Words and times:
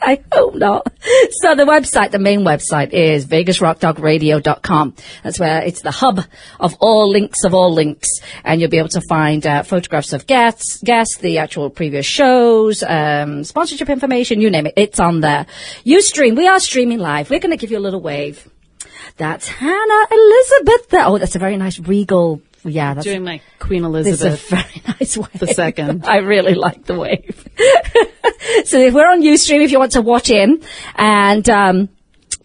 I 0.02 0.22
hope 0.32 0.54
not. 0.54 0.92
So 1.42 1.54
the 1.54 1.64
website, 1.64 2.10
the 2.10 2.18
main 2.18 2.40
website 2.40 2.90
is 2.92 3.26
vegasrockdogradio.com. 3.26 4.94
That's 5.22 5.38
where 5.38 5.62
it's 5.62 5.82
the 5.82 5.90
hub 5.90 6.20
of 6.58 6.74
all 6.80 7.10
links 7.10 7.44
of 7.44 7.54
all 7.54 7.72
links. 7.72 8.08
And 8.44 8.60
you'll 8.60 8.70
be 8.70 8.78
able 8.78 8.88
to 8.90 9.02
find 9.08 9.46
uh, 9.46 9.62
photographs 9.62 10.12
of 10.12 10.26
guests, 10.26 10.80
guests, 10.82 11.18
the 11.18 11.38
actual 11.38 11.68
previous 11.68 12.06
shows, 12.06 12.82
um, 12.82 13.44
sponsorship 13.44 13.90
information, 13.90 14.40
you 14.40 14.50
name 14.50 14.66
it. 14.66 14.74
It's 14.76 15.00
on 15.00 15.20
there. 15.20 15.46
You 15.84 16.00
stream. 16.00 16.34
we 16.34 16.48
are 16.48 16.60
streaming 16.60 16.98
live. 16.98 17.28
We're 17.28 17.40
going 17.40 17.50
to 17.50 17.58
give 17.58 17.70
you 17.70 17.78
a 17.78 17.80
little 17.80 18.00
wave. 18.00 18.48
That's 19.16 19.48
Hannah 19.48 20.06
Elizabeth 20.10 20.88
there. 20.88 21.04
Oh, 21.04 21.18
that's 21.18 21.36
a 21.36 21.38
very 21.38 21.56
nice 21.56 21.78
regal. 21.78 22.40
Yeah, 22.64 22.94
that's 22.94 23.04
Doing 23.04 23.24
my 23.24 23.40
Queen 23.58 23.84
Elizabeth. 23.84 24.48
very 24.48 24.82
nice 25.00 25.16
wave. 25.16 25.38
The 25.38 25.46
second. 25.48 26.04
I 26.08 26.18
really 26.18 26.54
like 26.54 26.84
the 26.84 26.98
wave. 26.98 27.48
so 28.64 28.78
if 28.78 28.94
we're 28.94 29.08
on 29.08 29.22
Ustream, 29.22 29.62
if 29.62 29.72
you 29.72 29.78
want 29.78 29.92
to 29.92 30.02
watch 30.02 30.30
in, 30.30 30.62
and 30.94 31.48
um, 31.48 31.88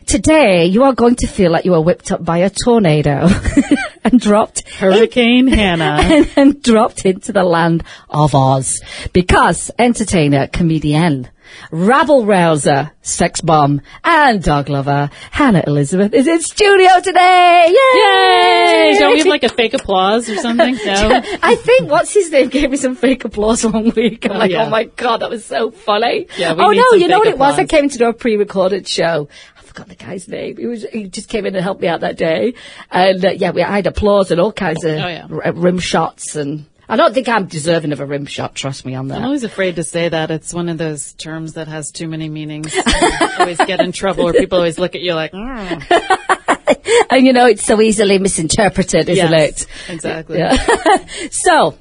Today, 0.06 0.66
you 0.66 0.84
are 0.84 0.92
going 0.94 1.16
to 1.16 1.26
feel 1.26 1.50
like 1.50 1.64
you 1.64 1.72
were 1.72 1.80
whipped 1.80 2.12
up 2.12 2.24
by 2.24 2.38
a 2.38 2.50
tornado 2.50 3.26
and 4.04 4.20
dropped 4.20 4.68
Hurricane 4.70 5.46
Hannah. 5.48 5.98
and, 6.02 6.30
and 6.36 6.62
dropped 6.62 7.04
into 7.04 7.32
the 7.32 7.42
land 7.44 7.84
of 8.10 8.34
Oz 8.34 8.80
because 9.12 9.70
entertainer, 9.78 10.46
comedian, 10.46 11.28
rabble 11.70 12.24
rouser, 12.26 12.90
sex 13.02 13.40
bomb, 13.40 13.80
and 14.02 14.42
dog 14.42 14.68
lover 14.68 15.10
Hannah 15.30 15.62
Elizabeth 15.66 16.12
is 16.14 16.26
in 16.26 16.40
studio 16.40 17.00
today. 17.02 17.66
Yay! 17.68 18.92
Yay! 18.92 18.98
Don't 18.98 19.12
we 19.12 19.18
have 19.18 19.26
like 19.26 19.44
a 19.44 19.48
fake 19.48 19.74
applause 19.74 20.28
or 20.28 20.36
something? 20.36 20.74
No. 20.84 21.22
I 21.42 21.54
think 21.56 21.90
what's 21.90 22.12
his 22.12 22.30
name 22.30 22.48
gave 22.48 22.70
me 22.70 22.76
some 22.76 22.94
fake 22.96 23.24
applause 23.24 23.64
one 23.64 23.90
week. 23.90 24.26
I'm 24.26 24.32
Oh, 24.32 24.38
like, 24.38 24.50
oh 24.50 24.54
yeah. 24.54 24.66
oh 24.66 24.70
my 24.70 24.84
god, 24.84 25.18
that 25.18 25.30
was 25.30 25.44
so 25.44 25.70
funny. 25.70 26.26
Yeah, 26.36 26.54
oh 26.58 26.70
no, 26.72 26.92
you 26.96 27.08
know 27.08 27.18
what 27.18 27.26
fake 27.26 27.34
it 27.34 27.38
was? 27.38 27.54
I 27.58 27.62
applause. 27.62 27.68
came 27.80 27.88
to 27.90 27.98
do 27.98 28.08
a 28.08 28.12
pre-recorded 28.12 28.86
show. 28.88 29.28
Forgot 29.74 29.88
the 29.88 29.96
guy's 29.96 30.28
name. 30.28 30.56
He 30.56 30.66
was 30.66 30.84
he 30.92 31.08
just 31.08 31.28
came 31.28 31.46
in 31.46 31.56
and 31.56 31.62
helped 31.64 31.80
me 31.80 31.88
out 31.88 32.00
that 32.02 32.16
day, 32.16 32.54
and 32.92 33.24
uh, 33.24 33.30
yeah, 33.30 33.50
we 33.50 33.60
I 33.60 33.74
had 33.74 33.88
applause 33.88 34.30
and 34.30 34.40
all 34.40 34.52
kinds 34.52 34.84
of 34.84 34.92
Oh, 34.92 35.08
yeah. 35.08 35.26
r- 35.28 35.52
rim 35.52 35.80
shots 35.80 36.36
and. 36.36 36.66
I 36.88 36.96
don't 36.96 37.12
think 37.14 37.28
I'm 37.30 37.46
deserving 37.46 37.92
of 37.92 38.00
a 38.00 38.06
rim 38.06 38.26
shot. 38.26 38.54
Trust 38.54 38.84
me 38.84 38.94
on 38.94 39.08
that. 39.08 39.16
I'm 39.18 39.24
always 39.24 39.42
afraid 39.42 39.76
to 39.76 39.82
say 39.82 40.10
that. 40.10 40.30
It's 40.30 40.52
one 40.52 40.68
of 40.68 40.76
those 40.78 41.14
terms 41.14 41.54
that 41.54 41.66
has 41.66 41.90
too 41.90 42.06
many 42.08 42.28
meanings. 42.28 42.72
Always 43.38 43.56
get 43.56 43.80
in 43.80 43.90
trouble 43.90 44.28
or 44.28 44.34
people 44.34 44.58
always 44.58 44.78
look 44.78 44.94
at 44.94 45.00
you 45.00 45.14
like, 45.14 45.32
"Mm." 45.32 45.82
and 47.10 47.26
you 47.26 47.32
know, 47.32 47.46
it's 47.46 47.64
so 47.64 47.80
easily 47.80 48.18
misinterpreted, 48.18 49.08
isn't 49.08 49.32
Yes, 49.32 49.62
it? 49.62 49.66
Exactly. 49.94 50.38
Yeah. 50.38 50.56
so, 51.30 51.78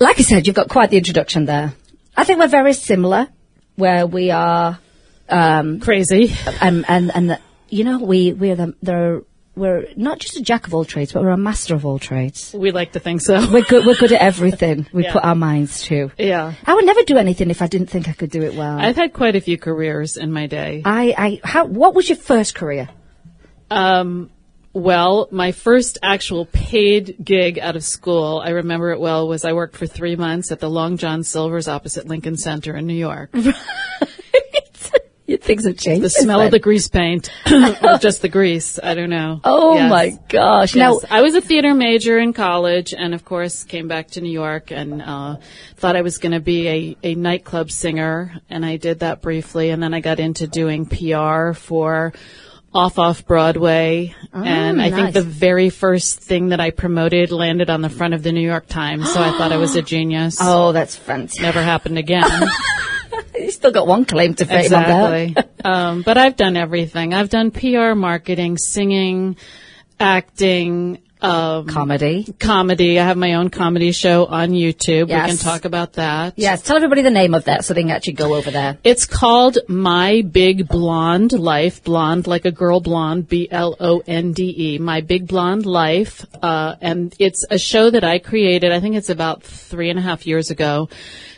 like 0.00 0.18
I 0.18 0.22
said, 0.22 0.46
you've 0.46 0.56
got 0.56 0.70
quite 0.70 0.88
the 0.90 0.96
introduction 0.96 1.44
there. 1.44 1.74
I 2.16 2.24
think 2.24 2.38
we're 2.40 2.48
very 2.48 2.72
similar, 2.72 3.28
where 3.76 4.06
we 4.06 4.30
are, 4.30 4.78
um, 5.28 5.80
Crazy. 5.80 6.32
and 6.60 6.84
and 6.88 7.10
and 7.14 7.30
the, 7.30 7.40
you 7.68 7.84
know, 7.84 7.98
we 7.98 8.32
we're 8.32 8.56
the 8.56 8.74
the 8.82 9.24
we're 9.54 9.86
not 9.96 10.20
just 10.20 10.36
a 10.36 10.40
jack 10.40 10.68
of 10.68 10.74
all 10.74 10.84
trades, 10.84 11.12
but 11.12 11.22
we're 11.22 11.30
a 11.30 11.36
master 11.36 11.74
of 11.74 11.84
all 11.84 11.98
trades. 11.98 12.54
We 12.56 12.70
like 12.70 12.92
to 12.92 13.00
think 13.00 13.20
so. 13.20 13.44
We're 13.50 13.64
good. 13.64 13.84
We're 13.84 13.96
good 13.96 14.12
at 14.12 14.20
everything. 14.22 14.86
We 14.92 15.02
Yeah. 15.02 15.12
put 15.12 15.24
our 15.24 15.34
minds 15.34 15.82
to. 15.86 16.12
Yeah. 16.16 16.52
I 16.64 16.74
would 16.74 16.84
never 16.84 17.02
do 17.02 17.16
anything 17.18 17.50
if 17.50 17.60
I 17.60 17.66
didn't 17.66 17.88
think 17.90 18.08
I 18.08 18.12
could 18.12 18.30
do 18.30 18.42
it 18.42 18.54
well. 18.54 18.78
I've 18.78 18.94
had 18.94 19.12
quite 19.12 19.34
a 19.34 19.40
few 19.40 19.58
careers 19.58 20.16
in 20.16 20.30
my 20.30 20.46
day. 20.46 20.82
I, 20.84 21.12
I, 21.18 21.40
how, 21.42 21.64
what 21.64 21.94
was 21.96 22.08
your 22.08 22.18
first 22.18 22.54
career? 22.54 22.88
Um, 23.68 24.30
well, 24.72 25.26
my 25.32 25.50
first 25.50 25.98
actual 26.04 26.46
paid 26.46 27.16
gig 27.24 27.58
out 27.58 27.74
of 27.74 27.82
school, 27.82 28.40
I 28.44 28.50
remember 28.50 28.92
it 28.92 29.00
well, 29.00 29.26
was 29.26 29.44
I 29.44 29.54
worked 29.54 29.76
for 29.76 29.86
three 29.88 30.14
months 30.14 30.52
at 30.52 30.60
the 30.60 30.70
Long 30.70 30.98
John 30.98 31.24
Silver's 31.24 31.66
opposite 31.66 32.06
Lincoln 32.06 32.36
Center 32.36 32.76
in 32.76 32.86
New 32.86 32.94
York. 32.94 33.34
Things 35.40 35.64
have 35.66 35.76
changed. 35.76 36.04
The 36.04 36.10
smell 36.10 36.40
of 36.40 36.50
the 36.50 36.58
grease 36.58 36.88
paint, 36.88 37.30
or 37.82 37.98
just 37.98 38.22
the 38.22 38.28
grease, 38.28 38.78
I 38.82 38.94
don't 38.94 39.10
know. 39.10 39.40
Oh 39.44 39.74
Yes. 39.74 39.90
my 39.90 40.18
gosh! 40.28 40.74
Yes. 40.74 41.02
Now, 41.02 41.08
I 41.10 41.20
was 41.20 41.34
a 41.34 41.40
theater 41.40 41.74
major 41.74 42.18
in 42.18 42.32
college, 42.32 42.94
and 42.96 43.14
of 43.14 43.24
course 43.24 43.62
came 43.64 43.88
back 43.88 44.08
to 44.12 44.20
New 44.20 44.32
York 44.32 44.70
and 44.70 45.02
uh, 45.02 45.36
thought 45.76 45.96
I 45.96 46.02
was 46.02 46.18
going 46.18 46.32
to 46.32 46.40
be 46.40 46.68
a, 46.68 46.96
a 47.02 47.14
nightclub 47.14 47.70
singer, 47.70 48.32
and 48.48 48.64
I 48.64 48.76
did 48.78 49.00
that 49.00 49.20
briefly, 49.20 49.70
and 49.70 49.82
then 49.82 49.92
I 49.94 50.00
got 50.00 50.18
into 50.18 50.46
doing 50.46 50.86
PR 50.86 51.52
for 51.52 52.12
off 52.74 52.98
off 52.98 53.26
Broadway, 53.26 54.14
and 54.32 54.80
I 54.80 54.90
think 54.90 55.08
Ah, 55.08 55.10
the 55.12 55.22
very 55.22 55.70
first 55.70 56.20
thing 56.20 56.50
that 56.50 56.60
I 56.60 56.70
promoted 56.70 57.32
landed 57.32 57.70
on 57.70 57.80
the 57.80 57.88
front 57.88 58.12
of 58.14 58.22
the 58.22 58.30
New 58.32 58.46
York 58.46 58.66
Times, 58.66 59.10
so 59.12 59.20
I 59.22 59.30
thought 59.38 59.52
I 59.52 59.56
was 59.56 59.74
a 59.76 59.82
genius. 59.94 60.38
oh, 60.40 60.72
that's 60.72 60.94
fantastic. 60.96 61.42
Never 61.42 61.62
happened 61.62 61.96
again. 61.98 62.24
Still 63.58 63.72
got 63.72 63.88
one 63.88 64.04
claim 64.04 64.34
to 64.34 64.44
fame 64.44 64.72
on 64.72 64.82
that. 64.84 65.12
Exactly. 65.14 65.52
um, 65.64 66.02
but 66.02 66.16
I've 66.16 66.36
done 66.36 66.56
everything. 66.56 67.12
I've 67.12 67.28
done 67.28 67.50
PR, 67.50 67.94
marketing, 67.94 68.56
singing, 68.56 69.36
acting, 69.98 70.98
um, 71.20 71.66
Comedy. 71.66 72.32
comedy. 72.38 73.00
I 73.00 73.04
have 73.04 73.16
my 73.16 73.34
own 73.34 73.50
comedy 73.50 73.90
show 73.90 74.26
on 74.26 74.50
YouTube. 74.50 75.08
Yes. 75.08 75.24
We 75.32 75.36
can 75.36 75.44
talk 75.44 75.64
about 75.64 75.94
that. 75.94 76.34
Yes, 76.36 76.62
tell 76.62 76.76
everybody 76.76 77.02
the 77.02 77.10
name 77.10 77.34
of 77.34 77.46
that 77.46 77.64
so 77.64 77.74
they 77.74 77.82
can 77.82 77.90
actually 77.90 78.12
go 78.12 78.36
over 78.36 78.52
there. 78.52 78.78
It's 78.84 79.06
called 79.06 79.58
My 79.66 80.22
Big 80.22 80.68
Blonde 80.68 81.32
Life. 81.32 81.82
Blonde 81.82 82.28
like 82.28 82.44
a 82.44 82.52
girl 82.52 82.78
blonde. 82.80 83.26
B 83.26 83.48
L 83.50 83.74
O 83.80 84.00
N 84.06 84.32
D 84.32 84.54
E. 84.74 84.78
My 84.78 85.00
Big 85.00 85.26
Blonde 85.26 85.66
Life. 85.66 86.24
Uh, 86.40 86.76
and 86.80 87.12
it's 87.18 87.44
a 87.50 87.58
show 87.58 87.90
that 87.90 88.04
I 88.04 88.20
created. 88.20 88.70
I 88.70 88.78
think 88.78 88.94
it's 88.94 89.10
about 89.10 89.42
three 89.42 89.90
and 89.90 89.98
a 89.98 90.02
half 90.02 90.24
years 90.24 90.52
ago. 90.52 90.88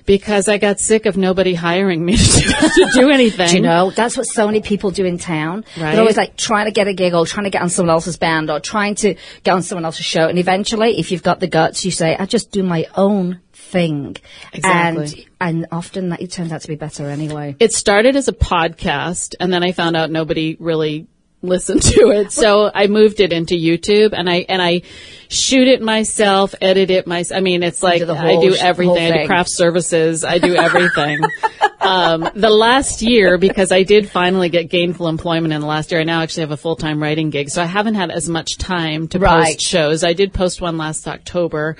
Because 0.07 0.49
I 0.49 0.59
got 0.59 0.81
sick 0.81 1.07
of 1.07 1.17
nobody 1.17 1.55
hiring 1.55 2.05
me 2.05 2.17
to 2.17 2.41
do, 2.41 2.49
to 2.51 2.91
do 2.95 3.11
anything. 3.11 3.49
Do 3.51 3.57
you 3.57 3.63
know, 3.63 3.91
that's 3.91 4.17
what 4.17 4.27
so 4.27 4.47
many 4.47 4.61
people 4.61 4.91
do 4.91 5.05
in 5.05 5.19
town. 5.19 5.65
Right. 5.77 5.93
They're 5.93 6.01
always 6.01 6.17
like 6.17 6.37
trying 6.37 6.67
to 6.67 6.73
get 6.73 6.89
a 6.89 6.95
gig 6.95 7.15
or 7.15 7.27
trying 7.27 7.45
to 7.45 7.51
get 7.51 7.63
on 7.63 7.71
someone 7.71 7.93
else's 7.93 8.17
band 8.17 8.51
or 8.51 8.61
trying 8.61 8.95
to 8.97 9.15
get 9.43 9.53
on 9.53 9.63
someone 9.63 9.85
else's 9.85 10.05
show. 10.05 10.27
And 10.27 10.39
eventually, 10.39 10.99
if 10.99 11.11
you've 11.11 11.23
got 11.23 11.41
the 11.41 11.49
guts, 11.49 11.85
you 11.85 11.91
say, 11.91 12.17
I 12.17 12.27
just 12.27 12.51
do 12.51 12.63
my 12.63 12.87
own 12.95 13.41
thing. 13.53 14.17
Exactly. 14.53 15.29
And, 15.41 15.59
and 15.59 15.67
often 15.73 16.09
that 16.11 16.21
it 16.21 16.33
turns 16.33 16.53
out 16.53 16.63
to 16.63 16.69
be 16.69 16.75
better 16.75 17.09
anyway. 17.09 17.57
it 17.61 17.73
started 17.73 18.17
as 18.17 18.29
a 18.29 18.33
podcast 18.33 19.35
and 19.39 19.53
then 19.53 19.63
I 19.63 19.73
found 19.73 19.97
out 19.97 20.11
nobody 20.11 20.57
really 20.59 21.07
listened 21.43 21.83
to 21.95 22.11
it. 22.11 22.33
So 22.33 22.71
I 22.73 22.87
moved 22.87 23.21
it 23.21 23.33
into 23.33 23.55
YouTube 23.55 24.13
and 24.13 24.29
I, 24.29 24.47
and 24.49 24.61
I 24.61 24.83
shoot 25.29 25.69
it 25.69 25.81
myself, 25.83 26.55
edit 26.61 26.91
it 26.91 27.07
myself. 27.07 27.37
I 27.39 27.41
mean, 27.41 27.63
it's 27.63 27.83
like 27.83 28.07
the 28.07 28.15
I 28.15 28.41
do 28.41 28.55
everything. 28.55 29.13
I 29.13 29.23
do 29.23 29.27
craft 29.27 29.51
services. 29.53 30.25
I 30.25 30.39
do 30.39 30.55
everything. 30.55 31.21
um, 31.81 32.29
the 32.35 32.51
last 32.51 33.03
year, 33.03 33.39
because 33.39 33.73
I 33.73 33.83
did 33.85 34.11
finally 34.11 34.49
get 34.49 34.69
gainful 34.69 35.09
employment 35.09 35.53
in 35.53 35.61
the 35.61 35.67
last 35.67 35.93
year, 35.93 36.01
I 36.01 36.05
now 36.05 36.23
actually 36.23 36.43
have 36.43 36.51
a 36.51 36.57
full-time 36.57 37.03
writing 37.03 37.31
gig. 37.31 37.49
So 37.49 37.63
I 37.63 37.67
haven't 37.67 37.95
had 37.95 38.11
as 38.11 38.29
much 38.29 38.59
time 38.59 39.09
to 39.09 39.19
Right. 39.19 39.47
post 39.47 39.63
shows. 39.63 40.05
I 40.05 40.13
did 40.13 40.33
post 40.33 40.61
one 40.61 40.77
last 40.77 41.07
October. 41.09 41.77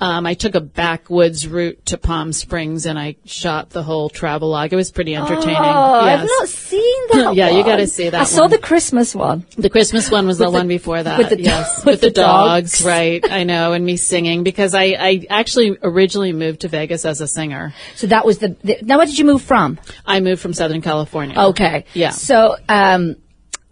Um, 0.00 0.24
I 0.26 0.32
took 0.34 0.54
a 0.54 0.60
backwoods 0.60 1.46
route 1.46 1.84
to 1.86 1.98
Palm 1.98 2.32
Springs 2.32 2.86
and 2.86 2.98
I 2.98 3.16
shot 3.26 3.68
the 3.70 3.82
whole 3.82 4.08
travelogue. 4.08 4.72
It 4.72 4.76
was 4.76 4.90
pretty 4.90 5.14
entertaining. 5.14 5.56
Oh, 5.58 6.04
yes. 6.06 6.20
I've 6.20 6.26
not 6.26 6.48
seen 6.48 7.08
that 7.10 7.34
Yeah, 7.36 7.50
you 7.50 7.62
gotta 7.64 7.86
see 7.86 8.08
that 8.08 8.20
I 8.20 8.24
saw 8.24 8.46
the 8.48 8.58
Christmas 8.58 9.14
one. 9.14 9.44
The 9.58 9.68
Christmas 9.68 10.10
one 10.10 10.26
was 10.26 10.38
the, 10.38 10.44
the- 10.46 10.50
one 10.50 10.68
before 10.68 11.02
that. 11.02 11.18
with 11.18 11.28
the 11.28 11.40
yes, 11.42 11.84
with 11.84 11.86
with, 11.86 12.00
the, 12.00 12.06
the 12.08 12.12
dogs. 12.14 12.72
dogs. 12.78 12.84
right? 12.86 13.22
I 13.30 13.44
know, 13.44 13.72
and 13.74 13.84
me 13.84 13.96
singing 13.96 14.42
because 14.42 14.74
I, 14.74 14.84
I 14.98 15.26
actually 15.28 15.76
originally 15.82 16.32
moved 16.32 16.60
to 16.62 16.68
Vegas 16.68 17.04
as 17.04 17.20
a 17.20 17.26
singer. 17.28 17.74
So 17.96 18.06
that 18.06 18.24
was 18.24 18.38
the, 18.38 18.56
the 18.64 18.78
now 18.82 18.96
where 18.96 19.06
did 19.06 19.18
you 19.18 19.24
move 19.26 19.42
from? 19.42 19.78
I 20.06 20.20
moved 20.20 20.40
from 20.40 20.54
Southern 20.54 20.80
California. 20.80 21.38
Okay. 21.38 21.84
Yeah. 21.92 22.10
So, 22.10 22.56
um, 22.68 23.16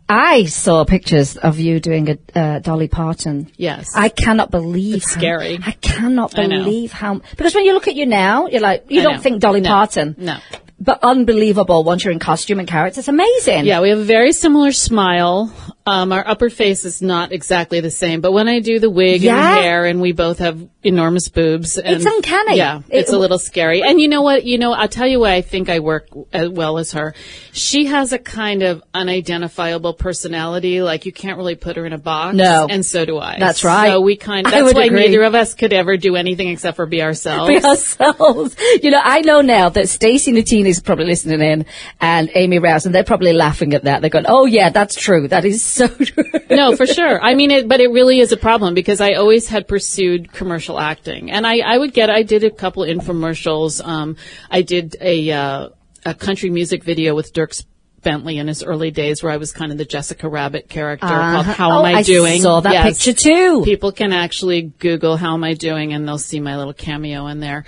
I 0.09 0.47
saw 0.47 0.85
pictures 0.85 1.37
of 1.37 1.59
you 1.59 1.81
doing 1.81 2.09
a 2.35 2.39
uh, 2.39 2.59
Dolly 2.61 2.89
Parton. 2.89 3.51
Yes. 3.57 3.89
I 3.95 4.09
cannot 4.09 4.51
believe. 4.51 4.97
It's 4.97 5.15
how- 5.15 5.21
scary. 5.21 5.59
I 5.65 5.73
cannot 5.73 6.39
I 6.39 6.47
believe 6.49 6.93
how 6.93 7.21
because 7.37 7.55
when 7.55 7.65
you 7.67 7.75
look 7.75 7.89
at 7.89 7.95
you 7.95 8.07
now, 8.07 8.47
you're 8.47 8.61
like 8.63 8.87
you 8.89 9.01
I 9.01 9.03
don't 9.05 9.17
know. 9.17 9.21
think 9.21 9.41
Dolly 9.41 9.61
No. 9.61 9.69
Parton. 9.71 10.15
No. 10.19 10.39
But 10.81 11.01
unbelievable 11.03 11.83
once 11.83 12.05
you're 12.05 12.13
in 12.13 12.21
costume 12.21 12.61
and 12.61 12.69
character. 12.69 13.01
It's 13.01 13.09
amazing. 13.09 13.65
Yeah, 13.67 13.81
we 13.81 13.89
have 13.91 13.99
a 13.99 14.05
very 14.05 14.33
similar 14.33 14.71
smile. 14.71 15.53
Um, 15.85 16.13
our 16.13 16.27
upper 16.27 16.51
face 16.51 16.85
is 16.85 17.01
not 17.03 17.33
exactly 17.33 17.81
the 17.81 17.91
same, 17.91 18.21
but 18.21 18.31
when 18.33 18.47
I 18.47 18.61
do 18.61 18.79
the 18.79 18.91
wig 18.91 19.23
Yeah. 19.23 19.33
and 19.37 19.59
the 19.59 19.63
hair, 19.63 19.85
and 19.87 20.01
we 20.03 20.13
both 20.13 20.39
have 20.39 20.59
enormous 20.85 21.29
boobs, 21.29 21.79
and 21.79 21.97
It's 21.97 22.05
uncanny. 22.05 22.59
Yeah, 22.59 22.81
It- 22.91 22.99
it's 22.99 23.13
a 23.13 23.19
little 23.19 23.39
scary. 23.39 23.83
And 23.83 23.99
you 24.01 24.07
know 24.09 24.21
what? 24.23 24.45
You 24.45 24.59
know, 24.59 24.73
I'll 24.73 24.87
tell 24.89 25.07
you 25.07 25.21
why 25.21 25.33
I 25.33 25.41
think 25.41 25.69
I 25.71 25.79
work 25.81 26.09
as 26.33 26.49
well 26.51 26.77
as 26.79 26.93
her. 26.93 27.15
She 27.53 27.87
has 27.87 28.13
a 28.13 28.19
kind 28.19 28.63
of 28.63 28.83
unidentifiable 28.95 29.95
personality. 29.95 30.83
Like 30.83 31.07
you 31.07 31.13
can't 31.13 31.39
really 31.39 31.55
put 31.57 31.77
her 31.77 31.87
in 31.87 31.93
a 31.95 31.99
box. 31.99 32.37
No. 32.37 32.67
and 32.71 32.85
so 32.85 33.05
do 33.05 33.19
I. 33.19 33.37
That's 33.39 33.65
right. 33.65 33.89
So 33.91 34.01
we 34.01 34.17
kind. 34.17 34.47
I 34.47 34.51
That's 34.51 34.65
would 34.65 34.77
why 34.77 34.85
agree. 34.85 35.01
neither 35.07 35.23
of 35.23 35.35
us 35.35 35.55
could 35.55 35.73
ever 35.73 35.97
do 35.97 36.15
anything 36.17 36.49
except 36.49 36.77
for 36.77 36.87
be 36.87 37.03
ourselves. 37.03 37.49
Be 37.49 37.65
ourselves. 37.65 38.55
You 38.83 38.91
know, 38.93 39.01
I 39.03 39.21
know 39.23 39.41
now 39.41 39.71
that 39.71 39.89
Stacey 39.89 40.33
Natine 40.33 40.67
is 40.69 40.81
probably 40.81 41.07
listening 41.07 41.41
in 41.41 41.67
and 42.01 42.31
Amy 42.35 42.59
Rouse, 42.59 42.87
and 42.87 42.95
they're 42.95 43.05
probably 43.05 43.33
laughing 43.33 43.75
at 43.75 43.85
that. 43.85 44.01
They're 44.01 44.11
going, 44.11 44.27
oh 44.29 44.47
yeah, 44.47 44.71
that's 44.71 44.95
true. 44.95 45.29
That 45.29 45.45
is 45.45 45.65
so 45.65 45.89
true. 45.89 46.25
no, 46.51 46.77
for 46.77 46.87
sure. 46.87 47.21
I 47.23 47.35
mean, 47.35 47.51
it, 47.51 47.69
but 47.69 47.81
it 47.81 47.89
really 47.89 48.21
is 48.21 48.33
a 48.33 48.37
problem 48.37 48.75
because 48.75 49.01
I 49.01 49.15
always 49.15 49.49
had 49.49 49.67
pursued 49.67 50.33
commercial 50.33 50.79
acting, 50.79 51.31
and 51.31 51.47
I, 51.47 51.59
I 51.59 51.79
would 51.79 51.93
get. 51.93 52.11
I 52.11 52.23
did 52.23 52.45
a 52.45 52.51
couple 52.51 52.85
infomercials. 52.85 53.85
Um, 53.85 54.17
I 54.51 54.63
did 54.63 54.97
a 55.01 55.31
uh, 55.31 55.69
a 56.05 56.15
country 56.15 56.51
music 56.51 56.85
video 56.85 57.15
with 57.15 57.33
Dierks 57.33 57.65
Bentley 58.03 58.39
in 58.39 58.47
his 58.49 58.63
early 58.63 58.91
days, 58.91 59.23
where 59.23 59.33
I 59.33 59.37
was 59.39 59.53
kind 59.53 59.73
of 59.73 59.79
the 59.79 59.85
Jessica 59.85 60.29
Rabbit 60.29 60.69
character 60.69 61.07
called 61.07 61.47
"How 61.47 61.71
Oh, 61.73 61.79
Am 61.81 61.95
I, 61.97 61.99
I 61.99 62.03
Doing?" 62.03 62.41
saw 62.43 62.61
that 62.61 62.73
Yes. 62.73 63.05
picture 63.05 63.21
too. 63.29 63.63
People 63.65 63.93
can 63.93 64.13
actually 64.13 64.63
Google 64.79 65.17
"How 65.17 65.35
Am 65.35 65.43
I 65.45 65.55
Doing" 65.55 65.93
and 65.93 66.07
they'll 66.07 66.19
see 66.19 66.41
my 66.41 66.57
little 66.57 66.73
cameo 66.73 67.27
in 67.27 67.41
there. 67.41 67.65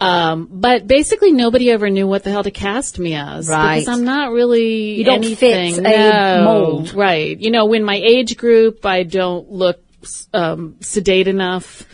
Um, 0.00 0.48
but 0.50 0.86
basically, 0.86 1.32
nobody 1.32 1.70
ever 1.70 1.90
knew 1.90 2.06
what 2.06 2.24
the 2.24 2.30
hell 2.30 2.42
to 2.44 2.50
cast 2.50 2.98
me 2.98 3.14
as 3.14 3.48
Right. 3.48 3.80
because 3.80 3.88
I'm 3.98 4.04
not 4.04 4.32
really 4.32 4.96
You 4.98 5.04
don't 5.04 5.24
fit 5.24 5.54
anything. 5.56 5.86
a 5.86 5.90
No. 6.38 6.44
mold. 6.44 6.94
Right. 6.94 7.38
You 7.38 7.50
know, 7.50 7.72
in 7.72 7.84
my 7.84 7.96
age 7.96 8.36
group, 8.36 8.84
I 8.86 9.02
don't 9.02 9.50
look 9.50 9.80
um, 10.34 10.74
sedate 10.80 11.28
enough. 11.28 11.84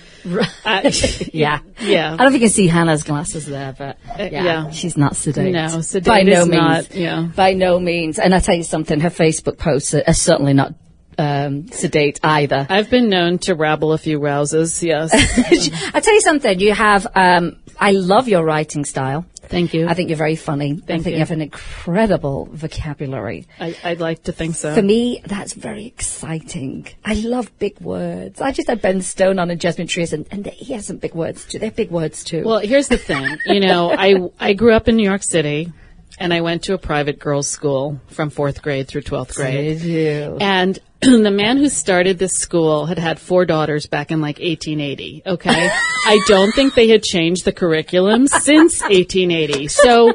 I- 0.64 0.92
Yeah. 1.32 1.60
Yeah. 1.80 2.12
I 2.12 2.16
don't 2.16 2.18
know 2.18 2.26
if 2.28 2.32
you 2.34 2.40
can 2.40 2.48
see 2.48 2.66
Hannah's 2.66 3.02
glasses 3.02 3.46
there, 3.46 3.74
but 3.76 3.96
uh, 4.08 4.28
yeah, 4.30 4.44
yeah. 4.44 4.70
she's 4.70 4.96
not 4.96 5.16
sedate. 5.16 5.52
No, 5.52 5.80
sedate 5.80 6.06
By 6.06 6.22
no 6.22 6.42
is 6.42 6.48
means. 6.48 6.62
not, 6.62 6.94
yeah. 6.94 7.28
By 7.34 7.54
no 7.54 7.78
means. 7.80 8.18
And 8.18 8.34
I 8.34 8.40
tell 8.40 8.54
you 8.54 8.62
something, 8.64 9.00
her 9.00 9.10
Facebook 9.10 9.58
posts 9.58 9.94
are, 9.94 10.02
are 10.06 10.14
certainly 10.14 10.52
not 10.52 10.74
um, 11.20 11.68
sedate 11.68 12.18
either. 12.24 12.66
I've 12.68 12.90
been 12.90 13.08
known 13.08 13.38
to 13.40 13.54
rabble 13.54 13.92
a 13.92 13.98
few 13.98 14.18
rouses. 14.18 14.82
Yes. 14.82 15.12
I'll 15.94 16.00
tell 16.00 16.14
you 16.14 16.20
something, 16.20 16.58
you 16.58 16.72
have, 16.74 17.06
um, 17.14 17.56
I 17.78 17.92
love 17.92 18.28
your 18.28 18.44
writing 18.44 18.84
style. 18.84 19.26
Thank 19.50 19.74
you. 19.74 19.88
I 19.88 19.94
think 19.94 20.10
you're 20.10 20.16
very 20.16 20.36
funny. 20.36 20.80
I 20.84 20.86
think 20.86 21.06
you. 21.06 21.12
you. 21.12 21.18
have 21.18 21.32
an 21.32 21.42
incredible 21.42 22.48
vocabulary. 22.52 23.48
I, 23.58 23.76
I'd 23.82 24.00
like 24.00 24.22
to 24.24 24.32
think 24.32 24.54
so. 24.54 24.74
For 24.74 24.82
me, 24.82 25.22
that's 25.26 25.54
very 25.54 25.86
exciting. 25.86 26.86
I 27.04 27.14
love 27.14 27.50
big 27.58 27.80
words. 27.80 28.40
I 28.40 28.52
just 28.52 28.68
had 28.68 28.80
Ben 28.80 29.02
Stone 29.02 29.40
on 29.40 29.50
and 29.50 29.60
Jasmine 29.60 29.88
Trias, 29.88 30.12
and, 30.12 30.26
and 30.30 30.46
he 30.46 30.72
has 30.74 30.86
some 30.86 30.98
big 30.98 31.14
words 31.14 31.44
too. 31.44 31.58
They're 31.58 31.72
big 31.72 31.90
words 31.90 32.22
too. 32.22 32.44
Well, 32.44 32.60
here's 32.60 32.86
the 32.86 32.96
thing. 32.96 33.38
You 33.44 33.58
know, 33.58 33.90
I 33.90 34.30
I 34.38 34.52
grew 34.52 34.72
up 34.72 34.86
in 34.86 34.94
New 34.94 35.08
York 35.08 35.24
City, 35.24 35.72
and 36.20 36.32
I 36.32 36.42
went 36.42 36.62
to 36.64 36.74
a 36.74 36.78
private 36.78 37.18
girls' 37.18 37.48
school 37.48 38.00
from 38.06 38.30
fourth 38.30 38.62
grade 38.62 38.86
through 38.86 39.02
twelfth 39.02 39.34
grade. 39.34 39.80
Did 39.80 39.82
you? 39.82 40.36
And 40.40 40.78
the 41.24 41.30
man 41.30 41.56
who 41.56 41.70
started 41.70 42.18
this 42.18 42.32
school 42.32 42.84
had 42.84 42.98
had 42.98 43.18
four 43.18 43.46
daughters 43.46 43.86
back 43.86 44.10
in 44.10 44.20
like 44.20 44.38
1880. 44.38 45.22
Okay. 45.24 45.70
I 46.06 46.20
don't 46.26 46.52
think 46.52 46.74
they 46.74 46.88
had 46.88 47.02
changed 47.02 47.46
the 47.46 47.52
curriculum 47.52 48.26
since 48.26 48.82
1880. 48.82 49.68
So 49.68 50.12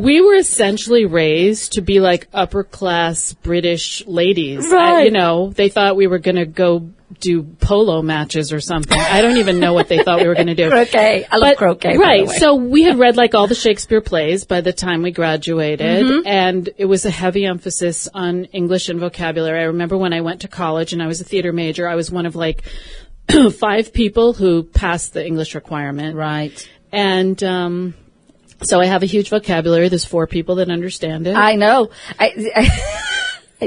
we 0.00 0.20
were 0.20 0.34
essentially 0.34 1.04
raised 1.04 1.74
to 1.74 1.82
be 1.82 2.00
like 2.00 2.26
upper 2.32 2.64
class 2.64 3.32
British 3.32 4.04
ladies. 4.06 4.68
Right. 4.70 5.04
you 5.04 5.12
know, 5.12 5.50
they 5.50 5.68
thought 5.68 5.94
we 5.94 6.08
were 6.08 6.18
going 6.18 6.36
to 6.36 6.46
go 6.46 6.90
do 7.20 7.42
polo 7.42 8.02
matches 8.02 8.52
or 8.52 8.60
something. 8.60 8.98
I 8.98 9.22
don't 9.22 9.38
even 9.38 9.60
know 9.60 9.72
what 9.72 9.88
they 9.88 10.02
thought 10.02 10.20
we 10.20 10.26
were 10.28 10.34
going 10.34 10.48
to 10.48 10.54
do. 10.54 10.70
Croquet. 10.70 11.26
I 11.30 11.36
love 11.36 11.50
But- 11.52 11.58
croquet. 11.58 11.96
Right. 11.96 12.28
So 12.28 12.54
we 12.54 12.82
had 12.82 12.98
read 12.98 13.16
like 13.16 13.34
all 13.34 13.46
the 13.46 13.54
Shakespeare 13.54 14.00
plays 14.00 14.44
by 14.44 14.60
the 14.60 14.72
time 14.72 15.02
we 15.02 15.10
graduated, 15.10 16.04
Mm-hmm. 16.04 16.26
and 16.26 16.68
it 16.76 16.84
was 16.86 17.04
a 17.04 17.10
heavy 17.10 17.44
emphasis 17.46 18.08
on 18.12 18.44
English 18.46 18.88
and 18.88 18.98
vocabulary. 19.00 19.60
I 19.60 19.64
remember 19.64 19.96
when 19.96 20.12
I 20.12 20.20
went 20.20 20.42
to 20.42 20.48
college 20.48 20.92
and 20.92 21.02
I 21.02 21.06
was 21.06 21.20
a 21.20 21.24
theater 21.24 21.52
major, 21.52 21.88
I 21.88 21.94
was 21.94 22.10
one 22.10 22.26
of 22.26 22.36
like 22.36 22.62
five 23.52 23.92
people 23.92 24.32
who 24.34 24.62
passed 24.64 25.12
the 25.14 25.24
English 25.26 25.54
requirement. 25.54 26.16
right. 26.16 26.68
And, 26.92 27.42
um, 27.42 27.94
so 28.62 28.80
I 28.80 28.86
have 28.86 29.02
a 29.02 29.06
huge 29.06 29.28
vocabulary. 29.30 29.88
There's 29.88 30.04
four 30.04 30.26
people 30.28 30.54
that 30.56 30.70
understand 30.70 31.26
it. 31.26 31.36
I 31.36 31.56
know. 31.56 31.90
I, 32.18 32.52
I 32.54 32.68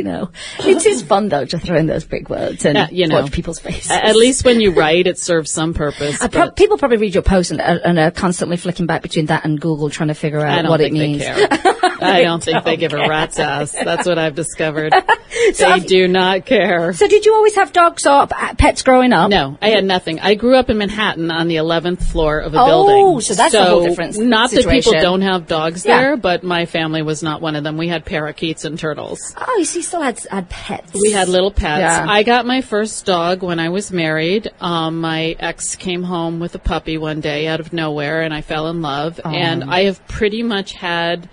know. 0.02 0.30
It 0.60 0.86
is 0.86 1.02
fun 1.02 1.30
though 1.30 1.46
to 1.46 1.60
throw 1.60 1.78
in 1.78 1.88
those 1.88 2.06
big 2.06 2.30
words 2.30 2.66
and 2.66 2.78
Uh, 2.78 2.88
you 2.92 3.08
know. 3.08 3.22
watch 3.22 3.32
people's 3.32 3.60
faces. 3.60 3.90
At 3.92 4.16
least 4.16 4.46
when 4.46 4.60
you 4.62 4.72
write, 4.72 5.08
it 5.08 5.18
serves 5.18 5.52
some 5.52 5.74
purpose. 5.74 6.22
Uh, 6.22 6.28
pro- 6.28 6.52
people 6.52 6.78
probably 6.78 6.98
read 6.98 7.14
your 7.14 7.24
post 7.24 7.52
and, 7.52 7.62
uh, 7.62 7.80
and 7.84 8.00
are 8.00 8.12
constantly 8.12 8.58
flicking 8.58 8.86
back 8.86 9.02
between 9.02 9.28
that 9.28 9.46
and 9.46 9.60
Google 9.60 9.90
trying 9.90 10.10
to 10.10 10.14
figure 10.16 10.40
I 10.46 10.60
out 10.60 10.70
what 10.70 10.82
it 10.82 10.92
means. 10.94 11.24
they 12.00 12.06
care. 12.06 12.16
I 12.16 12.24
don't 12.24 12.44
think 12.44 12.64
they 12.64 12.78
give 12.78 12.94
a 12.94 12.98
rat's 13.08 13.40
ass. 13.40 13.72
That's 13.72 14.06
what 14.08 14.18
I've 14.18 14.36
discovered. 14.36 14.94
they 15.58 15.64
I've- 15.66 15.86
do 15.88 16.08
not 16.08 16.46
care. 16.46 16.94
So 16.94 17.08
did 17.08 17.26
you 17.26 17.34
always 17.34 17.56
have 17.56 17.74
dogs 17.74 18.06
or 18.06 18.28
pets 18.28 18.82
growing 18.82 19.14
up? 19.14 19.30
No, 19.30 19.58
I 19.62 19.70
had 19.70 19.86
nothing. 19.86 20.20
I 20.20 20.36
grew 20.36 20.56
up 20.56 20.70
in 20.70 20.78
Manhattan 20.78 21.32
on 21.32 21.48
the 21.48 21.56
11th 21.56 22.04
floor 22.04 22.40
of 22.40 22.54
a 22.54 22.60
Oh, 22.60 22.66
building. 22.66 22.96
Oh, 22.98 23.20
so 23.20 23.34
that's 23.36 23.54
a 23.54 23.64
whole 23.66 23.84
different 23.88 24.18
Not 24.18 24.52
that 24.52 24.68
people 24.68 24.94
don't 24.94 25.22
have 25.22 25.48
dogs 25.48 25.86
Yeah. 25.86 25.98
there, 26.02 26.18
but 26.18 26.44
my 26.44 26.66
family 26.66 27.02
was 27.02 27.24
not 27.24 27.42
one 27.42 27.56
of 27.56 27.64
them. 27.64 27.78
We 27.78 27.88
had 27.88 28.06
parakeets 28.06 28.66
and 28.66 28.78
turtles. 28.78 29.34
Oh, 29.38 29.56
you 29.58 29.66
see, 29.66 29.82
still 29.82 30.02
had, 30.02 30.20
had 30.30 30.50
pets. 30.50 30.92
We 30.94 31.12
had 31.12 31.28
little 31.30 31.52
pets. 31.52 31.80
Yeah. 31.82 32.06
I 32.08 32.24
got 32.24 32.46
my 32.46 32.62
first 32.62 33.06
dog 33.06 33.44
when 33.44 33.60
I 33.60 33.70
was 33.70 33.92
married. 33.92 34.50
Um, 34.60 35.02
my 35.02 35.36
ex 35.40 35.76
came 35.76 36.04
home 36.04 36.40
with 36.40 36.56
a 36.56 36.60
puppy 36.60 36.98
one 36.98 37.22
day 37.22 37.48
out 37.48 37.60
of 37.60 37.74
nowhere, 37.74 38.22
and 38.22 38.34
I 38.34 38.42
fell 38.42 38.68
in 38.70 38.82
love. 38.82 39.20
And 39.24 39.64
I 39.64 39.84
have 39.84 40.06
pretty 40.08 40.44
much 40.44 40.74
had 40.74 41.30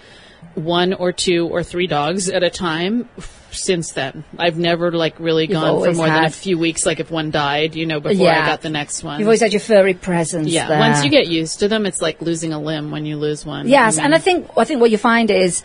one 0.55 0.93
or 0.93 1.13
two 1.13 1.49
or 1.49 1.63
three 1.63 1.87
dogs 1.87 2.29
at 2.29 2.43
a 2.43 2.51
time 2.51 3.09
since 3.51 3.93
then. 3.93 4.25
I've 4.39 4.59
never 4.59 4.91
like 4.93 5.19
really 5.21 5.47
gone 5.47 5.83
for 5.85 5.93
more 5.93 6.07
than 6.09 6.25
a 6.25 6.31
few 6.31 6.59
weeks. 6.59 6.85
Like 6.85 7.01
if 7.01 7.11
one 7.11 7.31
died, 7.31 7.75
you 7.75 7.87
know, 7.87 8.01
before 8.01 8.29
I 8.29 8.47
got 8.47 8.63
the 8.63 8.71
next 8.71 9.03
one. 9.03 9.19
You've 9.19 9.29
always 9.29 9.41
had 9.41 9.53
your 9.53 9.61
furry 9.61 9.95
presence. 9.95 10.49
yeah. 10.49 10.69
there. 10.69 10.79
Once 10.79 11.05
you 11.05 11.11
get 11.11 11.27
used 11.29 11.61
to 11.61 11.69
them, 11.69 11.87
it's 11.87 12.03
like 12.03 12.21
losing 12.21 12.53
a 12.53 12.61
limb 12.61 12.91
when 12.91 13.07
you 13.07 13.17
lose 13.17 13.45
one. 13.47 13.69
Yes, 13.69 13.99
I 13.99 14.05
and 14.05 14.15
I 14.15 14.19
think 14.19 14.51
I 14.57 14.65
think 14.65 14.81
what 14.81 14.91
you 14.91 14.99
find 14.99 15.31
is, 15.31 15.63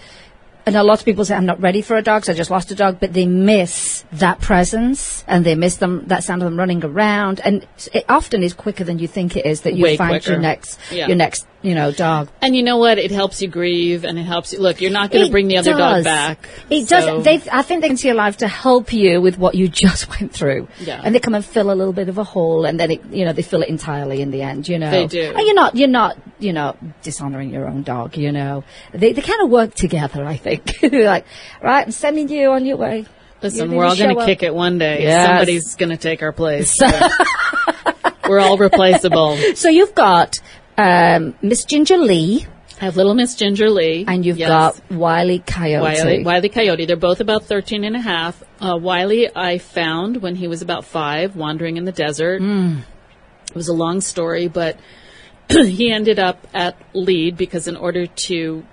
and 0.65 0.75
a 0.75 0.83
lot 0.83 0.99
of 0.99 1.05
people 1.05 1.25
say 1.25 1.35
I'm 1.35 1.45
not 1.47 1.59
ready 1.61 1.81
for 1.81 1.97
a 1.97 2.01
dog, 2.03 2.25
so 2.25 2.33
I 2.33 2.35
just 2.35 2.51
lost 2.51 2.69
a 2.69 2.75
dog, 2.75 2.99
but 2.99 3.13
they 3.13 3.25
miss 3.25 4.03
that 4.13 4.39
presence 4.39 5.23
and 5.27 5.43
they 5.45 5.55
miss 5.55 5.77
them 5.77 6.03
that 6.07 6.23
sound 6.23 6.43
of 6.43 6.45
them 6.45 6.59
running 6.59 6.83
around, 6.85 7.39
and 7.43 7.65
it 7.91 8.05
often 8.07 8.43
is 8.43 8.53
quicker 8.53 8.83
than 8.83 8.99
you 8.99 9.07
think 9.07 9.35
it 9.35 9.45
is 9.45 9.61
that 9.61 9.73
you 9.73 9.83
Way 9.83 9.97
find 9.97 10.11
quicker. 10.11 10.31
your 10.31 10.39
next 10.39 10.79
Yeah. 10.91 11.07
your 11.07 11.15
next 11.15 11.47
you 11.61 11.75
know 11.75 11.91
dog. 11.91 12.29
And 12.41 12.55
you 12.55 12.63
know 12.63 12.77
what? 12.77 12.97
It 12.97 13.11
helps 13.11 13.41
you 13.41 13.47
grieve, 13.47 14.03
and 14.03 14.17
it 14.17 14.23
helps 14.23 14.53
you. 14.53 14.59
Look, 14.59 14.81
you're 14.81 14.91
not 14.91 15.11
going 15.11 15.25
to 15.25 15.31
bring 15.31 15.47
the 15.47 15.57
other 15.57 15.73
dog 15.73 16.03
back. 16.03 16.47
It 16.69 16.87
so- 16.87 16.99
does. 16.99 17.23
They, 17.23 17.41
I 17.51 17.61
think 17.61 17.81
they 17.81 17.87
can 17.87 17.97
see 17.97 18.11
life 18.13 18.37
to 18.37 18.47
help 18.47 18.93
you 18.93 19.21
with 19.21 19.37
what 19.37 19.55
you 19.55 19.67
just 19.85 20.09
went 20.09 20.33
through. 20.33 20.67
Yeah. 20.79 21.01
And 21.03 21.13
they 21.13 21.19
come 21.19 21.35
and 21.35 21.45
fill 21.45 21.71
a 21.71 21.75
little 21.75 21.93
bit 21.93 22.09
of 22.09 22.17
a 22.17 22.23
hole, 22.23 22.65
and 22.65 22.79
then 22.79 22.91
it, 22.91 23.05
you 23.11 23.25
know 23.25 23.33
they 23.33 23.41
fill 23.41 23.61
it 23.61 23.69
entirely 23.69 24.21
in 24.21 24.31
the 24.31 24.41
end. 24.41 24.67
You 24.67 24.79
know. 24.79 24.91
They 24.91 25.07
do. 25.07 25.33
And 25.35 25.45
you're 25.45 25.55
not 25.55 25.75
you're 25.75 25.87
not 25.87 26.17
you 26.39 26.53
know 26.53 26.75
dishonoring 27.01 27.51
your 27.51 27.67
own 27.67 27.83
dog. 27.83 28.17
You 28.17 28.31
know. 28.31 28.63
They 28.93 29.13
they 29.13 29.21
kind 29.21 29.41
of 29.41 29.49
work 29.49 29.73
together. 29.73 30.23
I 30.25 30.37
think. 30.37 30.77
Like, 31.09 31.25
right, 31.61 31.85
I'm 31.85 31.91
sending 31.91 32.29
you 32.29 32.51
on 32.51 32.65
your 32.65 32.77
way. 32.77 33.05
Listen, 33.41 33.71
we're 33.71 33.85
all 33.85 33.95
going 33.95 34.15
to 34.15 34.25
kick 34.25 34.43
it 34.43 34.53
one 34.53 34.77
day. 34.77 35.03
Yes. 35.03 35.27
Somebody's 35.27 35.75
going 35.75 35.89
to 35.89 35.97
take 35.97 36.21
our 36.21 36.33
place. 36.33 36.75
we're 38.27 38.39
all 38.39 38.57
replaceable. 38.57 39.37
So 39.55 39.69
you've 39.69 39.95
got 39.95 40.39
um, 40.79 41.35
Miss 41.41 41.65
Ginger 41.65 41.97
Lee, 41.97 42.45
I 42.81 42.85
have 42.85 42.95
little 42.95 43.13
Miss 43.13 43.35
Ginger 43.35 43.69
Lee. 43.69 44.05
and 44.07 44.25
you've 44.25 44.37
Yes. 44.37 44.47
got 44.49 44.91
Wiley 44.91 45.39
Coyote. 45.39 45.81
Wiley, 45.83 46.23
Wiley 46.23 46.49
Coyote. 46.49 46.85
They're 46.85 46.95
both 46.95 47.19
about 47.19 47.43
13 47.45 47.83
and 47.83 47.95
a 47.95 47.99
half. 47.99 48.41
Uh, 48.61 48.77
Wiley 48.77 49.29
I 49.35 49.57
found 49.57 50.21
when 50.21 50.35
he 50.35 50.47
was 50.47 50.61
about 50.61 50.85
five, 50.85 51.35
wandering 51.35 51.77
in 51.77 51.83
the 51.85 51.91
desert. 51.91 52.41
Hmm. 52.41 52.77
It 53.49 53.55
was 53.55 53.67
a 53.67 53.73
long 53.73 53.99
story, 54.01 54.47
but 54.47 54.77
he 55.49 55.91
ended 55.91 56.19
up 56.19 56.47
at 56.53 56.77
Lied 56.93 57.35
because 57.35 57.67
in 57.67 57.75
order 57.75 58.05
to 58.27 58.63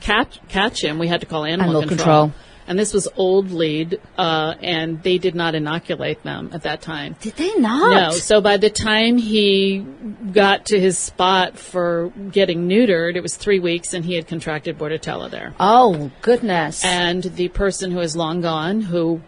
catch 0.00 0.38
catch 0.48 0.84
him, 0.84 0.98
we 0.98 1.08
had 1.08 1.20
to 1.20 1.26
call 1.26 1.44
animal, 1.44 1.78
Animal 1.78 1.88
control. 1.88 2.32
And 2.66 2.78
this 2.78 2.92
was 2.92 3.08
old 3.16 3.50
Lied, 3.50 4.00
uh, 4.18 4.54
and 4.60 5.02
they 5.02 5.18
did 5.18 5.34
not 5.34 5.54
inoculate 5.54 6.22
them 6.24 6.50
at 6.52 6.62
that 6.62 6.82
time. 6.82 7.16
Did 7.20 7.34
they 7.36 7.54
not? 7.54 7.90
No. 7.90 8.10
So 8.10 8.40
by 8.40 8.56
the 8.56 8.70
time 8.70 9.18
he 9.18 9.86
got 10.32 10.66
to 10.66 10.80
his 10.80 10.98
spot 10.98 11.58
for 11.58 12.12
getting 12.30 12.68
neutered, 12.68 13.14
it 13.14 13.22
was 13.22 13.36
three 13.36 13.60
weeks, 13.60 13.94
and 13.94 14.04
he 14.04 14.14
had 14.14 14.26
contracted 14.26 14.78
Bordetella 14.78 15.30
there. 15.30 15.54
Oh 15.60 16.10
goodness. 16.22 16.84
And 16.84 17.22
the 17.22 17.48
person 17.48 17.92
who 17.92 18.00
is 18.00 18.16
long 18.16 18.40
gone, 18.40 18.80
who 18.80 19.20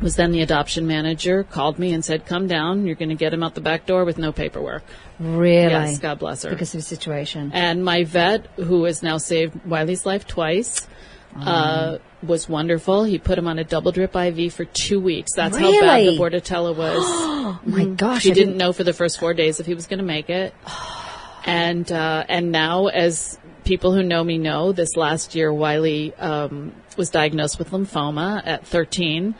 was 0.00 0.16
then 0.16 0.32
the 0.32 0.42
adoption 0.42 0.86
manager, 0.86 1.44
called 1.44 1.78
me 1.78 1.92
and 1.92 2.04
said, 2.04 2.26
"Come 2.26 2.46
down. 2.46 2.86
You're 2.86 2.96
going 2.96 3.08
to 3.10 3.14
get 3.14 3.32
him 3.32 3.42
out 3.42 3.54
the 3.54 3.60
back 3.60 3.86
door 3.86 4.04
with 4.04 4.18
no 4.18 4.32
paperwork." 4.32 4.84
really? 5.18 5.70
Yes, 5.70 5.98
God 5.98 6.18
bless 6.18 6.42
her. 6.42 6.50
Because 6.50 6.74
of 6.74 6.80
the 6.80 6.86
situation. 6.86 7.52
And 7.54 7.84
my 7.84 8.04
vet, 8.04 8.46
who 8.56 8.84
has 8.84 9.02
now 9.02 9.18
saved 9.18 9.64
Wiley's 9.64 10.04
life 10.04 10.26
twice, 10.26 10.86
uh, 11.36 11.98
was 12.26 12.48
wonderful. 12.48 13.04
He 13.04 13.18
put 13.18 13.38
him 13.38 13.46
on 13.46 13.58
a 13.58 13.64
double 13.64 13.92
drip 13.92 14.14
IV 14.14 14.52
for 14.52 14.64
two 14.64 15.00
weeks. 15.00 15.32
That's 15.34 15.56
how 15.56 15.70
bad 15.80 16.06
the 16.06 16.18
Bordetella 16.18 16.74
was. 16.74 16.98
Oh 16.98 17.60
my 17.64 17.84
gosh. 17.84 18.24
He 18.24 18.30
I 18.30 18.34
didn't 18.34 18.56
know 18.56 18.72
for 18.72 18.84
the 18.84 18.92
first 18.92 19.18
four 19.18 19.34
days 19.34 19.60
if 19.60 19.66
he 19.66 19.74
was 19.74 19.86
going 19.86 19.98
to 19.98 20.04
make 20.04 20.30
it. 20.30 20.54
And 21.46 21.92
uh, 21.92 22.24
and 22.26 22.52
now, 22.52 22.86
as 22.86 23.38
people 23.64 23.92
who 23.92 24.02
know 24.02 24.24
me 24.24 24.38
know, 24.38 24.72
this 24.72 24.96
last 24.96 25.34
year 25.34 25.52
Wiley 25.52 26.14
um, 26.14 26.72
was 26.96 27.10
diagnosed 27.10 27.58
with 27.58 27.70
lymphoma 27.70 28.42
at 28.46 28.66
13, 28.66 29.34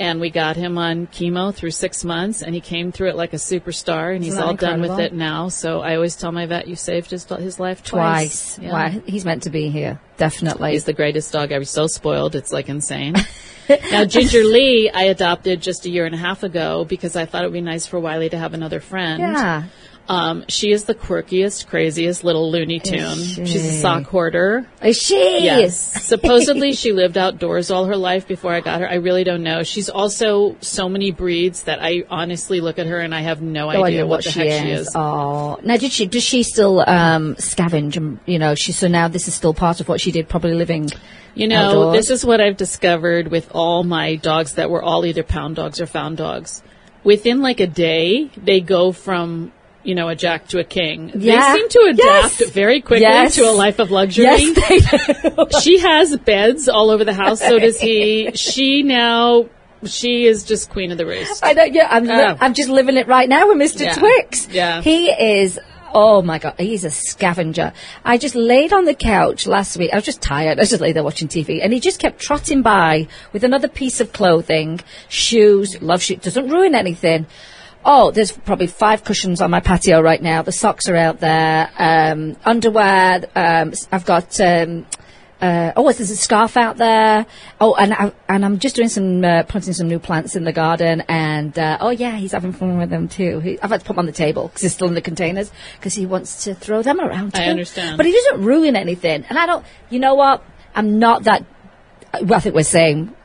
and 0.00 0.18
we 0.18 0.30
got 0.30 0.56
him 0.56 0.78
on 0.78 1.06
chemo 1.08 1.54
through 1.54 1.72
six 1.72 2.04
months, 2.04 2.40
and 2.40 2.54
he 2.54 2.60
came 2.60 2.90
through 2.90 3.10
it 3.10 3.16
like 3.16 3.34
a 3.34 3.36
superstar, 3.36 4.14
and 4.14 4.24
he's 4.24 4.38
all 4.38 4.54
done 4.54 4.80
with 4.80 4.98
it 4.98 5.12
now. 5.12 5.48
So 5.48 5.80
I 5.82 5.94
always 5.94 6.16
tell 6.16 6.32
my 6.32 6.46
vet, 6.46 6.66
"You 6.66 6.74
saved 6.74 7.10
his 7.10 7.24
his 7.24 7.60
life 7.60 7.84
Twice. 7.84 8.56
twice." 8.56 8.58
Yeah. 8.58 8.72
Why? 8.72 9.02
He's 9.06 9.26
meant 9.26 9.42
to 9.44 9.50
be 9.50 9.68
here. 9.68 10.00
Definitely. 10.16 10.72
He's 10.72 10.84
the 10.84 10.94
greatest 10.94 11.32
dog 11.32 11.52
ever. 11.52 11.64
So 11.64 11.86
spoiled, 11.86 12.34
it's 12.34 12.50
like 12.52 12.70
insane. 12.70 13.14
now, 13.90 14.04
Ginger 14.06 14.42
Lee, 14.42 14.90
I 14.92 15.04
adopted 15.04 15.60
just 15.60 15.84
a 15.84 15.90
year 15.90 16.06
and 16.06 16.14
a 16.14 16.18
half 16.18 16.42
ago 16.42 16.84
because 16.86 17.14
I 17.14 17.26
thought 17.26 17.42
it 17.44 17.48
would 17.48 17.52
be 17.52 17.60
nice 17.60 17.86
for 17.86 18.00
Wiley 18.00 18.30
to 18.30 18.38
have 18.38 18.54
another 18.54 18.80
friend. 18.80 19.20
yeah. 19.20 19.64
Um, 20.08 20.44
she 20.48 20.72
is 20.72 20.84
the 20.84 20.94
quirkiest, 20.94 21.68
craziest 21.68 22.24
little 22.24 22.50
Looney 22.50 22.80
Tune. 22.80 23.16
she? 23.16 23.46
She's 23.46 23.64
a 23.64 23.72
sock 23.80 24.04
hoarder. 24.06 24.66
Is 24.82 25.00
she? 25.00 25.14
Yes. 25.44 25.78
Supposedly 26.04 26.72
she 26.72 26.90
lived 26.92 27.16
outdoors 27.16 27.70
all 27.70 27.84
her 27.84 27.96
life 27.96 28.26
before 28.26 28.52
I 28.52 28.60
got 28.60 28.80
her. 28.80 28.90
I 28.90 28.94
really 28.94 29.22
don't 29.22 29.44
know. 29.44 29.62
She's 29.62 29.88
also 29.88 30.56
so 30.60 30.88
many 30.88 31.12
breeds 31.12 31.62
that 31.64 31.78
I 31.80 32.04
honestly 32.10 32.60
look 32.60 32.80
at 32.80 32.86
her 32.88 32.98
and 32.98 33.14
I 33.14 33.20
have 33.20 33.40
no, 33.40 33.70
No 33.70 33.84
idea, 33.84 34.04
what, 34.04 34.24
the 34.24 34.32
she 34.32 34.40
heck 34.40 34.48
is. 34.48 34.60
she 34.62 34.70
is. 34.70 34.92
Oh, 34.96 35.60
now 35.62 35.76
did 35.76 35.92
she? 35.92 36.06
Does 36.06 36.24
she 36.24 36.42
still 36.42 36.80
um, 36.80 37.36
scavenge? 37.36 37.96
And 37.96 38.18
you 38.26 38.40
know, 38.40 38.56
she 38.56 38.72
so 38.72 38.88
now 38.88 39.06
this 39.06 39.28
is 39.28 39.34
still 39.34 39.54
part 39.54 39.80
of 39.80 39.88
what 39.88 40.00
she 40.00 40.10
did, 40.10 40.28
probably 40.28 40.54
living. 40.54 40.90
You 41.36 41.46
know, 41.46 41.56
outdoors. 41.84 41.94
this 41.96 42.10
is 42.10 42.26
what 42.26 42.40
I've 42.40 42.56
discovered 42.56 43.28
with 43.28 43.48
all 43.54 43.84
my 43.84 44.16
dogs 44.16 44.54
that 44.54 44.70
were 44.70 44.82
all 44.82 45.06
either 45.06 45.22
pound 45.22 45.54
dogs 45.54 45.80
or 45.80 45.86
found 45.86 46.16
dogs. 46.16 46.64
Within 47.04 47.40
like 47.40 47.60
a 47.60 47.68
day, 47.68 48.28
they 48.36 48.60
go 48.60 48.90
from, 48.90 49.52
you 49.82 49.94
know, 49.94 50.08
a 50.08 50.14
jack 50.14 50.46
to 50.48 50.58
a 50.58 50.64
king. 50.64 51.10
Yeah. 51.14 51.52
They 51.54 51.58
seem 51.58 51.68
to 51.70 51.78
adapt 51.90 52.40
Yes. 52.40 52.50
very 52.50 52.80
quickly 52.80 53.02
Yes. 53.06 53.34
to 53.36 53.48
a 53.48 53.52
life 53.52 53.78
of 53.78 53.90
luxury. 53.90 54.24
Yes, 54.24 55.62
she 55.62 55.78
has 55.78 56.16
beds 56.18 56.68
all 56.68 56.90
over 56.90 57.04
the 57.04 57.14
house, 57.14 57.40
so 57.40 57.58
does 57.58 57.80
he. 57.80 58.30
She 58.34 58.82
now, 58.82 59.46
she 59.84 60.26
is 60.26 60.44
just 60.44 60.70
queen 60.70 60.92
of 60.92 60.98
the 60.98 61.06
roost. 61.06 61.44
I 61.44 61.52
know. 61.54 61.64
Yeah, 61.64 61.88
I'm. 61.90 62.04
li- 62.04 62.12
Oh. 62.12 62.36
I'm 62.40 62.54
just 62.54 62.68
living 62.68 62.96
it 62.96 63.06
right 63.06 63.28
now 63.28 63.48
with 63.48 63.56
Mr. 63.58 63.84
Yeah. 63.84 63.94
Twix. 63.94 64.48
Yeah. 64.48 64.82
He 64.82 65.08
is. 65.08 65.58
Oh 65.92 66.22
my 66.22 66.38
god, 66.38 66.54
he's 66.56 66.84
a 66.84 66.90
scavenger. 66.90 67.72
I 68.04 68.16
just 68.16 68.36
laid 68.36 68.72
on 68.72 68.84
the 68.84 68.94
couch 68.94 69.44
last 69.48 69.76
week. 69.76 69.90
I 69.92 69.96
was 69.96 70.04
just 70.04 70.22
tired. 70.22 70.60
I 70.60 70.62
just 70.62 70.80
lay 70.80 70.92
there 70.92 71.02
watching 71.02 71.26
TV, 71.26 71.58
and 71.64 71.72
he 71.72 71.80
just 71.80 71.98
kept 71.98 72.20
trotting 72.20 72.62
by 72.62 73.08
with 73.32 73.42
another 73.42 73.66
piece 73.66 74.00
of 74.00 74.12
clothing, 74.12 74.78
shoes. 75.08 75.82
Love 75.82 76.00
shoes. 76.00 76.20
Doesn't 76.20 76.48
ruin 76.48 76.76
anything. 76.76 77.26
Oh, 77.84 78.10
there's 78.10 78.32
probably 78.32 78.66
five 78.66 79.04
cushions 79.04 79.40
on 79.40 79.50
my 79.50 79.60
patio 79.60 80.00
right 80.00 80.22
now. 80.22 80.42
The 80.42 80.52
socks 80.52 80.88
are 80.88 80.96
out 80.96 81.20
there. 81.20 81.70
Um, 81.78 82.36
underwear. 82.44 83.22
Um, 83.34 83.72
I've 83.90 84.04
got. 84.04 84.38
Um, 84.40 84.86
uh, 85.40 85.72
oh, 85.74 85.90
there's 85.90 86.10
a 86.10 86.16
scarf 86.16 86.56
out 86.58 86.76
there. 86.76 87.24
Oh, 87.60 87.74
and 87.74 87.94
I, 87.94 88.12
and 88.28 88.44
I'm 88.44 88.58
just 88.58 88.76
doing 88.76 88.90
some 88.90 89.24
uh, 89.24 89.42
putting 89.44 89.72
some 89.72 89.88
new 89.88 89.98
plants 89.98 90.36
in 90.36 90.44
the 90.44 90.52
garden. 90.52 91.02
And 91.08 91.58
uh, 91.58 91.78
oh 91.80 91.90
yeah, 91.90 92.16
he's 92.16 92.32
having 92.32 92.52
fun 92.52 92.76
with 92.78 92.90
them 92.90 93.08
too. 93.08 93.40
He, 93.40 93.58
I've 93.60 93.70
had 93.70 93.80
to 93.80 93.86
put 93.86 93.94
them 93.94 94.00
on 94.00 94.06
the 94.06 94.12
table 94.12 94.48
because 94.48 94.62
they're 94.62 94.70
still 94.70 94.88
in 94.88 94.94
the 94.94 95.00
containers 95.00 95.50
because 95.78 95.94
he 95.94 96.04
wants 96.04 96.44
to 96.44 96.54
throw 96.54 96.82
them 96.82 97.00
around. 97.00 97.34
I 97.34 97.44
too. 97.44 97.50
understand. 97.50 97.96
but 97.96 98.04
he 98.04 98.12
doesn't 98.12 98.44
ruin 98.44 98.76
anything. 98.76 99.24
And 99.28 99.38
I 99.38 99.46
don't. 99.46 99.64
You 99.88 99.98
know 99.98 100.14
what? 100.14 100.44
I'm 100.74 100.98
not 100.98 101.24
that. 101.24 101.46
Well, 102.20 102.34
I 102.34 102.40
think 102.40 102.54
we're 102.54 102.62
saying. 102.62 103.16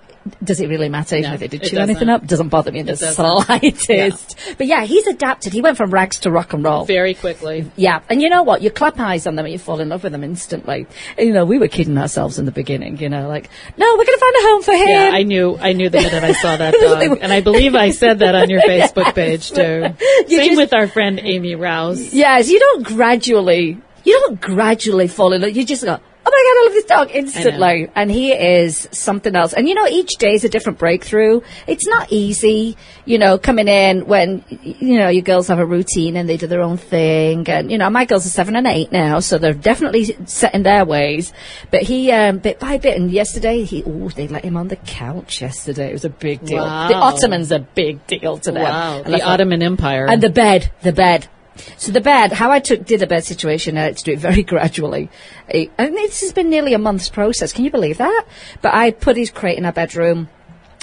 Does 0.44 0.60
it 0.60 0.70
really 0.70 0.90
matter 0.90 1.16
even 1.18 1.30
No, 1.30 1.34
if 1.36 1.40
they 1.40 1.48
did 1.48 1.64
chew 1.64 1.78
anything 1.78 2.10
up? 2.10 2.26
Doesn't 2.26 2.50
bother 2.50 2.72
me 2.72 2.80
in 2.80 2.88
the 2.88 2.94
doesn't. 2.94 3.14
slightest. 3.14 4.36
But 4.58 4.66
yeah, 4.68 4.84
he's 4.84 5.06
adapted. 5.08 5.54
He 5.54 5.62
went 5.62 5.78
from 5.78 5.92
rags 5.92 6.20
to 6.22 6.32
rock 6.32 6.54
and 6.54 6.64
roll. 6.64 6.86
Very 6.86 7.14
quickly. 7.14 7.72
Yeah, 7.76 8.00
and 8.10 8.22
you 8.22 8.30
know 8.30 8.42
what? 8.44 8.62
You 8.64 8.72
clap 8.72 9.00
eyes 9.00 9.28
on 9.28 9.36
them 9.36 9.46
and 9.46 9.54
you 9.54 9.60
fall 9.60 9.80
in 9.80 9.90
love 9.90 10.02
with 10.04 10.12
them 10.14 10.24
instantly. 10.24 10.88
And, 11.18 11.28
you 11.28 11.34
know, 11.34 11.46
we 11.46 11.60
were 11.60 11.68
kidding 11.68 11.98
ourselves 11.98 12.40
in 12.40 12.46
the 12.46 12.52
beginning, 12.52 12.98
you 12.98 13.10
know, 13.10 13.28
like, 13.28 13.50
no, 13.78 13.86
we're 13.98 14.06
going 14.06 14.18
to 14.18 14.20
find 14.20 14.36
a 14.36 14.42
home 14.48 14.62
for 14.64 14.72
him. 14.74 14.88
Yeah, 14.88 15.10
I 15.14 15.24
knew. 15.24 15.58
I 15.60 15.74
knew 15.74 15.90
the 15.90 16.00
minute 16.02 16.24
I 16.24 16.32
saw 16.34 16.58
that 16.58 16.74
dog, 16.74 17.20
and 17.22 17.32
I 17.32 17.42
believe 17.42 17.76
I 17.76 17.92
said 17.92 18.20
that 18.20 18.34
on 18.34 18.50
your 18.50 18.62
Facebook 18.68 19.14
page 19.14 19.50
too. 19.50 19.94
Same 20.28 20.48
just- 20.50 20.58
with 20.58 20.74
our 20.74 20.88
friend 20.88 21.20
Amy 21.22 21.54
Rouse. 21.56 22.14
yes, 22.14 22.50
you 22.50 22.60
don't 22.60 22.84
gradually, 22.84 23.78
you 24.04 24.20
don't 24.26 24.42
gradually 24.42 25.08
fall 25.08 25.34
in 25.34 25.42
love. 25.44 25.56
You 25.56 25.66
just 25.66 25.84
go, 25.84 26.00
oh 26.28 26.32
my 26.32 26.32
god, 26.32 26.62
I 26.62 26.64
love 26.66 26.74
this 26.74 26.86
dog 26.86 27.12
instantly. 27.14 27.52
And 27.96 28.10
he 28.12 28.32
is 28.34 28.88
something 28.92 29.36
else. 29.36 29.54
And 29.54 29.68
you 29.68 29.76
know, 29.76 29.88
each 29.88 30.16
day 30.18 30.34
is 30.34 30.44
a 30.44 30.50
different 30.50 30.80
breakthrough. 30.80 31.42
It's 31.68 31.86
not 31.88 32.12
easy, 32.12 32.78
you 33.06 33.18
know, 33.18 33.38
coming 33.38 33.68
in 33.68 34.08
when, 34.08 34.44
you 34.50 34.98
know, 34.98 35.10
your 35.10 35.22
girls 35.22 35.48
have 35.50 35.60
a 35.60 35.66
routine 35.66 36.16
and 36.16 36.28
they 36.28 36.38
do 36.38 36.48
their 36.48 36.62
own 36.62 36.78
thing. 36.78 37.48
And, 37.50 37.72
you 37.72 37.78
know, 37.78 37.90
my 37.90 38.06
girls 38.06 38.26
are 38.26 38.30
seven 38.30 38.56
and 38.56 38.66
eight 38.68 38.92
now, 38.92 39.20
so 39.20 39.38
they're 39.38 39.54
definitely 39.54 40.16
set 40.26 40.56
in 40.56 40.64
their 40.64 40.86
ways. 40.86 41.32
But 41.72 41.84
he, 41.84 42.12
um, 42.12 42.40
bit 42.40 42.60
by 42.60 42.78
bit, 42.78 42.98
and 42.98 43.12
yesterday, 43.12 43.64
he, 43.64 43.84
oh, 43.86 44.10
they 44.10 44.28
let 44.28 44.44
him 44.44 44.58
on 44.58 44.68
the 44.68 44.76
couch 44.78 45.42
yesterday. 45.42 45.90
It 45.90 45.94
was 45.94 46.06
a 46.06 46.10
big 46.10 46.44
deal. 46.44 46.64
Wow. 46.64 46.88
The 46.88 46.96
Ottoman's 46.96 47.52
a 47.52 47.60
big 47.60 48.06
deal 48.08 48.38
to 48.40 48.52
them. 48.52 48.64
Wow. 48.64 49.02
And 49.04 49.14
The 49.14 49.22
Ottoman 49.22 49.62
Empire. 49.62 50.08
and 50.10 50.22
the 50.22 50.30
bed, 50.30 50.72
the 50.82 50.92
bed. 50.92 51.28
So 51.78 51.92
the 51.92 52.02
bed, 52.02 52.34
how 52.34 52.52
I 52.52 52.60
took 52.60 52.86
did 52.86 53.00
the 53.00 53.08
bed 53.08 53.24
situation, 53.24 53.78
I 53.78 53.84
had 53.84 53.98
to 53.98 54.04
do 54.04 54.12
it 54.14 54.20
very 54.20 54.44
gradually. 54.54 55.10
Eh, 55.50 55.68
And 55.78 55.96
this 55.96 56.22
has 56.22 56.34
been 56.34 56.50
nearly 56.50 56.74
a 56.74 56.80
month's 56.80 57.10
process. 57.10 57.54
Can 57.54 57.64
you 57.66 57.72
believe 57.72 57.98
that? 57.98 58.26
But 58.62 58.74
I 58.74 58.92
put 58.92 59.18
his 59.18 59.32
crate 59.32 59.58
in 59.58 59.66
our 59.66 59.72
bedroom 59.72 60.30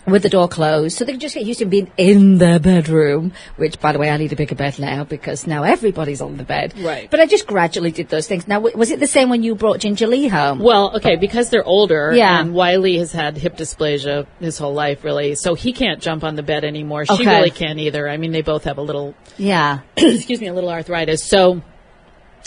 with 0.06 0.22
the 0.22 0.28
door 0.28 0.48
closed, 0.48 0.96
so 0.96 1.04
they 1.04 1.12
can 1.12 1.20
just 1.20 1.34
get 1.34 1.44
used 1.44 1.60
to 1.60 1.66
being 1.66 1.90
in 1.96 2.38
their 2.38 2.58
bedroom. 2.58 3.32
Which, 3.56 3.78
by 3.80 3.92
the 3.92 3.98
way, 3.98 4.10
I 4.10 4.16
need 4.16 4.32
a 4.32 4.36
bigger 4.36 4.54
bed 4.54 4.78
now 4.78 5.04
because 5.04 5.46
now 5.46 5.62
everybody's 5.62 6.20
on 6.20 6.36
the 6.36 6.44
bed. 6.44 6.74
Right. 6.78 7.10
But 7.10 7.20
I 7.20 7.26
just 7.26 7.46
gradually 7.46 7.92
did 7.92 8.08
those 8.08 8.26
things. 8.26 8.48
Now, 8.48 8.56
w- 8.56 8.76
was 8.76 8.90
it 8.90 9.00
the 9.00 9.06
same 9.06 9.28
when 9.28 9.42
you 9.42 9.54
brought 9.54 9.80
Ginger 9.80 10.06
Lee 10.06 10.28
home? 10.28 10.58
Well, 10.58 10.96
okay, 10.96 11.16
because 11.16 11.50
they're 11.50 11.64
older, 11.64 12.12
Yeah. 12.14 12.40
and 12.40 12.52
Wiley 12.54 12.98
has 12.98 13.12
had 13.12 13.36
hip 13.36 13.56
dysplasia 13.56 14.26
his 14.40 14.58
whole 14.58 14.74
life, 14.74 15.04
really, 15.04 15.34
so 15.36 15.54
he 15.54 15.72
can't 15.72 16.00
jump 16.00 16.24
on 16.24 16.34
the 16.36 16.42
bed 16.42 16.64
anymore. 16.64 17.04
She 17.06 17.12
Okay. 17.14 17.24
really 17.26 17.50
can't 17.50 17.78
either. 17.78 18.08
I 18.08 18.16
mean, 18.16 18.32
they 18.32 18.42
both 18.42 18.64
have 18.64 18.78
a 18.78 18.82
little, 18.82 19.14
yeah. 19.38 19.80
excuse 19.96 20.40
me, 20.40 20.48
a 20.48 20.54
little 20.54 20.70
arthritis. 20.70 21.24
So 21.24 21.62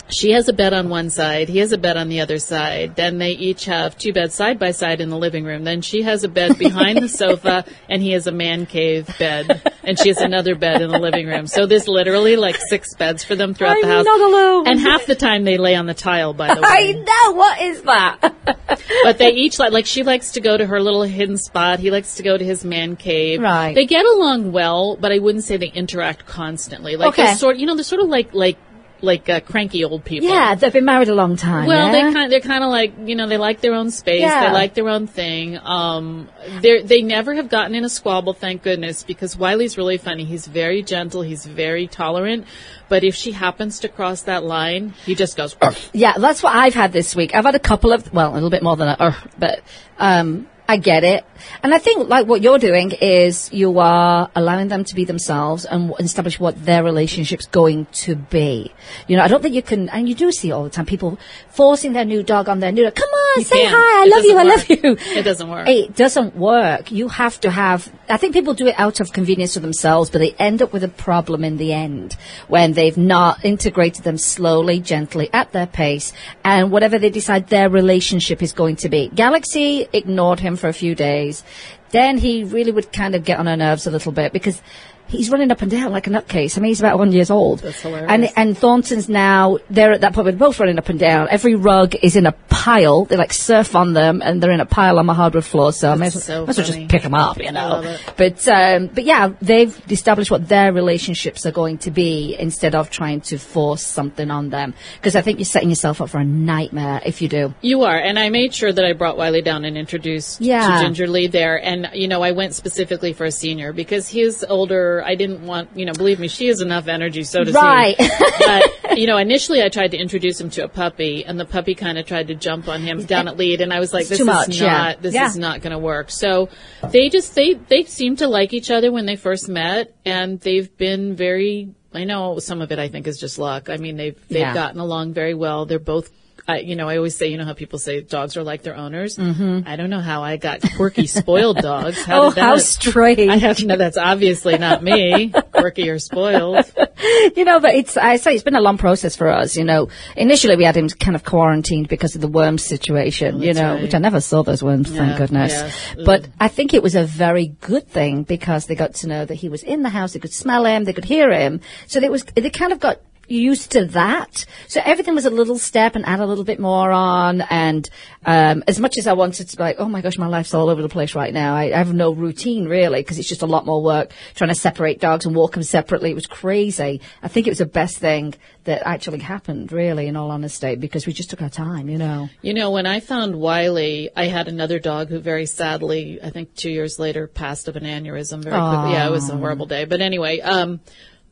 she 0.08 0.30
has 0.32 0.48
a 0.48 0.52
bed 0.52 0.72
on 0.72 0.88
one 0.88 1.10
side, 1.10 1.48
he 1.48 1.58
has 1.58 1.72
a 1.72 1.78
bed 1.78 1.96
on 1.96 2.08
the 2.08 2.20
other 2.20 2.38
side. 2.38 2.94
Then 2.96 3.18
they 3.18 3.32
each 3.32 3.64
have 3.64 3.96
two 3.98 4.12
beds 4.12 4.34
side 4.34 4.58
by 4.58 4.70
side 4.70 5.00
in 5.00 5.10
the 5.10 5.16
living 5.18 5.44
room. 5.44 5.64
Then 5.64 5.82
she 5.82 6.02
has 6.02 6.22
a 6.24 6.28
bed 6.28 6.58
behind 6.58 6.98
the 7.02 7.08
sofa, 7.08 7.64
and 7.88 8.00
he 8.02 8.12
has 8.12 8.26
a 8.26 8.32
man 8.32 8.66
cave 8.66 9.08
bed, 9.18 9.72
and 9.82 9.98
she 9.98 10.08
has 10.08 10.18
another 10.18 10.54
bed 10.54 10.80
in 10.82 10.90
the 10.90 10.98
living 10.98 11.26
room. 11.26 11.46
So 11.46 11.66
there's 11.66 11.88
literally 11.88 12.36
like 12.36 12.56
six 12.68 12.94
beds 12.94 13.24
for 13.24 13.34
them 13.34 13.52
throughout 13.54 13.76
the 13.80 13.86
I'm 13.88 13.92
house. 13.96 14.04
not 14.04 14.20
alone. 14.20 14.68
And 14.68 14.80
half 14.80 15.06
the 15.06 15.14
time 15.16 15.44
they 15.44 15.58
lay 15.58 15.74
on 15.74 15.86
the 15.86 15.94
tile, 15.94 16.32
by 16.32 16.54
the 16.54 16.60
way. 16.60 16.68
I 16.68 16.92
know. 16.92 17.32
What 17.36 17.60
is 17.62 17.82
that? 17.82 18.18
but 19.02 19.18
they 19.18 19.30
each 19.32 19.58
like 19.58 19.72
like 19.72 19.86
she 19.86 20.02
likes 20.02 20.32
to 20.32 20.40
go 20.40 20.56
to 20.56 20.66
her 20.66 20.80
little 20.80 21.02
hidden 21.02 21.36
spot. 21.36 21.80
He 21.80 21.90
likes 21.90 22.14
to 22.16 22.22
go 22.22 22.36
to 22.36 22.44
his 22.44 22.64
man 22.64 22.96
cave. 22.96 23.40
Right. 23.40 23.74
They 23.74 23.86
get 23.86 24.04
along 24.06 24.52
well, 24.52 24.96
but 24.96 25.12
I 25.12 25.18
wouldn't 25.18 25.44
say 25.44 25.56
they 25.56 25.66
interact 25.68 26.26
constantly. 26.26 26.96
Like 26.96 27.08
Okay. 27.08 27.24
they're 27.24 27.36
sort 27.36 27.56
you 27.56 27.66
know 27.66 27.74
they're 27.74 27.84
sort 27.84 28.02
of 28.02 28.08
like 28.08 28.32
like 28.34 28.56
like 29.00 29.28
uh, 29.28 29.40
cranky 29.40 29.84
old 29.84 30.04
people. 30.04 30.28
yeah, 30.28 30.54
they've 30.54 30.72
been 30.72 30.84
married 30.84 31.08
a 31.08 31.14
long 31.14 31.36
time. 31.36 31.66
Well, 31.66 31.86
yeah? 31.86 31.92
they 31.92 32.12
kind 32.12 32.32
they're 32.32 32.40
kind 32.40 32.64
of 32.64 32.70
like 32.70 32.94
you 33.04 33.14
know 33.14 33.26
they 33.26 33.36
like 33.36 33.60
their 33.60 33.74
own 33.74 33.90
space. 33.90 34.20
Yeah. 34.20 34.48
They 34.48 34.52
like 34.52 34.74
their 34.74 34.88
own 34.88 35.06
thing. 35.06 35.58
Um, 35.58 36.28
they 36.60 36.82
they 36.82 37.02
never 37.02 37.34
have 37.34 37.48
gotten 37.48 37.74
in 37.74 37.84
a 37.84 37.88
squabble, 37.88 38.32
thank 38.32 38.62
goodness, 38.62 39.02
because 39.02 39.36
Wiley's 39.36 39.76
really 39.76 39.98
funny. 39.98 40.24
He's 40.24 40.46
very 40.46 40.82
gentle. 40.82 41.22
He's 41.22 41.44
very 41.44 41.86
tolerant. 41.86 42.46
But 42.88 43.02
if 43.02 43.14
she 43.14 43.32
happens 43.32 43.80
to 43.80 43.88
cross 43.88 44.22
that 44.22 44.44
line, 44.44 44.94
he 45.04 45.14
just 45.14 45.36
goes. 45.36 45.56
"Arf." 45.60 45.90
Yeah, 45.92 46.14
that's 46.18 46.42
what 46.42 46.54
I've 46.54 46.74
had 46.74 46.92
this 46.92 47.16
week. 47.16 47.34
I've 47.34 47.44
had 47.44 47.54
a 47.54 47.60
couple 47.60 47.92
of, 47.92 48.12
well, 48.12 48.32
a 48.32 48.34
little 48.34 48.50
bit 48.50 48.62
more 48.62 48.76
than 48.76 48.88
a, 48.88 48.96
uh, 48.98 49.14
but 49.38 49.60
um, 49.98 50.46
I 50.68 50.78
get 50.78 51.04
it. 51.04 51.24
And 51.62 51.72
I 51.72 51.78
think 51.78 52.08
like 52.08 52.26
what 52.26 52.42
you're 52.42 52.58
doing 52.58 52.90
is 52.92 53.52
you 53.52 53.78
are 53.78 54.30
allowing 54.34 54.68
them 54.68 54.84
to 54.84 54.94
be 54.94 55.04
themselves 55.04 55.64
and 55.64 55.92
establish 56.00 56.40
what 56.40 56.64
their 56.64 56.82
relationship's 56.82 57.46
going 57.46 57.86
to 57.92 58.16
be. 58.16 58.72
You 59.06 59.16
know, 59.16 59.22
I 59.22 59.28
don't 59.28 59.42
think 59.42 59.54
you 59.54 59.62
can, 59.62 59.88
and 59.90 60.08
you 60.08 60.14
do 60.14 60.32
see 60.32 60.50
all 60.50 60.64
the 60.64 60.70
time, 60.70 60.86
people 60.86 61.18
forcing 61.50 61.92
their 61.92 62.04
new 62.04 62.22
dog 62.22 62.48
on 62.48 62.60
their 62.60 62.72
new 62.72 62.82
dog. 62.84 62.94
Come 62.96 63.08
on, 63.08 63.38
You 63.40 63.44
say 63.44 63.62
can't. 63.62 63.74
hi, 63.76 64.02
I 64.02 64.06
It 64.06 64.10
love 64.10 64.24
you, 64.24 64.38
I 64.38 64.42
love 64.42 64.68
you. 64.68 64.96
It 65.18 65.22
doesn't 65.22 65.48
work. 65.48 65.68
It 65.68 65.94
doesn't 65.94 66.36
work. 66.36 66.90
You 66.90 67.08
have 67.08 67.38
to 67.42 67.50
have, 67.50 67.92
I 68.08 68.16
think 68.16 68.32
people 68.32 68.54
do 68.54 68.66
it 68.66 68.74
out 68.78 68.98
of 69.00 69.12
convenience 69.12 69.54
for 69.54 69.60
themselves, 69.60 70.10
but 70.10 70.18
they 70.18 70.32
end 70.32 70.62
up 70.62 70.72
with 70.72 70.82
a 70.82 70.88
problem 70.88 71.44
in 71.44 71.58
the 71.58 71.72
end 71.72 72.16
when 72.48 72.72
they've 72.72 72.96
not 72.96 73.44
integrated 73.44 74.02
them 74.04 74.18
slowly, 74.18 74.80
gently, 74.80 75.28
at 75.32 75.52
their 75.52 75.66
pace, 75.66 76.12
and 76.42 76.72
whatever 76.72 76.98
they 76.98 77.10
decide 77.10 77.48
their 77.48 77.68
relationship 77.68 78.42
is 78.42 78.52
going 78.52 78.76
to 78.76 78.88
be. 78.88 79.08
Galaxy 79.14 79.86
ignored 79.92 80.40
him 80.40 80.55
for 80.56 80.68
a 80.68 80.72
few 80.72 80.94
days. 80.94 81.44
Then 81.90 82.18
he 82.18 82.44
really 82.44 82.72
would 82.72 82.92
kind 82.92 83.14
of 83.14 83.24
get 83.24 83.38
on 83.38 83.46
her 83.46 83.56
nerves 83.56 83.86
a 83.86 83.90
little 83.90 84.12
bit 84.12 84.32
because 84.32 84.60
he's 85.08 85.30
running 85.30 85.50
up 85.50 85.62
and 85.62 85.70
down 85.70 85.92
like 85.92 86.06
a 86.06 86.10
nutcase. 86.10 86.56
I 86.56 86.60
mean, 86.60 86.68
he's 86.70 86.80
about 86.80 86.98
one 86.98 87.12
years 87.12 87.30
old. 87.30 87.60
That's 87.60 87.80
hilarious. 87.80 88.10
And 88.10 88.30
and 88.36 88.58
Thornton's 88.58 89.08
now 89.08 89.58
they're 89.70 89.92
at 89.92 90.00
that 90.02 90.12
point 90.14 90.24
where 90.24 90.32
they're 90.32 90.38
both 90.38 90.58
running 90.60 90.78
up 90.78 90.88
and 90.88 90.98
down. 90.98 91.28
Every 91.30 91.54
rug 91.54 91.94
is 92.02 92.16
in 92.16 92.26
a 92.26 92.32
pile. 92.32 93.04
They 93.04 93.16
like 93.16 93.32
surf 93.32 93.76
on 93.76 93.92
them, 93.92 94.22
and 94.22 94.42
they're 94.42 94.50
in 94.50 94.60
a 94.60 94.66
pile 94.66 94.98
on 94.98 95.06
my 95.06 95.14
hardwood 95.14 95.44
floor. 95.44 95.72
So 95.72 95.90
I 95.90 95.94
may 95.96 96.06
as 96.06 96.14
well, 96.14 96.22
so 96.22 96.40
might 96.46 96.48
as 96.50 96.58
well 96.58 96.66
just 96.66 96.88
pick 96.88 97.02
them 97.02 97.14
up, 97.14 97.38
you 97.38 97.52
know. 97.52 97.96
But 98.16 98.46
um, 98.48 98.88
but 98.88 99.04
yeah, 99.04 99.32
they've 99.40 99.78
established 99.90 100.30
what 100.30 100.48
their 100.48 100.72
relationships 100.72 101.46
are 101.46 101.52
going 101.52 101.78
to 101.78 101.90
be 101.90 102.36
instead 102.38 102.74
of 102.74 102.90
trying 102.90 103.20
to 103.22 103.38
force 103.38 103.82
something 103.84 104.30
on 104.30 104.50
them. 104.50 104.74
Because 104.96 105.16
I 105.16 105.20
think 105.22 105.38
you're 105.38 105.44
setting 105.46 105.68
yourself 105.70 106.00
up 106.00 106.10
for 106.10 106.18
a 106.18 106.24
nightmare 106.24 107.00
if 107.04 107.22
you 107.22 107.28
do. 107.28 107.54
You 107.62 107.82
are, 107.82 107.96
and 107.98 108.18
I 108.18 108.30
made 108.30 108.54
sure 108.54 108.72
that 108.72 108.84
I 108.84 108.92
brought 108.92 109.16
Wiley 109.16 109.42
down 109.42 109.64
and 109.64 109.76
introduced 109.76 110.40
Yeah. 110.40 110.78
to 110.78 110.84
Ginger 110.84 111.06
Lee 111.06 111.26
there. 111.26 111.62
And 111.62 111.90
you 111.94 112.08
know, 112.08 112.22
I 112.22 112.32
went 112.32 112.54
specifically 112.54 113.12
for 113.12 113.24
a 113.24 113.30
senior 113.32 113.72
because 113.72 114.08
he's 114.08 114.42
older. 114.44 114.95
I 115.04 115.14
didn't 115.14 115.46
want, 115.46 115.70
you 115.76 115.84
know, 115.86 115.92
believe 115.92 116.18
me, 116.20 116.28
she 116.28 116.46
has 116.48 116.60
enough 116.60 116.88
energy, 116.88 117.24
so 117.24 117.44
does 117.44 117.54
Right. 117.54 117.96
he. 118.00 118.08
but 118.38 118.72
you 118.98 119.06
know, 119.06 119.16
initially 119.18 119.62
I 119.62 119.68
tried 119.68 119.90
to 119.92 119.96
introduce 119.98 120.40
him 120.40 120.50
to 120.50 120.64
a 120.64 120.68
puppy, 120.68 121.24
and 121.24 121.38
the 121.38 121.44
puppy 121.44 121.74
kind 121.74 121.98
of 121.98 122.06
tried 122.06 122.28
to 122.28 122.34
jump 122.34 122.68
on 122.68 122.82
him 122.82 123.04
down 123.04 123.28
at 123.28 123.36
Lied, 123.38 123.60
and 123.60 123.72
I 123.72 123.80
was 123.80 123.92
like, 123.92 124.02
It's 124.02 124.10
"This 124.10 124.20
is 124.20 124.26
much, 124.26 124.60
yeah. 124.60 124.66
not, 124.72 125.02
this 125.02 125.14
Yeah. 125.14 125.26
is 125.26 125.36
not 125.36 125.60
going 125.60 125.72
to 125.72 125.78
work." 125.78 126.10
So 126.10 126.48
they 126.90 127.08
just 127.08 127.34
they 127.34 127.54
they 127.54 127.82
seem 127.84 128.16
to 128.16 128.28
like 128.28 128.52
each 128.52 128.70
other 128.70 128.90
when 128.92 129.06
they 129.06 129.16
first 129.16 129.48
met, 129.48 129.94
and 130.04 130.40
they've 130.40 130.74
been 130.76 131.16
very. 131.16 131.68
I 131.94 132.04
know 132.04 132.38
some 132.40 132.60
of 132.60 132.72
it 132.72 132.78
I 132.78 132.88
think 132.88 133.06
is 133.06 133.18
just 133.18 133.38
luck. 133.38 133.70
I 133.70 133.76
mean, 133.78 133.96
they've 133.96 134.18
they've 134.28 134.40
Yeah. 134.40 134.54
gotten 134.54 134.80
along 134.80 135.14
very 135.14 135.34
well. 135.34 135.64
They're 135.66 135.78
both 135.78 136.10
I, 136.48 136.58
you 136.58 136.76
know, 136.76 136.88
I 136.88 136.96
always 136.96 137.16
say, 137.16 137.26
you 137.28 137.38
know 137.38 137.44
how 137.44 137.54
people 137.54 137.78
say 137.78 138.00
dogs 138.02 138.36
are 138.36 138.42
like 138.44 138.62
their 138.62 138.76
owners. 138.76 139.16
Mm-hmm. 139.16 139.68
I 139.68 139.76
don't 139.76 139.90
know 139.90 140.00
how 140.00 140.22
I 140.22 140.36
got 140.36 140.60
quirky, 140.76 141.06
spoiled 141.06 141.58
dogs. 141.58 142.02
How 142.04 142.22
oh, 142.26 142.28
did 142.30 142.36
that? 142.36 142.42
how 142.42 142.56
strange! 142.58 143.28
I 143.30 143.36
have 143.36 143.62
no. 143.64 143.76
That's 143.76 143.96
obviously 143.96 144.56
not 144.58 144.82
me. 144.82 145.32
Quirky 145.52 145.88
or 145.88 145.98
spoiled. 145.98 146.64
you 147.36 147.44
know, 147.44 147.60
but 147.60 147.74
it's, 147.74 147.96
I 147.96 148.16
say 148.16 148.34
it's 148.34 148.44
been 148.44 148.54
a 148.54 148.60
long 148.60 148.78
process 148.78 149.16
for 149.16 149.28
us, 149.28 149.56
you 149.56 149.64
know. 149.64 149.88
Initially 150.16 150.56
we 150.56 150.64
had 150.64 150.76
him 150.76 150.88
kind 150.88 151.16
of 151.16 151.24
quarantined 151.24 151.88
because 151.88 152.14
of 152.14 152.20
the 152.20 152.28
worms 152.28 152.64
situation, 152.64 153.42
you 153.42 153.50
Oh, 153.50 153.54
that's 153.54 153.58
know, 153.58 153.72
right. 153.74 153.82
which 153.82 153.94
I 153.94 153.98
never 153.98 154.20
saw 154.20 154.42
those 154.42 154.62
worms, 154.62 154.88
thank 154.90 155.12
Yeah, 155.12 155.18
goodness. 155.18 155.52
yes. 155.52 155.94
But 156.04 156.28
I 156.38 156.48
think 156.48 156.74
it 156.74 156.82
was 156.82 156.94
a 156.94 157.04
very 157.04 157.48
good 157.60 157.88
thing 157.88 158.22
because 158.22 158.66
they 158.66 158.74
got 158.74 158.94
to 158.96 159.08
know 159.08 159.24
that 159.24 159.34
he 159.34 159.48
was 159.48 159.62
in 159.62 159.82
the 159.82 159.88
house, 159.88 160.12
they 160.12 160.20
could 160.20 160.32
smell 160.32 160.64
him, 160.64 160.84
they 160.84 160.92
could 160.92 161.04
hear 161.04 161.32
him. 161.32 161.60
So 161.86 162.00
it 162.00 162.10
was, 162.10 162.24
they 162.24 162.50
kind 162.50 162.72
of 162.72 162.80
got 162.80 163.00
used 163.28 163.72
to 163.72 163.86
that. 163.86 164.44
So 164.68 164.80
everything 164.84 165.14
was 165.14 165.26
a 165.26 165.30
little 165.30 165.58
step 165.58 165.96
and 165.96 166.06
add 166.06 166.20
a 166.20 166.26
little 166.26 166.44
bit 166.44 166.60
more 166.60 166.90
on. 166.90 167.40
And 167.42 167.88
um, 168.24 168.64
as 168.66 168.78
much 168.78 168.98
as 168.98 169.06
I 169.06 169.12
wanted 169.12 169.48
to 169.48 169.56
be 169.56 169.62
like, 169.62 169.76
oh 169.78 169.88
my 169.88 170.00
gosh, 170.00 170.18
my 170.18 170.26
life's 170.26 170.54
all 170.54 170.68
over 170.68 170.82
the 170.82 170.88
place 170.88 171.14
right 171.14 171.32
now. 171.32 171.54
I, 171.54 171.72
I 171.72 171.78
have 171.78 171.94
no 171.94 172.12
routine 172.12 172.66
really 172.66 173.00
because 173.00 173.18
it's 173.18 173.28
just 173.28 173.42
a 173.42 173.46
lot 173.46 173.66
more 173.66 173.82
work 173.82 174.12
trying 174.34 174.48
to 174.48 174.54
separate 174.54 175.00
dogs 175.00 175.26
and 175.26 175.34
walk 175.34 175.52
them 175.52 175.62
separately. 175.62 176.10
It 176.10 176.14
was 176.14 176.26
crazy. 176.26 177.00
I 177.22 177.28
think 177.28 177.46
it 177.46 177.50
was 177.50 177.58
the 177.58 177.66
best 177.66 177.98
thing 177.98 178.34
that 178.64 178.82
actually 178.84 179.20
happened, 179.20 179.70
really, 179.70 180.08
in 180.08 180.16
all 180.16 180.30
honesty, 180.30 180.74
because 180.74 181.06
we 181.06 181.12
just 181.12 181.30
took 181.30 181.40
our 181.40 181.48
time, 181.48 181.88
you 181.88 181.98
know. 181.98 182.28
You 182.42 182.52
know, 182.52 182.72
when 182.72 182.84
I 182.84 182.98
found 182.98 183.36
Wiley, 183.36 184.10
I 184.14 184.26
had 184.26 184.48
another 184.48 184.80
dog 184.80 185.08
who 185.08 185.20
very 185.20 185.46
sadly, 185.46 186.18
I 186.22 186.30
think 186.30 186.54
two 186.54 186.70
years 186.70 186.98
later, 186.98 187.28
passed 187.28 187.68
of 187.68 187.76
an 187.76 187.84
aneurysm 187.84 188.42
very 188.42 188.58
quickly. 188.58 188.92
Yeah, 188.92 189.06
it 189.06 189.12
was 189.12 189.30
a 189.30 189.36
horrible 189.36 189.66
day. 189.66 189.84
But 189.84 190.00
anyway, 190.00 190.40
um, 190.40 190.80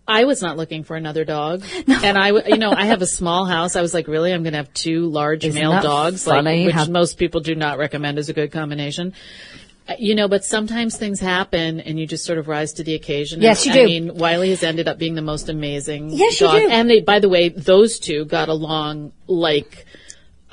I 0.07 0.25
was 0.25 0.43
not 0.43 0.57
looking 0.57 0.85
for 0.85 0.97
another 0.97 1.25
dog. 1.25 1.65
And 1.89 2.19
I, 2.19 2.29
you 2.31 2.59
know, 2.59 2.71
I 2.73 2.85
have 2.87 3.01
a 3.03 3.07
small 3.07 3.47
house. 3.47 3.77
I 3.77 3.81
was 3.83 3.95
like, 3.95 4.07
really? 4.09 4.33
I'm 4.33 4.43
going 4.43 4.53
to 4.53 4.59
have 4.59 4.73
two 4.75 5.07
large 5.07 5.45
Isn't 5.45 5.61
male 5.61 5.81
dogs, 5.81 6.25
funny? 6.25 6.59
like, 6.59 6.67
which 6.67 6.75
How- 6.75 6.85
most 6.91 7.19
people 7.19 7.41
do 7.41 7.55
not 7.55 7.79
recommend 7.79 8.19
as 8.19 8.29
a 8.29 8.35
good 8.35 8.53
combination. 8.53 9.15
Uh, 9.89 9.95
You 9.99 10.15
know, 10.15 10.29
but 10.29 10.45
sometimes 10.45 10.97
things 10.97 11.21
happen 11.21 11.81
and 11.81 11.99
you 11.99 12.07
just 12.07 12.25
sort 12.25 12.39
of 12.39 12.49
rise 12.49 12.75
to 12.75 12.85
the 12.85 12.95
occasion. 12.95 13.41
Yes, 13.41 13.65
you 13.65 13.73
I 13.73 13.77
do. 13.77 13.85
mean, 13.87 14.15
Wiley 14.17 14.51
has 14.51 14.63
ended 14.63 14.89
up 14.89 14.99
being 14.99 15.15
the 15.15 15.23
most 15.23 15.49
amazing 15.49 16.11
Yes, 16.11 16.41
you 16.41 16.49
do. 16.51 16.69
And 16.69 16.89
they, 16.91 17.01
by 17.01 17.19
the 17.21 17.29
way, 17.29 17.49
those 17.51 17.99
two 17.99 18.25
got 18.27 18.49
along 18.51 19.13
like, 19.27 19.87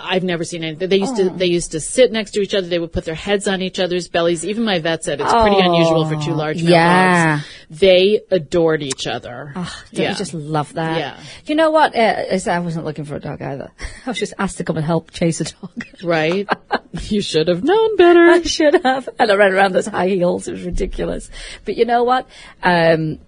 I've 0.04 0.24
never 0.24 0.44
seen 0.44 0.64
anything. 0.64 0.90
They 0.90 0.98
used 0.98 1.16
to 1.18 1.30
they 1.30 1.46
used 1.46 1.72
to 1.72 1.80
sit 1.80 2.12
next 2.12 2.32
to 2.32 2.42
each 2.42 2.54
other. 2.54 2.68
They 2.68 2.80
would 2.80 2.92
put 2.92 3.06
their 3.06 3.16
heads 3.16 3.48
on 3.48 3.62
each 3.62 3.80
other's 3.80 4.08
bellies. 4.08 4.46
Even 4.46 4.64
my 4.64 4.80
vet 4.80 5.04
said 5.04 5.22
it's 5.22 5.32
pretty 5.32 5.60
unusual 5.60 6.06
for 6.06 6.16
two 6.18 6.34
large 6.34 6.62
male 6.62 6.72
yeah. 6.72 7.36
dogs. 7.38 7.48
They 7.70 8.22
adored 8.30 8.84
each 8.84 9.08
other. 9.08 9.54
Oh, 9.56 9.84
Don't 9.94 10.04
yeah. 10.04 10.12
you 10.12 10.16
just 10.18 10.34
love 10.34 10.74
that? 10.74 10.98
Yeah. 10.98 11.24
You 11.46 11.56
know 11.56 11.72
what? 11.72 11.96
Uh, 11.96 12.26
I 12.48 12.60
wasn't 12.60 12.86
looking 12.86 13.06
for 13.06 13.16
a 13.16 13.20
dog 13.20 13.42
either. 13.42 13.72
I 14.06 14.10
was 14.10 14.20
just 14.20 14.34
asked 14.38 14.58
to 14.58 14.64
come 14.64 14.78
and 14.78 14.86
help 14.86 15.12
chase 15.12 15.42
a 15.42 15.46
dog. 15.46 15.86
right? 16.04 16.48
you 17.04 17.22
should 17.22 17.48
have 17.48 17.64
known 17.64 17.96
better. 17.96 18.26
I 18.26 18.42
should 18.42 18.84
have. 18.84 19.08
And 19.20 19.32
I 19.32 19.36
ran 19.36 19.54
around 19.54 19.74
those 19.74 19.88
high 19.88 20.08
heels. 20.08 20.48
It 20.48 20.54
was 20.54 20.64
ridiculous. 20.64 21.30
But 21.66 21.78
you 21.78 21.86
know 21.86 22.04
what? 22.04 22.28
Um, 22.62 23.20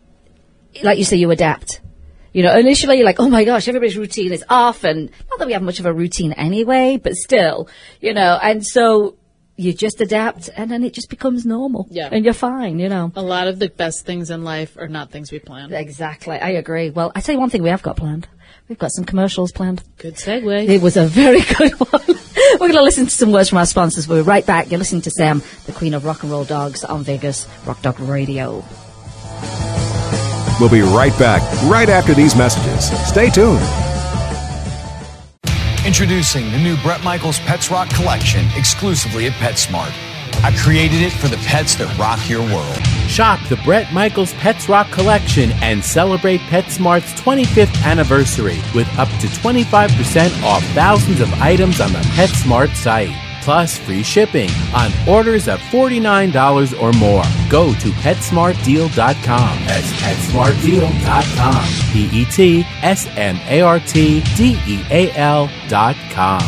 like 0.81 0.97
you 0.97 1.05
say, 1.05 1.17
you 1.17 1.31
adapt. 1.31 1.81
You 2.34 2.43
know, 2.43 2.58
initially 2.58 2.98
you're 2.98 3.06
like, 3.06 3.19
oh 3.19 3.30
my 3.30 3.43
gosh, 3.43 3.67
everybody's 3.67 3.98
routine 3.98 4.34
is 4.34 4.43
off 4.50 4.84
and 4.84 5.12
not 5.30 5.39
that 5.39 5.46
we 5.46 5.54
have 5.54 5.62
much 5.62 5.80
of 5.80 5.86
a 5.86 5.93
routine 5.93 6.34
anyway, 6.34 7.00
but 7.02 7.13
still, 7.15 7.69
you 8.02 8.13
know, 8.13 8.39
and 8.41 8.65
so 8.65 9.15
you 9.56 9.72
just 9.72 10.02
adapt 10.02 10.50
and 10.56 10.72
then 10.72 10.84
it 10.84 10.93
just 10.93 11.10
becomes 11.10 11.46
normal. 11.46 11.88
Yeah. 11.91 12.10
And 12.12 12.26
you're 12.26 12.34
fine, 12.34 12.80
you 12.80 12.89
know. 12.89 13.12
A 13.15 13.22
lot 13.22 13.48
of 13.48 13.60
the 13.60 13.69
best 13.69 14.06
things 14.06 14.32
in 14.32 14.43
life 14.43 14.76
are 14.78 14.88
not 14.88 15.12
things 15.12 15.32
we 15.32 15.38
plan. 15.39 15.72
Exactly. 15.72 16.38
I 16.38 16.50
agree. 16.50 16.89
Well, 16.89 17.12
I 17.15 17.22
tell 17.22 17.34
you 17.34 17.39
one 17.39 17.52
thing 17.52 17.62
we 17.62 17.69
have 17.69 17.84
got 17.84 17.98
planned. 17.98 18.28
We've 18.67 18.80
got 18.80 18.91
some 18.91 19.06
commercials 19.06 19.52
planned. 19.52 19.84
Good 19.98 20.15
segue. 20.15 20.67
It 20.67 20.82
was 20.82 20.98
a 20.98 21.06
very 21.06 21.41
good 21.58 21.74
one. 21.74 22.19
We're 22.54 22.58
going 22.60 22.74
to 22.74 22.84
listen 22.84 23.06
to 23.06 23.12
some 23.12 23.32
words 23.32 23.50
from 23.50 23.60
our 23.60 23.65
sponsors. 23.65 24.08
We'll 24.08 24.24
be 24.24 24.28
right 24.28 24.46
back. 24.46 24.72
You're 24.72 24.80
listening 24.80 25.02
to 25.04 25.12
Sam, 25.12 25.43
the 25.65 25.74
queen 25.74 25.93
of 25.93 26.06
rock 26.06 26.24
and 26.24 26.32
roll 26.32 26.46
dogs 26.46 26.84
on 26.84 27.04
Vegas 27.04 27.48
Rock 27.65 27.82
Dog 27.82 28.00
Radio. 28.00 28.63
We'll 30.59 30.69
be 30.69 30.81
right 30.81 31.17
back 31.17 31.41
right 31.63 31.89
after 31.89 32.13
these 32.13 32.35
messages. 32.35 32.91
Stay 33.07 33.29
tuned. 33.29 33.61
Introducing 35.85 36.49
the 36.51 36.57
new 36.59 36.77
Bret 36.77 37.03
Michaels 37.03 37.39
Pets 37.39 37.69
Rock 37.69 37.89
collection 37.89 38.45
exclusively 38.55 39.27
at 39.27 39.33
PetSmart. 39.33 39.91
I 40.43 40.55
created 40.57 41.01
it 41.01 41.11
for 41.11 41.27
the 41.27 41.37
pets 41.37 41.75
that 41.75 41.97
rock 41.97 42.29
your 42.29 42.41
world. 42.41 42.77
Shop 43.07 43.39
the 43.49 43.57
Bret 43.57 43.91
Michaels 43.93 44.33
Pets 44.33 44.67
Rock 44.69 44.91
collection 44.91 45.51
and 45.61 45.83
celebrate 45.83 46.39
PetSmart's 46.41 47.13
25th 47.21 47.83
anniversary 47.83 48.59
with 48.73 48.87
up 48.97 49.07
to 49.19 49.27
25% 49.27 50.43
off 50.43 50.63
thousands 50.73 51.19
of 51.19 51.31
items 51.35 51.79
on 51.79 51.91
the 51.93 51.99
PetSmart 51.99 52.75
site. 52.75 53.15
Plus 53.43 53.77
free 53.77 54.03
shipping 54.03 54.49
on 54.73 54.89
orders 55.06 55.49
of 55.49 55.60
$49 55.60 56.82
or 56.82 56.93
more. 56.93 57.23
Go 57.49 57.73
to 57.73 57.89
PetSmartDeal.com. 57.89 59.65
That's 59.65 59.91
PetSmartDeal.com. 60.01 61.65
P 61.91 62.21
E 62.21 62.25
T 62.25 62.65
S 62.82 63.06
M 63.17 63.38
A 63.47 63.60
R 63.60 63.79
T 63.82 64.23
D 64.38 64.58
E 64.65 64.86
A 64.89 65.12
L.com. 65.12 66.41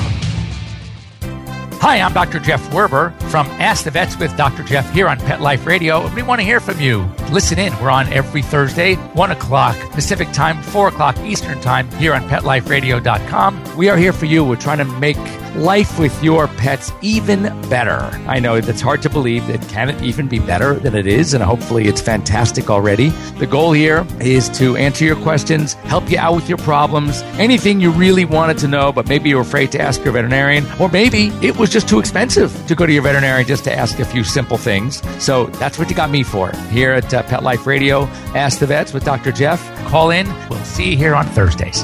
Hi, 1.82 2.00
I'm 2.00 2.14
Dr. 2.14 2.40
Jeff 2.40 2.68
Werber 2.70 3.14
from 3.30 3.46
Ask 3.60 3.84
the 3.84 3.92
Vets 3.92 4.18
with 4.18 4.36
Dr. 4.38 4.64
Jeff 4.64 4.90
here 4.92 5.08
on 5.08 5.20
Pet 5.20 5.42
Life 5.42 5.66
Radio. 5.68 6.12
We 6.16 6.24
want 6.24 6.40
to 6.40 6.46
hear 6.46 6.60
from 6.60 6.80
you. 6.80 7.08
Listen 7.30 7.60
in. 7.60 7.78
We're 7.80 7.92
on 7.92 8.08
every 8.12 8.42
Thursday, 8.42 8.96
1 8.96 9.32
o'clock 9.32 9.76
Pacific 9.92 10.32
time, 10.32 10.64
4 10.64 10.88
o'clock 10.88 11.16
Eastern 11.20 11.60
time 11.62 11.92
here 11.92 12.14
on 12.14 12.28
PetLifeRadio.com. 12.28 13.78
We 13.78 13.90
are 13.90 13.98
here 13.98 14.14
for 14.14 14.26
you. 14.26 14.44
We're 14.44 14.56
trying 14.56 14.80
to 14.80 14.86
make 14.86 15.18
life 15.56 16.00
with 16.00 16.24
your 16.24 16.48
pets 16.48 16.92
even 17.02 17.44
better. 17.70 18.00
I 18.28 18.40
know 18.40 18.62
that's 18.62 18.82
hard 18.82 19.02
to 19.04 19.10
believe. 19.10 19.46
That 19.48 19.62
can 19.70 19.90
it 19.90 20.02
even 20.02 20.28
be 20.28 20.40
better 20.40 20.76
than 20.76 20.96
it 20.96 21.08
is? 21.08 21.34
And 21.34 21.44
hopefully 21.44 21.88
it's 21.88 22.02
fantastic 22.02 22.70
already. 22.70 23.10
The 23.40 23.48
goal 23.48 23.72
here 23.72 24.06
is 24.20 24.50
to 24.58 24.76
answer 24.76 25.06
your 25.06 25.16
questions, 25.18 25.74
help 25.74 26.10
you 26.10 26.18
out 26.18 26.36
with 26.36 26.50
your 26.50 26.58
problems, 26.60 27.22
anything 27.38 27.80
you 27.80 27.92
really 27.92 28.26
wanted 28.26 28.58
to 28.60 28.68
know, 28.68 28.92
but 28.92 29.08
maybe 29.08 29.30
you're 29.30 29.42
afraid 29.42 29.72
to 29.74 29.82
ask 29.82 30.04
your 30.04 30.14
veterinarian, 30.14 30.66
or 30.80 30.90
maybe 30.90 31.28
it 31.42 31.58
was 31.58 31.70
just 31.70 31.88
too 31.88 32.00
expensive 32.00 32.52
to 32.68 32.76
go 32.76 32.86
to 32.86 32.94
your 32.94 33.04
veterinarian 33.04 33.48
just 33.48 33.64
to 33.66 33.74
ask 33.74 34.00
a 34.00 34.06
few 34.06 34.24
simple 34.24 34.58
things. 34.58 35.02
So 35.24 35.46
that's 35.48 35.80
what 35.80 35.90
you 35.90 35.96
got 35.96 36.10
me 36.10 36.24
for 36.24 36.52
here 36.70 36.92
at 36.92 37.14
uh, 37.14 37.24
Pet 37.24 37.44
Life 37.44 37.66
Radio. 37.66 38.04
Ask 38.36 38.60
the 38.60 38.68
Vets 38.68 38.94
with 38.94 39.04
Dr. 39.04 39.32
Jeff. 39.32 39.62
Call 39.88 40.12
in. 40.12 40.28
We'll 40.50 40.64
see 40.64 40.92
you 40.92 40.98
here 40.98 41.16
on 41.16 41.26
Thursdays. 41.28 41.84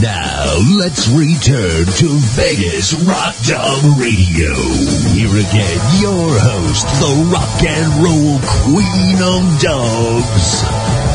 Now 0.00 0.44
let's 0.78 1.08
return 1.08 1.86
to 1.86 2.08
Vegas 2.36 2.92
Rock 3.04 3.34
Dog 3.46 3.98
Radio. 3.98 4.52
Here 5.14 5.30
again, 5.30 5.80
your 6.02 6.28
host, 6.38 6.86
the 7.00 7.30
rock 7.32 7.62
and 7.64 8.04
roll 8.04 8.38
queen 8.44 9.16
of 9.22 9.60
dogs, 9.62 10.42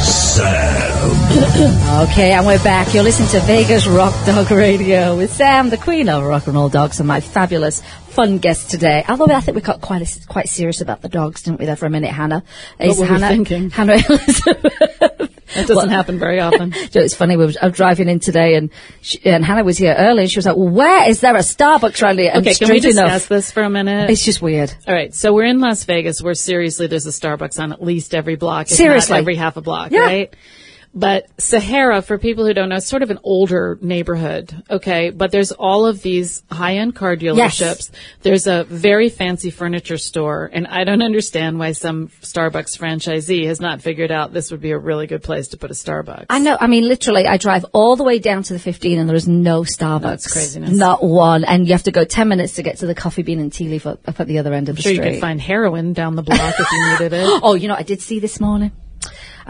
Sam. 0.03 1.77
Okay, 2.11 2.31
and 2.31 2.45
we're 2.47 2.63
back. 2.63 2.93
You're 2.93 3.03
listening 3.03 3.29
to 3.29 3.39
Vegas 3.41 3.85
Rock 3.85 4.13
Dog 4.25 4.49
Radio 4.49 5.15
with 5.15 5.31
Sam, 5.31 5.69
the 5.69 5.77
queen 5.77 6.09
of 6.09 6.23
rock 6.23 6.47
and 6.47 6.55
roll 6.55 6.69
dogs, 6.69 6.99
and 6.99 7.07
my 7.07 7.19
fabulous, 7.19 7.81
fun 8.09 8.39
guest 8.39 8.71
today. 8.71 9.05
Although 9.07 9.35
I 9.35 9.41
think 9.41 9.55
we 9.55 9.61
got 9.61 9.81
quite 9.81 10.01
a, 10.01 10.27
quite 10.27 10.49
serious 10.49 10.81
about 10.81 11.01
the 11.01 11.09
dogs, 11.09 11.43
didn't 11.43 11.59
we? 11.59 11.67
There 11.67 11.75
for 11.75 11.85
a 11.85 11.89
minute, 11.91 12.11
Hannah. 12.11 12.43
Is 12.79 12.97
were 12.97 13.03
we 13.03 13.09
Hannah 13.09 13.27
thinking? 13.27 13.69
Hannah 13.69 13.93
Elizabeth. 14.09 15.40
That 15.55 15.67
doesn't 15.67 15.89
happen 15.89 16.19
very 16.19 16.39
often. 16.39 16.73
So 16.91 16.99
it's 16.99 17.13
funny. 17.13 17.37
We 17.37 17.45
was, 17.45 17.57
I 17.57 17.67
was 17.67 17.75
driving 17.75 18.09
in 18.09 18.19
today, 18.19 18.55
and 18.55 18.69
she, 19.01 19.19
and 19.25 19.45
Hannah 19.45 19.63
was 19.63 19.77
here 19.77 19.95
early, 19.97 20.23
and 20.23 20.31
she 20.31 20.37
was 20.37 20.45
like, 20.45 20.57
well, 20.57 20.67
"Where 20.69 21.09
is 21.09 21.21
there 21.21 21.35
a 21.35 21.39
Starbucks 21.39 22.01
around 22.03 22.19
here?" 22.19 22.31
And 22.33 22.45
Okay, 22.45 22.55
can 22.55 22.69
we 22.69 22.79
discuss 22.79 23.05
enough, 23.07 23.27
this 23.29 23.51
for 23.51 23.63
a 23.63 23.69
minute? 23.69 24.09
It's 24.09 24.23
just 24.25 24.41
weird. 24.41 24.73
All 24.87 24.93
right, 24.93 25.13
so 25.13 25.33
we're 25.33 25.45
in 25.45 25.59
Las 25.59 25.83
Vegas 25.85 26.21
where 26.21 26.33
seriously 26.33 26.87
there's 26.87 27.05
a 27.05 27.11
Starbucks 27.11 27.59
on 27.59 27.71
at 27.71 27.81
least 27.83 28.13
every 28.13 28.35
block. 28.35 28.67
Seriously. 28.67 29.17
every 29.17 29.35
half 29.35 29.55
a 29.57 29.61
block, 29.61 29.91
Yeah. 29.91 30.01
right? 30.01 30.33
But 30.93 31.27
Sahara, 31.39 32.01
for 32.01 32.17
people 32.17 32.45
who 32.45 32.53
don't 32.53 32.67
know, 32.67 32.75
is 32.75 32.85
sort 32.85 33.01
of 33.01 33.11
an 33.11 33.19
older 33.23 33.77
neighborhood, 33.81 34.63
okay? 34.69 35.09
But 35.09 35.31
there's 35.31 35.53
all 35.53 35.85
of 35.85 36.01
these 36.01 36.43
high-end 36.51 36.95
car 36.95 37.15
dealerships. 37.15 37.59
Yes. 37.59 37.91
There's 38.23 38.47
a 38.47 38.65
very 38.65 39.07
fancy 39.07 39.51
furniture 39.51 39.97
store, 39.97 40.49
and 40.51 40.67
I 40.67 40.83
don't 40.83 41.01
understand 41.01 41.59
why 41.59 41.71
some 41.71 42.09
Starbucks 42.21 42.77
franchisee 42.77 43.45
has 43.47 43.61
not 43.61 43.81
figured 43.81 44.11
out 44.11 44.33
this 44.33 44.51
would 44.51 44.59
be 44.59 44.71
a 44.71 44.77
really 44.77 45.07
good 45.07 45.23
place 45.23 45.49
to 45.49 45.57
put 45.57 45.71
a 45.71 45.73
Starbucks. 45.73 46.25
I 46.29 46.39
know. 46.39 46.57
I 46.59 46.67
mean, 46.67 46.85
literally, 46.87 47.25
I 47.25 47.37
drive 47.37 47.65
all 47.71 47.95
the 47.95 48.03
way 48.03 48.19
down 48.19 48.43
to 48.43 48.53
the 48.53 48.59
15, 48.59 48.99
and 48.99 49.07
there 49.07 49.15
is 49.15 49.29
no 49.29 49.61
Starbucks. 49.61 50.01
That's 50.01 50.31
craziness. 50.33 50.75
Not 50.75 51.01
one, 51.03 51.45
and 51.45 51.67
you 51.67 51.73
have 51.73 51.83
to 51.83 51.91
go 51.91 52.03
10 52.03 52.27
minutes 52.27 52.55
to 52.55 52.63
get 52.63 52.79
to 52.79 52.85
the 52.85 52.95
Coffee 52.95 53.23
Bean 53.23 53.39
and 53.39 53.51
Tea 53.53 53.69
Leaf 53.69 53.87
up, 53.87 54.05
up 54.09 54.19
at 54.19 54.27
the 54.27 54.39
other 54.39 54.53
end 54.53 54.67
of 54.67 54.75
the 54.75 54.79
I'm 54.79 54.83
sure 54.83 54.91
you 54.91 54.97
street. 54.97 55.11
could 55.13 55.21
find 55.21 55.39
heroin 55.39 55.93
down 55.93 56.17
the 56.17 56.23
block 56.23 56.55
if 56.59 56.69
you 56.69 56.89
needed 56.91 57.13
it. 57.13 57.21
Oh, 57.43 57.53
you 57.55 57.69
know, 57.69 57.75
I 57.75 57.83
did 57.83 58.01
see 58.01 58.19
this 58.19 58.39
morning. 58.41 58.71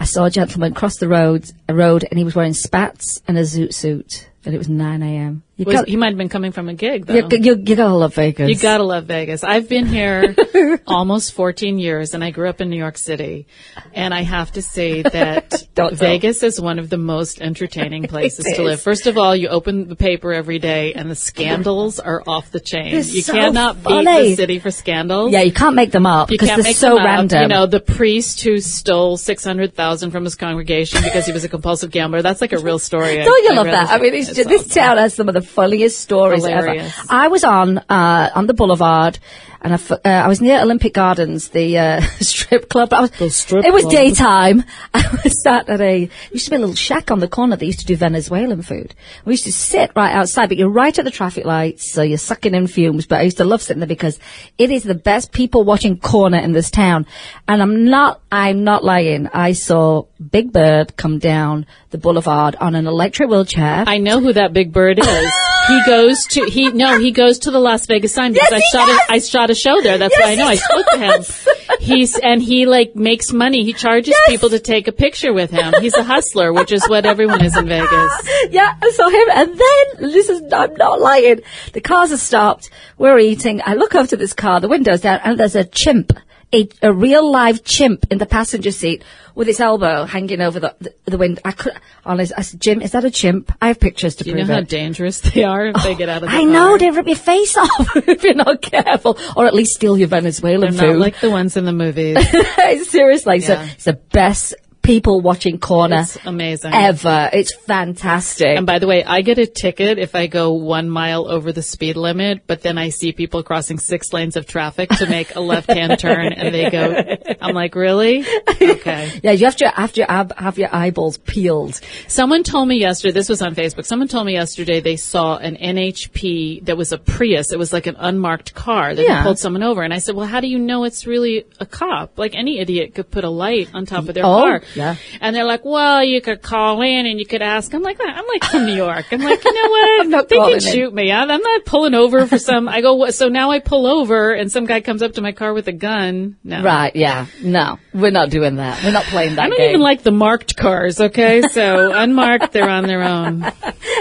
I 0.02 0.04
saw 0.04 0.24
a 0.24 0.30
gentleman 0.30 0.74
cross 0.74 0.96
the 0.96 1.06
road, 1.06 1.48
a 1.68 1.74
road, 1.74 2.04
and 2.10 2.18
he 2.18 2.24
was 2.24 2.34
wearing 2.34 2.54
spats 2.54 3.22
and 3.28 3.38
a 3.38 3.42
zoot 3.42 3.72
suit, 3.72 4.28
and 4.44 4.52
it 4.52 4.58
was 4.58 4.68
9 4.68 5.00
a.m. 5.00 5.44
You 5.66 5.72
got, 5.72 5.88
he 5.88 5.96
might 5.96 6.08
have 6.08 6.18
been 6.18 6.28
coming 6.28 6.52
from 6.52 6.68
a 6.68 6.74
gig, 6.74 7.06
though. 7.06 7.14
you, 7.14 7.28
you, 7.30 7.62
you 7.64 7.76
gotta 7.76 7.94
love 7.94 8.14
Vegas. 8.14 8.48
You 8.48 8.56
gotta 8.56 8.84
love 8.84 9.06
Vegas. 9.06 9.44
I've 9.44 9.68
been 9.68 9.86
here 9.86 10.34
almost 10.86 11.32
14 11.32 11.78
years 11.78 12.14
and 12.14 12.24
I 12.24 12.30
grew 12.30 12.48
up 12.48 12.60
in 12.60 12.70
New 12.70 12.76
York 12.76 12.98
City. 12.98 13.46
And 13.92 14.12
I 14.12 14.22
have 14.22 14.52
to 14.52 14.62
say 14.62 15.02
that 15.02 15.68
Don't. 15.74 15.94
Vegas 15.94 16.42
is 16.42 16.60
one 16.60 16.78
of 16.78 16.90
the 16.90 16.98
most 16.98 17.40
entertaining 17.40 18.02
places 18.08 18.44
to 18.56 18.62
live. 18.62 18.80
First 18.80 19.06
of 19.06 19.18
all, 19.18 19.34
you 19.34 19.48
open 19.48 19.88
the 19.88 19.96
paper 19.96 20.32
every 20.32 20.58
day 20.58 20.94
and 20.94 21.10
the 21.10 21.14
scandals 21.14 22.00
are 22.00 22.22
off 22.26 22.50
the 22.50 22.60
chain. 22.60 22.92
They're 22.92 23.02
you 23.02 23.22
so 23.22 23.32
cannot 23.32 23.76
beat 23.76 23.84
funny. 23.84 24.30
the 24.30 24.36
city 24.36 24.58
for 24.58 24.70
scandals. 24.70 25.32
Yeah, 25.32 25.42
you 25.42 25.52
can't 25.52 25.74
make 25.74 25.92
them 25.92 26.06
up 26.06 26.28
because 26.28 26.62
they're 26.62 26.72
so 26.72 26.96
random. 26.96 27.42
You 27.42 27.48
know, 27.48 27.66
the 27.66 27.80
priest 27.80 28.42
who 28.42 28.58
stole 28.58 29.16
600,000 29.16 30.10
from 30.10 30.24
his 30.24 30.34
congregation 30.34 31.02
because 31.02 31.26
he 31.26 31.32
was 31.32 31.44
a 31.44 31.48
compulsive 31.48 31.90
gambler. 31.90 32.22
That's 32.22 32.40
like 32.40 32.52
a 32.52 32.58
real 32.58 32.78
story. 32.78 33.16
Don't 33.16 33.44
you 33.44 33.52
I 33.52 33.54
love 33.54 33.66
that? 33.66 33.90
I 33.90 33.98
mean, 33.98 34.12
just, 34.24 34.34
this 34.34 34.68
town 34.68 34.96
has 34.96 35.14
some 35.14 35.28
of 35.28 35.34
the 35.34 35.42
funniest 35.52 36.00
stories 36.00 36.44
Hilarious. 36.44 36.98
ever. 36.98 37.06
I 37.10 37.28
was 37.28 37.44
on 37.44 37.78
uh, 37.78 38.30
on 38.34 38.46
the 38.46 38.54
boulevard, 38.54 39.18
and 39.62 39.72
I, 39.72 39.76
f- 39.76 39.92
uh, 39.92 39.98
I 40.04 40.28
was 40.28 40.40
near 40.40 40.60
Olympic 40.60 40.92
Gardens, 40.92 41.48
the 41.50 41.78
uh, 41.78 42.00
strip 42.20 42.68
club. 42.68 42.92
I 42.92 43.02
was, 43.02 43.36
strip 43.36 43.64
it 43.64 43.72
was 43.72 43.82
club. 43.82 43.92
daytime. 43.92 44.64
I 44.94 45.18
was 45.22 45.40
sat 45.42 45.68
at 45.68 45.80
a 45.80 46.10
used 46.32 46.46
to 46.46 46.50
be 46.50 46.56
a 46.56 46.58
little 46.58 46.74
shack 46.74 47.10
on 47.10 47.20
the 47.20 47.28
corner. 47.28 47.56
They 47.56 47.66
used 47.66 47.80
to 47.80 47.86
do 47.86 47.96
Venezuelan 47.96 48.62
food. 48.62 48.94
We 49.24 49.34
used 49.34 49.44
to 49.44 49.52
sit 49.52 49.92
right 49.94 50.12
outside, 50.12 50.48
but 50.48 50.58
you're 50.58 50.68
right 50.68 50.96
at 50.98 51.04
the 51.04 51.10
traffic 51.12 51.44
lights, 51.44 51.92
so 51.92 52.02
you're 52.02 52.18
sucking 52.18 52.54
in 52.54 52.66
fumes. 52.66 53.06
But 53.06 53.20
I 53.20 53.22
used 53.22 53.36
to 53.36 53.44
love 53.44 53.62
sitting 53.62 53.80
there 53.80 53.86
because 53.86 54.18
it 54.58 54.70
is 54.70 54.82
the 54.82 54.94
best 54.94 55.32
people 55.32 55.64
watching 55.64 55.98
corner 55.98 56.38
in 56.38 56.52
this 56.52 56.70
town. 56.70 57.06
And 57.46 57.62
I'm 57.62 57.84
not, 57.84 58.20
I'm 58.32 58.64
not 58.64 58.84
lying. 58.84 59.28
I 59.28 59.52
saw 59.52 60.06
Big 60.30 60.52
Bird 60.52 60.96
come 60.96 61.18
down 61.18 61.66
the 61.90 61.98
boulevard 61.98 62.56
on 62.56 62.74
an 62.74 62.86
electric 62.86 63.28
wheelchair. 63.28 63.84
I 63.86 63.98
know 63.98 64.20
who 64.20 64.32
that 64.32 64.52
big 64.52 64.72
bird 64.72 64.98
is. 64.98 65.06
he 65.72 65.86
goes 65.86 66.26
to 66.26 66.44
he 66.46 66.70
no 66.70 66.98
he 66.98 67.10
goes 67.10 67.38
to 67.40 67.50
the 67.50 67.58
Las 67.60 67.86
Vegas 67.86 68.12
sign 68.14 68.32
because 68.32 68.48
Yes, 68.50 68.62
I 68.74 68.78
shot 68.78 68.86
does. 68.88 68.96
a, 68.96 69.12
I 69.12 69.18
shot 69.18 69.50
a 69.50 69.54
show 69.54 69.80
there. 69.82 69.98
That's 69.98 70.14
Yes, 70.16 70.24
why 70.24 70.32
I 70.32 70.34
know. 70.36 70.46
I 70.48 70.54
spoke 70.56 70.86
to 70.92 70.98
him. 70.98 71.78
He's 71.80 72.18
and 72.18 72.42
he 72.42 72.66
like 72.66 72.94
makes 72.94 73.32
money. 73.32 73.64
He 73.64 73.72
charges 73.72 74.14
people 74.28 74.50
to 74.50 74.58
take 74.60 74.86
a 74.88 74.92
picture 74.92 75.32
with 75.32 75.50
him. 75.50 75.72
He's 75.80 75.94
a 75.94 76.02
hustler, 76.02 76.52
which 76.52 76.70
is 76.72 76.86
what 76.88 77.06
everyone 77.06 77.44
is 77.44 77.56
in 77.56 77.66
Vegas. 77.66 78.28
yeah, 78.50 78.74
I 78.80 78.90
saw 78.92 79.08
him, 79.08 79.28
and 79.32 79.50
then 79.58 80.10
this 80.12 80.28
is 80.28 80.42
I'm 80.52 80.74
not 80.74 81.00
lying. 81.00 81.40
The 81.72 81.80
cars 81.80 82.12
are 82.12 82.16
stopped. 82.18 82.70
We're 82.98 83.18
eating. 83.18 83.60
I 83.64 83.74
look 83.74 83.94
over 83.94 84.06
to 84.08 84.16
this 84.16 84.32
car. 84.32 84.60
The 84.60 84.68
window's 84.68 85.00
down, 85.00 85.20
and 85.24 85.38
there's 85.40 85.56
a 85.56 85.64
chimp, 85.64 86.12
a, 86.54 86.68
a 86.82 86.92
real 86.92 87.30
live 87.30 87.64
chimp 87.64 88.06
in 88.10 88.18
the 88.18 88.26
passenger 88.26 88.70
seat 88.70 89.02
with 89.34 89.48
its 89.48 89.60
elbow 89.60 90.04
hanging 90.04 90.40
over 90.40 90.60
the 90.60 90.74
the, 90.80 90.94
the 91.06 91.18
window. 91.18 91.40
I 91.44 91.52
could 91.52 91.72
honestly, 92.04 92.34
I 92.36 92.42
said, 92.42 92.60
Jim, 92.60 92.82
is 92.82 92.92
that 92.92 93.04
a 93.04 93.10
chimp? 93.10 93.52
I 93.60 93.68
have 93.68 93.80
pictures 93.80 94.16
to 94.16 94.24
Do 94.24 94.30
you 94.30 94.36
prove 94.36 94.48
know 94.48 94.54
how 94.54 94.60
dangerous 94.60 95.20
they 95.20 95.44
are 95.44 95.66
if 95.66 95.82
they 95.82 95.94
get 95.94 96.08
out 96.08 96.22
of 96.22 96.28
the 96.28 96.34
oh, 96.34 96.38
I 96.38 96.42
car? 96.42 96.52
know 96.52 96.78
they 96.78 96.90
rip 96.90 97.06
your 97.06 97.16
face 97.16 97.56
off 97.56 97.96
if 97.96 98.22
you're 98.22 98.34
not 98.34 98.60
careful, 98.60 99.18
or 99.36 99.46
at 99.46 99.54
least 99.54 99.72
steal 99.72 99.96
your 99.96 100.08
Venezuelan 100.08 100.60
They're 100.60 100.70
Venezuelan 100.70 100.98
not 100.98 101.04
like 101.04 101.20
the 101.20 101.30
ones 101.30 101.56
in 101.56 101.64
the 101.64 101.72
movies. 101.72 102.18
Seriously, 102.88 103.40
so 103.40 103.60
it's 103.60 103.84
the 103.84 103.94
best 103.94 104.54
people 104.82 105.20
watching 105.20 105.58
corner 105.58 106.00
It's 106.00 106.18
amazing. 106.24 106.72
ever. 106.74 107.30
It's 107.32 107.54
fantastic. 107.54 108.48
And 108.56 108.66
by 108.66 108.78
the 108.80 108.86
way, 108.86 109.04
I 109.04 109.22
get 109.22 109.38
a 109.38 109.46
ticket 109.46 109.98
if 109.98 110.14
I 110.14 110.26
go 110.26 110.52
one 110.52 110.88
mile 110.90 111.28
over 111.28 111.52
the 111.52 111.62
speed 111.62 111.96
limit, 111.96 112.42
but 112.46 112.62
then 112.62 112.78
I 112.78 112.88
see 112.88 113.12
people 113.12 113.42
crossing 113.42 113.78
six 113.78 114.12
lanes 114.12 114.36
of 114.36 114.46
traffic 114.46 114.88
to 114.90 115.06
make 115.08 115.34
a 115.36 115.40
left-hand 115.40 115.98
turn 115.98 116.32
and 116.32 116.54
they 116.54 116.68
go, 116.70 116.94
I'm 117.40 117.54
like, 117.54 117.74
really? 117.74 118.24
Okay. 118.60 119.20
yeah, 119.22 119.30
you 119.32 119.44
have 119.44 119.56
to 119.56 119.68
have 119.68 119.92
to 119.94 120.04
have, 120.04 120.32
have 120.36 120.58
your 120.58 120.74
eyeballs 120.74 121.18
peeled. 121.18 121.80
Someone 122.08 122.42
told 122.42 122.66
me 122.68 122.76
yesterday, 122.78 123.12
this 123.12 123.28
was 123.28 123.40
on 123.42 123.54
Facebook, 123.54 123.84
someone 123.86 124.08
told 124.08 124.26
me 124.26 124.32
yesterday 124.32 124.80
they 124.80 124.96
saw 124.96 125.36
an 125.36 125.56
NHP 125.56 126.64
that 126.66 126.76
was 126.76 126.92
a 126.92 126.98
Prius. 126.98 127.52
It 127.52 127.58
was 127.58 127.72
like 127.72 127.86
an 127.86 127.96
unmarked 127.98 128.54
car 128.54 128.94
that 128.94 129.02
Yeah. 129.02 129.18
they 129.18 129.22
pulled 129.24 129.38
someone 129.38 129.62
over. 129.62 129.82
And 129.82 129.92
I 129.94 129.98
said, 129.98 130.14
well, 130.14 130.26
how 130.26 130.40
do 130.40 130.48
you 130.48 130.58
know 130.58 130.84
it's 130.84 131.06
really 131.06 131.44
a 131.60 131.66
cop? 131.66 132.18
Like 132.18 132.34
any 132.34 132.58
idiot 132.58 132.94
could 132.94 133.10
put 133.10 133.24
a 133.24 133.30
light 133.30 133.70
on 133.74 133.86
top 133.86 134.08
of 134.08 134.14
their 134.14 134.24
Oh, 134.24 134.40
car. 134.40 134.62
yeah. 134.74 134.81
And 135.20 135.34
they're 135.34 135.44
like, 135.44 135.64
well, 135.64 136.04
you 136.04 136.20
could 136.20 136.42
call 136.42 136.80
in 136.82 137.06
and 137.06 137.18
you 137.18 137.26
could 137.26 137.42
ask. 137.42 137.72
I'm 137.74 137.82
like, 137.82 137.98
I'm 138.00 138.26
like 138.26 138.44
from 138.44 138.66
New 138.66 138.74
York. 138.74 139.06
I'm 139.12 139.20
like, 139.20 139.44
you 139.44 139.52
know 139.52 139.68
what? 139.70 140.00
I'm 140.00 140.10
not 140.10 140.28
they 140.28 140.36
can 140.36 140.52
in. 140.52 140.60
shoot 140.60 140.92
me. 140.92 141.10
I'm, 141.12 141.30
I'm 141.30 141.40
not 141.42 141.64
pulling 141.64 141.94
over 141.94 142.26
for 142.26 142.38
some, 142.38 142.68
I 142.68 142.80
go, 142.80 142.94
what? 142.94 143.14
So 143.14 143.28
now 143.28 143.50
I 143.50 143.60
pull 143.60 143.86
over 143.86 144.32
and 144.32 144.50
some 144.50 144.66
guy 144.66 144.80
comes 144.80 145.02
up 145.02 145.12
to 145.14 145.22
my 145.22 145.32
car 145.32 145.52
with 145.52 145.68
a 145.68 145.72
gun. 145.72 146.36
No. 146.44 146.62
Right? 146.62 146.94
Yeah. 146.94 147.26
No, 147.42 147.78
we're 147.92 148.10
not 148.10 148.30
doing 148.30 148.56
that. 148.56 148.82
We're 148.84 148.92
not 148.92 149.04
playing 149.04 149.36
that 149.36 149.44
I 149.44 149.48
don't 149.48 149.58
game. 149.58 149.70
even 149.70 149.80
like 149.80 150.02
the 150.02 150.12
marked 150.12 150.56
cars, 150.56 151.00
okay? 151.00 151.42
So 151.42 151.92
unmarked, 151.94 152.52
they're 152.52 152.68
on 152.68 152.86
their 152.86 153.02
own. 153.02 153.42
And 153.42 153.52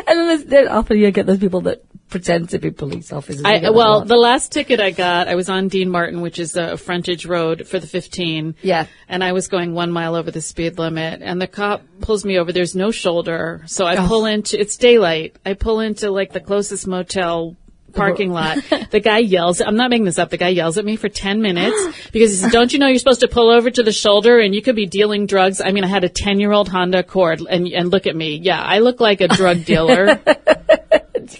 then, 0.07 0.47
then 0.47 0.67
often 0.67 0.97
you 0.97 1.11
get 1.11 1.25
those 1.25 1.39
people 1.39 1.61
that 1.61 1.83
pretend 2.11 2.49
to 2.49 2.59
be 2.59 2.69
police 2.69 3.11
officers. 3.11 3.43
I, 3.43 3.53
get 3.53 3.61
that 3.63 3.69
a 3.69 3.73
well, 3.73 4.05
the 4.05 4.17
last 4.17 4.51
ticket 4.51 4.79
I 4.79 4.91
got, 4.91 5.27
I 5.27 5.35
was 5.35 5.49
on 5.49 5.69
Dean 5.69 5.89
Martin, 5.89 6.21
which 6.21 6.37
is 6.37 6.55
a 6.55 6.77
frontage 6.77 7.25
road 7.25 7.67
for 7.67 7.79
the 7.79 7.87
15. 7.87 8.55
Yeah. 8.61 8.85
And 9.07 9.23
I 9.23 9.31
was 9.31 9.47
going 9.47 9.73
one 9.73 9.91
mile 9.91 10.15
over 10.15 10.29
the 10.29 10.41
speed 10.41 10.60
limit, 10.69 11.21
and 11.23 11.41
the 11.41 11.47
cop 11.47 11.81
pulls 12.01 12.23
me 12.23 12.37
over. 12.37 12.51
There's 12.51 12.75
no 12.75 12.91
shoulder, 12.91 13.63
so 13.65 13.85
I 13.85 13.97
Oh. 13.97 14.07
pull 14.07 14.25
into. 14.25 14.59
It's 14.59 14.77
daylight. 14.77 15.35
I 15.45 15.53
pull 15.53 15.79
into 15.79 16.11
like 16.11 16.31
the 16.33 16.39
closest 16.39 16.87
motel 16.87 17.55
parking 17.93 18.31
lot. 18.31 18.57
The 18.91 18.99
guy 18.99 19.19
yells. 19.19 19.61
I'm 19.61 19.75
not 19.75 19.89
making 19.89 20.05
this 20.05 20.19
up. 20.19 20.29
The 20.29 20.37
guy 20.37 20.49
yells 20.49 20.77
at 20.77 20.83
me 20.85 20.95
for 20.97 21.07
10 21.09 21.41
minutes 21.41 21.77
because 22.11 22.31
he 22.31 22.37
says, 22.37 22.51
"Don't 22.51 22.71
you 22.73 22.79
know 22.79 22.87
you're 22.87 22.99
supposed 22.99 23.21
to 23.21 23.27
pull 23.29 23.49
over 23.49 23.69
to 23.71 23.83
the 23.83 23.91
shoulder 23.93 24.39
and 24.39 24.53
you 24.53 24.61
could 24.61 24.75
be 24.75 24.85
dealing 24.85 25.25
drugs?" 25.27 25.61
I 25.61 25.71
mean, 25.71 25.83
I 25.83 25.87
had 25.87 26.03
a 26.03 26.09
10 26.09 26.39
year 26.39 26.51
old 26.51 26.67
Honda 26.69 26.99
Accord, 26.99 27.41
and 27.49 27.67
and 27.67 27.89
look 27.91 28.07
at 28.07 28.15
me. 28.15 28.35
Yeah, 28.41 28.61
I 28.61 28.79
look 28.79 28.99
like 28.99 29.21
a 29.21 29.27
drug 29.27 29.63
dealer. 29.65 30.19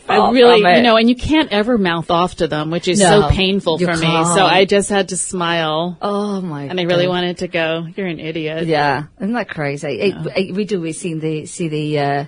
I 0.07 0.31
really, 0.31 0.59
you 0.77 0.81
know, 0.81 0.97
and 0.97 1.09
you 1.09 1.15
can't 1.15 1.51
ever 1.51 1.77
mouth 1.77 2.09
off 2.11 2.35
to 2.35 2.47
them, 2.47 2.71
which 2.71 2.87
is 2.87 2.99
No, 2.99 3.21
so 3.21 3.29
painful 3.29 3.77
for 3.77 3.85
me. 3.95 4.01
can't. 4.01 4.27
So 4.27 4.45
I 4.45 4.65
just 4.65 4.89
had 4.89 5.09
to 5.09 5.17
smile, 5.17 5.97
oh 6.01 6.41
my! 6.41 6.63
God. 6.63 6.71
And 6.71 6.79
I 6.79 6.83
really 6.83 7.05
God. 7.05 7.11
wanted 7.11 7.37
to 7.39 7.47
go. 7.47 7.87
You're 7.95 8.07
an 8.07 8.19
idiot. 8.19 8.65
Yeah, 8.67 9.05
isn't 9.19 9.33
that 9.33 9.49
crazy? 9.49 9.87
It, 9.99 10.15
it- 10.35 10.55
we 10.55 10.65
do. 10.65 10.81
We 10.81 10.93
see 10.93 11.13
the 11.13 11.45
see 11.45 11.67
the 11.67 11.99
uh, 11.99 12.25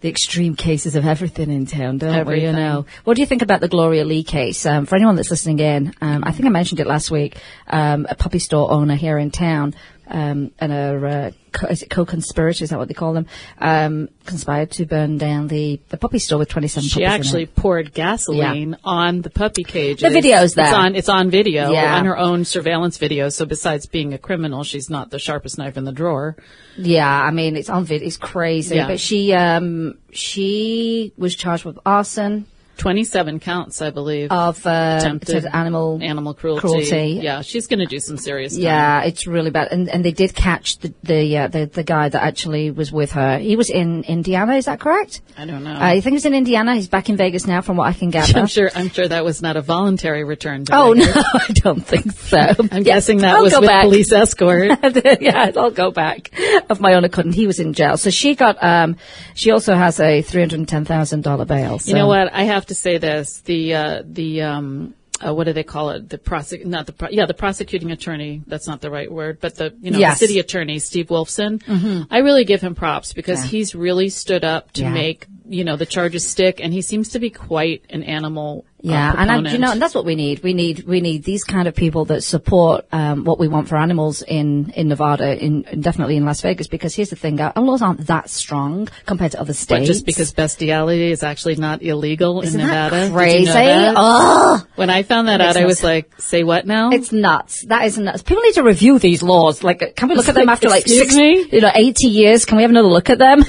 the 0.00 0.08
extreme 0.08 0.56
cases 0.56 0.96
of 0.96 1.04
everything 1.06 1.50
in 1.50 1.66
town, 1.66 1.98
don't 1.98 2.26
we? 2.26 2.40
You 2.42 2.52
know. 2.52 2.86
What 3.04 3.14
do 3.16 3.20
you 3.22 3.26
think 3.26 3.42
about 3.42 3.60
the 3.60 3.68
Gloria 3.68 4.04
Lee 4.04 4.22
case? 4.24 4.64
Um, 4.64 4.86
for 4.86 4.96
anyone 4.96 5.16
that's 5.16 5.30
listening 5.30 5.58
in, 5.58 5.92
um, 6.00 6.24
I 6.24 6.32
think 6.32 6.46
I 6.46 6.48
mentioned 6.48 6.80
it 6.80 6.86
last 6.86 7.10
week. 7.10 7.36
Um, 7.66 8.06
a 8.08 8.14
puppy 8.14 8.38
store 8.38 8.70
owner 8.70 8.94
here 8.94 9.18
in 9.18 9.30
town. 9.30 9.74
Um, 10.12 10.50
and 10.58 10.72
a 10.72 11.06
uh, 11.06 11.30
co- 11.52 11.68
is 11.68 11.82
it 11.82 11.88
co-conspirators? 11.88 12.62
Is 12.62 12.70
that 12.70 12.78
what 12.80 12.88
they 12.88 12.94
call 12.94 13.12
them? 13.12 13.26
Um, 13.58 14.08
conspired 14.26 14.72
to 14.72 14.84
burn 14.84 15.18
down 15.18 15.46
the, 15.46 15.80
the 15.88 15.96
puppy 15.96 16.18
store 16.18 16.40
with 16.40 16.48
twenty-seven. 16.48 16.88
She 16.88 17.00
puppies 17.00 17.06
in 17.06 17.20
actually 17.20 17.46
poured 17.46 17.94
gasoline 17.94 18.76
on 18.82 19.22
the 19.22 19.30
puppy 19.30 19.62
cage. 19.62 20.00
The 20.00 20.10
video's 20.10 20.54
there. 20.54 20.66
It's 20.66 20.74
on. 20.74 20.96
It's 20.96 21.08
on 21.08 21.30
video. 21.30 21.70
Yeah. 21.70 21.96
On 21.96 22.06
her 22.06 22.18
own 22.18 22.44
surveillance 22.44 22.98
video. 22.98 23.28
So 23.28 23.46
besides 23.46 23.86
being 23.86 24.12
a 24.12 24.18
criminal, 24.18 24.64
she's 24.64 24.90
not 24.90 25.10
the 25.10 25.20
sharpest 25.20 25.58
knife 25.58 25.76
in 25.76 25.84
the 25.84 25.92
drawer. 25.92 26.36
Yeah, 26.76 27.08
I 27.08 27.30
mean 27.30 27.56
it's 27.56 27.70
on 27.70 27.84
vid. 27.84 28.02
It's 28.02 28.16
crazy. 28.16 28.74
Yeah. 28.74 28.88
But 28.88 28.98
she 28.98 29.32
um 29.32 29.94
she 30.12 31.12
was 31.16 31.36
charged 31.36 31.64
with 31.64 31.78
arson 31.86 32.46
Twenty-seven 32.80 33.40
counts, 33.40 33.82
I 33.82 33.90
believe. 33.90 34.32
of 34.32 34.66
uh, 34.66 34.96
Attempted 35.00 35.44
animal 35.46 35.98
animal 36.02 36.32
cruelty. 36.34 36.60
cruelty. 36.60 37.20
Yeah, 37.22 37.42
she's 37.42 37.66
going 37.66 37.80
to 37.80 37.86
do 37.86 38.00
some 38.00 38.16
serious. 38.16 38.54
time. 38.54 38.62
Yeah, 38.62 39.02
it's 39.02 39.26
really 39.26 39.50
bad. 39.50 39.68
And 39.70 39.88
and 39.88 40.02
they 40.04 40.12
did 40.12 40.34
catch 40.34 40.78
the 40.78 40.94
the, 41.02 41.36
uh, 41.38 41.48
the 41.48 41.66
the 41.66 41.82
guy 41.82 42.08
that 42.08 42.22
actually 42.22 42.70
was 42.70 42.90
with 42.90 43.12
her. 43.12 43.38
He 43.38 43.56
was 43.56 43.68
in 43.68 44.02
Indiana. 44.04 44.54
Is 44.56 44.64
that 44.64 44.80
correct? 44.80 45.20
I 45.36 45.44
don't 45.44 45.62
know. 45.62 45.76
I 45.78 46.00
think 46.00 46.14
he's 46.14 46.24
in 46.24 46.32
Indiana. 46.34 46.74
He's 46.74 46.88
back 46.88 47.10
in 47.10 47.16
Vegas 47.16 47.46
now, 47.46 47.60
from 47.60 47.76
what 47.76 47.86
I 47.88 47.92
can 47.92 48.08
gather. 48.16 48.38
I'm 48.40 48.46
sure. 48.46 48.70
I'm 48.74 48.88
sure 48.88 49.06
that 49.06 49.24
was 49.24 49.42
not 49.42 49.56
a 49.56 49.62
voluntary 49.62 50.24
return. 50.24 50.64
Oh 50.72 50.94
no, 50.94 51.04
I 51.14 51.46
don't 51.52 51.86
think 51.86 52.12
so. 52.12 52.38
I'm 52.72 52.82
guessing 52.82 53.18
that 53.18 53.34
I'll 53.36 53.42
was 53.42 53.52
with 53.52 53.68
back. 53.68 53.82
police 53.84 54.10
escort. 54.10 54.70
yeah, 55.20 55.52
I'll 55.54 55.70
go 55.70 55.90
back 55.90 56.30
of 56.70 56.80
my 56.80 56.94
own 56.94 57.04
accord. 57.04 57.26
And 57.26 57.34
he 57.34 57.46
was 57.46 57.60
in 57.60 57.74
jail, 57.74 57.98
so 57.98 58.08
she 58.08 58.34
got. 58.34 58.56
Um, 58.64 58.96
she 59.34 59.50
also 59.50 59.74
has 59.74 60.00
a 60.00 60.22
three 60.22 60.40
hundred 60.40 60.66
ten 60.66 60.86
thousand 60.86 61.22
dollar 61.24 61.44
bail. 61.44 61.78
So. 61.78 61.90
You 61.90 61.96
know 61.96 62.06
what? 62.06 62.32
I 62.32 62.44
have 62.44 62.66
to 62.70 62.74
say 62.74 62.98
this: 62.98 63.40
the 63.42 63.74
uh, 63.74 64.02
the 64.04 64.42
um, 64.42 64.94
uh, 65.24 65.34
what 65.34 65.44
do 65.44 65.52
they 65.52 65.62
call 65.64 65.90
it? 65.90 66.08
The 66.08 66.18
prosec 66.18 66.64
not 66.64 66.86
the 66.86 66.92
pro- 66.92 67.10
yeah 67.10 67.26
the 67.26 67.34
prosecuting 67.34 67.90
attorney. 67.90 68.42
That's 68.46 68.66
not 68.66 68.80
the 68.80 68.90
right 68.90 69.10
word, 69.12 69.38
but 69.40 69.54
the 69.56 69.74
you 69.82 69.90
know 69.90 69.98
Yes. 69.98 70.18
the 70.18 70.26
city 70.26 70.38
attorney 70.38 70.78
Steve 70.78 71.08
Wolfson. 71.08 72.06
I 72.10 72.18
really 72.18 72.44
give 72.44 72.60
him 72.62 72.74
props 72.74 73.12
because 73.12 73.44
Yeah. 73.44 73.50
he's 73.50 73.74
really 73.74 74.08
stood 74.08 74.44
up 74.44 74.72
to 74.72 74.82
Yeah. 74.82 74.90
make 74.94 75.26
you 75.48 75.64
know 75.64 75.76
the 75.76 75.86
charges 75.86 76.26
stick, 76.26 76.60
and 76.62 76.72
he 76.72 76.80
seems 76.82 77.10
to 77.10 77.18
be 77.18 77.28
quite 77.30 77.82
an 77.90 78.02
animal. 78.02 78.64
Yeah, 78.82 79.14
and 79.16 79.30
I, 79.30 79.50
you 79.52 79.58
know, 79.58 79.72
and 79.72 79.80
that's 79.82 79.94
what 79.94 80.04
we 80.04 80.14
need. 80.14 80.42
We 80.42 80.54
need 80.54 80.84
we 80.86 81.00
need 81.00 81.24
these 81.24 81.44
kind 81.44 81.68
of 81.68 81.74
people 81.74 82.06
that 82.06 82.22
support 82.22 82.86
um, 82.92 83.24
what 83.24 83.38
we 83.38 83.48
want 83.48 83.68
for 83.68 83.76
animals 83.76 84.22
in 84.22 84.70
in 84.76 84.88
Nevada, 84.88 85.36
in 85.36 85.62
definitely 85.80 86.16
in 86.16 86.24
Las 86.24 86.40
Vegas. 86.40 86.66
Because 86.68 86.94
here's 86.94 87.10
the 87.10 87.16
thing: 87.16 87.40
our 87.40 87.52
laws 87.62 87.82
aren't 87.82 88.06
that 88.06 88.30
strong 88.30 88.88
compared 89.06 89.32
to 89.32 89.40
other 89.40 89.52
states. 89.52 89.80
But 89.80 89.86
just 89.86 90.06
because 90.06 90.32
bestiality 90.32 91.10
is 91.10 91.22
actually 91.22 91.56
not 91.56 91.82
illegal 91.82 92.40
Isn't 92.42 92.60
in 92.60 92.66
Nevada, 92.66 93.00
Did 93.00 93.08
you 93.08 93.12
crazy? 93.16 93.44
know 93.46 93.52
that? 93.54 93.94
Oh, 93.96 94.66
When 94.76 94.90
I 94.90 95.02
found 95.02 95.28
that 95.28 95.40
out, 95.40 95.56
I 95.56 95.64
was 95.66 95.82
like, 95.82 96.10
"Say 96.20 96.42
what 96.44 96.66
now?" 96.66 96.90
it's 96.90 97.12
nuts. 97.12 97.64
That 97.66 97.84
is 97.84 97.98
nuts. 97.98 98.22
People 98.22 98.42
need 98.42 98.54
to 98.54 98.62
review 98.62 98.98
these 98.98 99.22
laws. 99.22 99.62
Like, 99.62 99.94
can 99.96 100.08
we 100.08 100.14
look 100.14 100.28
at 100.28 100.34
them 100.34 100.48
after 100.48 100.68
like 100.68 100.86
six, 100.86 101.14
me? 101.14 101.46
you 101.52 101.60
know, 101.60 101.70
eighty 101.74 102.08
years? 102.08 102.44
Can 102.46 102.56
we 102.56 102.62
have 102.62 102.70
another 102.70 102.88
look 102.88 103.10
at 103.10 103.18
them? 103.18 103.42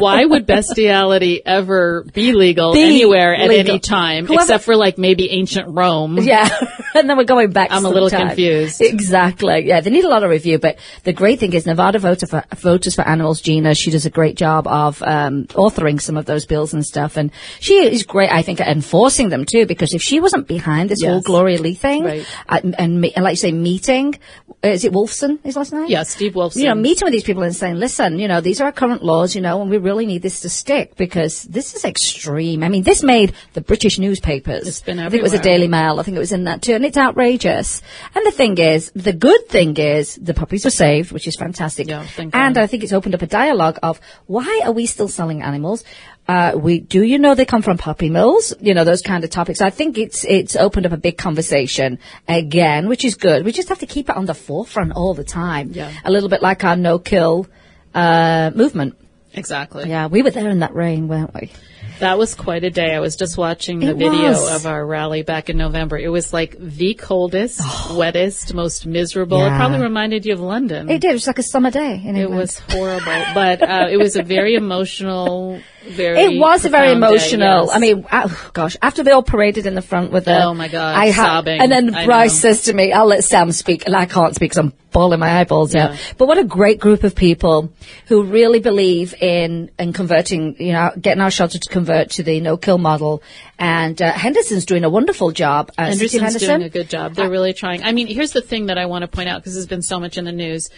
Why 0.00 0.24
would 0.24 0.46
bestiality 0.46 1.40
ever 1.44 2.04
be 2.12 2.32
legal 2.32 2.72
Be 2.74 2.82
anywhere 2.82 3.34
at 3.34 3.48
legal. 3.48 3.70
any 3.72 3.78
time, 3.80 4.26
Whoever- 4.26 4.42
except 4.42 4.64
for 4.64 4.73
like 4.76 4.98
maybe 4.98 5.30
ancient 5.30 5.68
Rome? 5.68 6.18
Yeah, 6.20 6.48
and 6.94 7.08
then 7.08 7.16
we're 7.16 7.24
going 7.24 7.50
back. 7.50 7.68
I'm 7.70 7.84
a 7.84 7.88
little 7.90 8.10
confused. 8.10 8.80
Exactly. 8.80 9.66
Yeah, 9.66 9.80
they 9.80 9.90
need 9.90 10.04
a 10.04 10.08
lot 10.08 10.22
of 10.22 10.30
review. 10.30 10.58
But 10.58 10.78
the 11.04 11.12
great 11.12 11.38
thing 11.40 11.52
is, 11.52 11.66
Nevada 11.66 11.98
Voter 11.98 12.26
for, 12.26 12.44
Voters 12.56 12.94
for 12.94 13.02
Animals, 13.06 13.40
Gina, 13.40 13.74
she 13.74 13.90
does 13.90 14.06
a 14.06 14.10
great 14.10 14.36
job 14.36 14.66
of 14.66 15.02
um, 15.02 15.44
authoring 15.48 16.00
some 16.00 16.16
of 16.16 16.24
those 16.26 16.46
bills 16.46 16.72
and 16.74 16.84
stuff, 16.84 17.16
and 17.16 17.30
she 17.60 17.74
is 17.74 18.02
great, 18.04 18.30
I 18.32 18.42
think, 18.42 18.60
at 18.60 18.68
enforcing 18.68 19.28
them 19.28 19.44
too. 19.44 19.66
Because 19.66 19.94
if 19.94 20.02
she 20.02 20.20
wasn't 20.20 20.48
behind 20.48 20.88
this 20.90 21.02
whole 21.02 21.20
Gloria 21.20 21.60
Lee 21.60 21.74
thing, 21.74 22.04
Right. 22.04 22.26
uh, 22.48 22.60
and, 22.78 23.00
me- 23.00 23.12
and 23.14 23.24
like 23.24 23.32
you 23.32 23.36
say, 23.36 23.52
meeting, 23.52 24.18
is 24.62 24.84
it 24.84 24.92
Wolfson? 24.92 25.42
His 25.44 25.56
last 25.56 25.72
name? 25.72 25.86
Yeah, 25.88 26.04
Steve 26.04 26.32
Wolfson. 26.34 26.56
You 26.56 26.66
know, 26.66 26.74
meeting 26.74 27.04
with 27.06 27.12
these 27.12 27.24
people 27.24 27.42
and 27.42 27.54
saying, 27.54 27.76
listen, 27.76 28.18
you 28.18 28.28
know, 28.28 28.40
these 28.40 28.60
are 28.60 28.64
our 28.64 28.72
current 28.72 29.02
laws, 29.04 29.34
you 29.34 29.40
know, 29.42 29.60
and 29.60 29.70
we 29.70 29.76
really 29.78 30.06
need 30.06 30.22
this 30.22 30.40
to 30.40 30.48
stick 30.48 30.96
because 30.96 31.42
this 31.44 31.74
is 31.74 31.84
extreme. 31.84 32.62
I 32.62 32.68
mean, 32.68 32.82
this 32.82 33.02
made 33.02 33.34
the 33.52 33.60
British 33.60 33.98
newspapers. 33.98 34.63
I 35.06 35.10
think 35.10 35.20
it 35.20 35.22
was 35.22 35.34
a. 35.34 35.38
Daily 35.38 35.68
Mail. 35.68 36.00
I 36.00 36.02
think 36.02 36.16
it 36.16 36.20
was 36.20 36.32
in 36.32 36.44
that 36.44 36.62
too. 36.62 36.74
And 36.74 36.84
it's 36.84 36.96
outrageous. 36.96 37.82
And 38.14 38.24
the 38.24 38.30
thing 38.30 38.58
is, 38.58 38.90
the 38.94 39.12
good 39.12 39.48
thing 39.48 39.76
is 39.76 40.14
the 40.16 40.34
puppies 40.34 40.64
were 40.64 40.70
saved, 40.70 41.12
which 41.12 41.28
is 41.28 41.36
fantastic. 41.36 41.88
Yeah, 41.88 42.06
and. 42.32 42.56
I 42.56 42.66
think 42.66 42.82
it's 42.82 42.92
opened 42.92 43.14
up 43.14 43.22
a 43.22 43.26
dialogue 43.26 43.78
of 43.82 44.00
why 44.26 44.62
are 44.64 44.72
we 44.72 44.86
still 44.86 45.08
selling 45.08 45.42
animals? 45.42 45.84
Uh, 46.26 46.52
we, 46.56 46.80
do 46.80 47.02
you 47.02 47.18
know 47.18 47.34
they 47.34 47.44
come 47.44 47.60
from 47.60 47.76
puppy 47.76 48.08
mills? 48.08 48.54
You 48.58 48.72
know, 48.72 48.84
those 48.84 49.02
kind 49.02 49.24
of 49.24 49.30
topics. 49.30 49.60
I 49.60 49.68
think 49.68 49.98
it's, 49.98 50.24
it's 50.24 50.56
opened 50.56 50.86
up 50.86 50.92
a 50.92 50.96
big 50.96 51.18
conversation 51.18 51.98
again, 52.26 52.88
which 52.88 53.04
is 53.04 53.16
good. 53.16 53.44
We 53.44 53.52
just 53.52 53.68
have 53.68 53.80
to 53.80 53.86
keep 53.86 54.08
it 54.08 54.16
on 54.16 54.24
the 54.24 54.34
forefront 54.34 54.92
all 54.92 55.12
the 55.12 55.24
time. 55.24 55.72
Yeah. 55.72 55.92
A 56.04 56.10
little 56.10 56.30
bit 56.30 56.40
like 56.40 56.64
our 56.64 56.76
no 56.76 56.98
kill, 56.98 57.46
uh, 57.94 58.50
movement. 58.54 58.96
exactly. 59.34 59.88
Yeah, 59.88 60.06
we 60.06 60.22
were 60.22 60.30
there 60.30 60.48
in 60.48 60.60
that 60.60 60.74
rain, 60.74 61.08
weren't 61.08 61.34
we? 61.34 61.52
That 62.00 62.18
was 62.18 62.34
quite 62.34 62.64
a 62.64 62.70
day. 62.70 62.94
I 62.94 63.00
was 63.00 63.14
just 63.16 63.38
watching 63.38 63.78
the 63.78 63.90
It 63.90 63.96
video 63.96 64.30
was. 64.30 64.54
of 64.56 64.66
our 64.66 64.84
rally 64.84 65.22
back 65.22 65.48
in 65.48 65.56
November. 65.56 65.96
It 65.96 66.08
was 66.08 66.32
like 66.32 66.56
the 66.58 66.94
coldest, 66.94 67.60
wettest, 67.92 68.52
most 68.52 68.84
miserable. 68.86 69.40
It 69.44 69.50
Oh. 69.52 69.56
Probably 69.56 69.80
reminded 69.80 70.26
you 70.26 70.32
of 70.34 70.40
London. 70.40 70.90
It 70.90 71.00
did. 71.00 71.10
It 71.10 71.14
was 71.14 71.26
like 71.26 71.38
a 71.38 71.42
summer 71.44 71.70
day. 71.70 72.02
In 72.04 72.16
It 72.16 72.30
was 72.30 72.58
horrible, 72.70 73.22
but 73.34 73.62
uh, 73.62 73.88
it 73.90 73.96
was 73.98 74.16
a 74.16 74.22
very 74.22 74.54
emotional, 74.64 75.60
very. 75.88 76.20
It 76.20 76.40
was 76.40 76.64
a 76.64 76.68
very 76.68 76.92
profound 76.94 77.02
day, 77.02 77.06
emotional. 77.08 77.64
yes. 77.66 77.74
I 77.74 77.78
mean, 77.78 78.06
uh, 78.10 78.28
gosh, 78.52 78.76
after 78.82 79.02
they 79.02 79.10
all 79.10 79.22
paraded 79.22 79.66
in 79.66 79.74
the 79.74 79.82
front 79.82 80.12
with 80.12 80.24
the. 80.26 80.44
Oh, 80.44 80.54
my 80.54 80.68
God, 80.68 80.96
I 80.96 81.10
ha- 81.10 81.24
sobbing. 81.26 81.60
And 81.60 81.70
then 81.70 81.94
I 81.94 82.04
Bryce 82.04 82.32
know. 82.32 82.50
says 82.50 82.62
to 82.64 82.72
me, 82.72 82.92
I'll 82.92 83.06
let 83.06 83.24
Sam 83.24 83.52
speak, 83.52 83.86
and 83.86 83.94
I 83.94 84.06
can't 84.06 84.34
speak 84.34 84.50
because 84.50 84.58
I'm 84.58 84.72
bawling 84.92 85.18
my 85.18 85.40
eyeballs 85.40 85.74
out. 85.74 85.98
But 86.18 86.28
what 86.28 86.38
a 86.38 86.44
great 86.44 86.78
group 86.78 87.02
of 87.02 87.14
people 87.16 87.72
who 88.06 88.22
really 88.22 88.60
believe 88.60 89.12
in, 89.20 89.70
in 89.78 89.92
converting, 89.92 90.56
you 90.62 90.72
know, 90.72 90.92
getting 90.98 91.20
our 91.20 91.32
shelter 91.32 91.58
to 91.58 91.68
convert 91.68 92.10
to 92.10 92.22
the 92.22 92.40
no-kill 92.40 92.78
model. 92.78 93.22
And 93.58 94.00
uh, 94.00 94.12
Henderson's 94.12 94.64
doing 94.64 94.84
a 94.84 94.88
wonderful 94.90 95.32
job. 95.32 95.72
Uh, 95.76 95.82
Anderson's 95.82 96.22
Henderson. 96.22 96.48
doing 96.48 96.62
a 96.62 96.68
good 96.68 96.88
job. 96.88 97.14
They're 97.14 97.28
really 97.28 97.52
trying. 97.52 97.82
I 97.82 97.92
mean, 97.92 98.06
here's 98.06 98.32
the 98.32 98.40
thing 98.42 98.66
that 98.66 98.78
I 98.78 98.86
want 98.86 99.02
to 99.02 99.08
point 99.08 99.28
out 99.28 99.40
because 99.42 99.54
there's 99.54 99.66
been 99.66 99.82
so 99.82 99.98
much 99.98 100.16
in 100.16 100.24
the 100.24 100.32
news. 100.32 100.70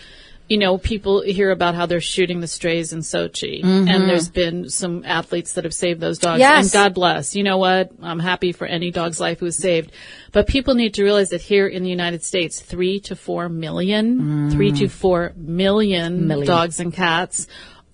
You 0.49 0.59
know, 0.59 0.79
people 0.79 1.23
hear 1.23 1.51
about 1.51 1.75
how 1.75 1.87
they're 1.87 2.01
shooting 2.01 2.41
the 2.41 2.47
strays 2.47 2.93
in 2.93 3.01
Sochi, 3.01 3.63
mm-hmm. 3.65 3.89
and 3.89 4.09
there's 4.09 4.29
been 4.29 4.69
some 4.69 5.05
athletes 5.05 5.55
that 5.55 5.65
have 5.65 5.75
saved 5.75 6.01
those 6.01 6.19
dogs, 6.19 6.39
Yes. 6.39 6.67
and 6.67 6.73
God 6.73 6.95
bless. 6.95 7.35
You 7.35 7.43
know 7.43 7.59
what? 7.59 7.91
I'm 8.01 8.21
happy 8.21 8.53
for 8.53 8.67
any 8.67 8.91
dog's 8.93 9.19
life 9.19 9.41
who's 9.41 9.57
saved, 9.57 9.91
but 10.31 10.47
people 10.47 10.75
need 10.75 10.95
to 10.95 11.03
realize 11.03 11.31
that 11.31 11.41
here 11.43 11.67
in 11.67 11.83
the 11.83 11.91
United 11.91 12.23
States, 12.23 12.61
three 12.61 13.01
to 13.01 13.17
four 13.17 13.49
million, 13.49 14.21
mm. 14.21 14.53
three 14.53 14.71
to 14.73 14.89
four 14.89 15.33
million, 15.37 16.29
Million. 16.29 16.47
dogs 16.47 16.79
and 16.79 16.93
cats 16.93 17.49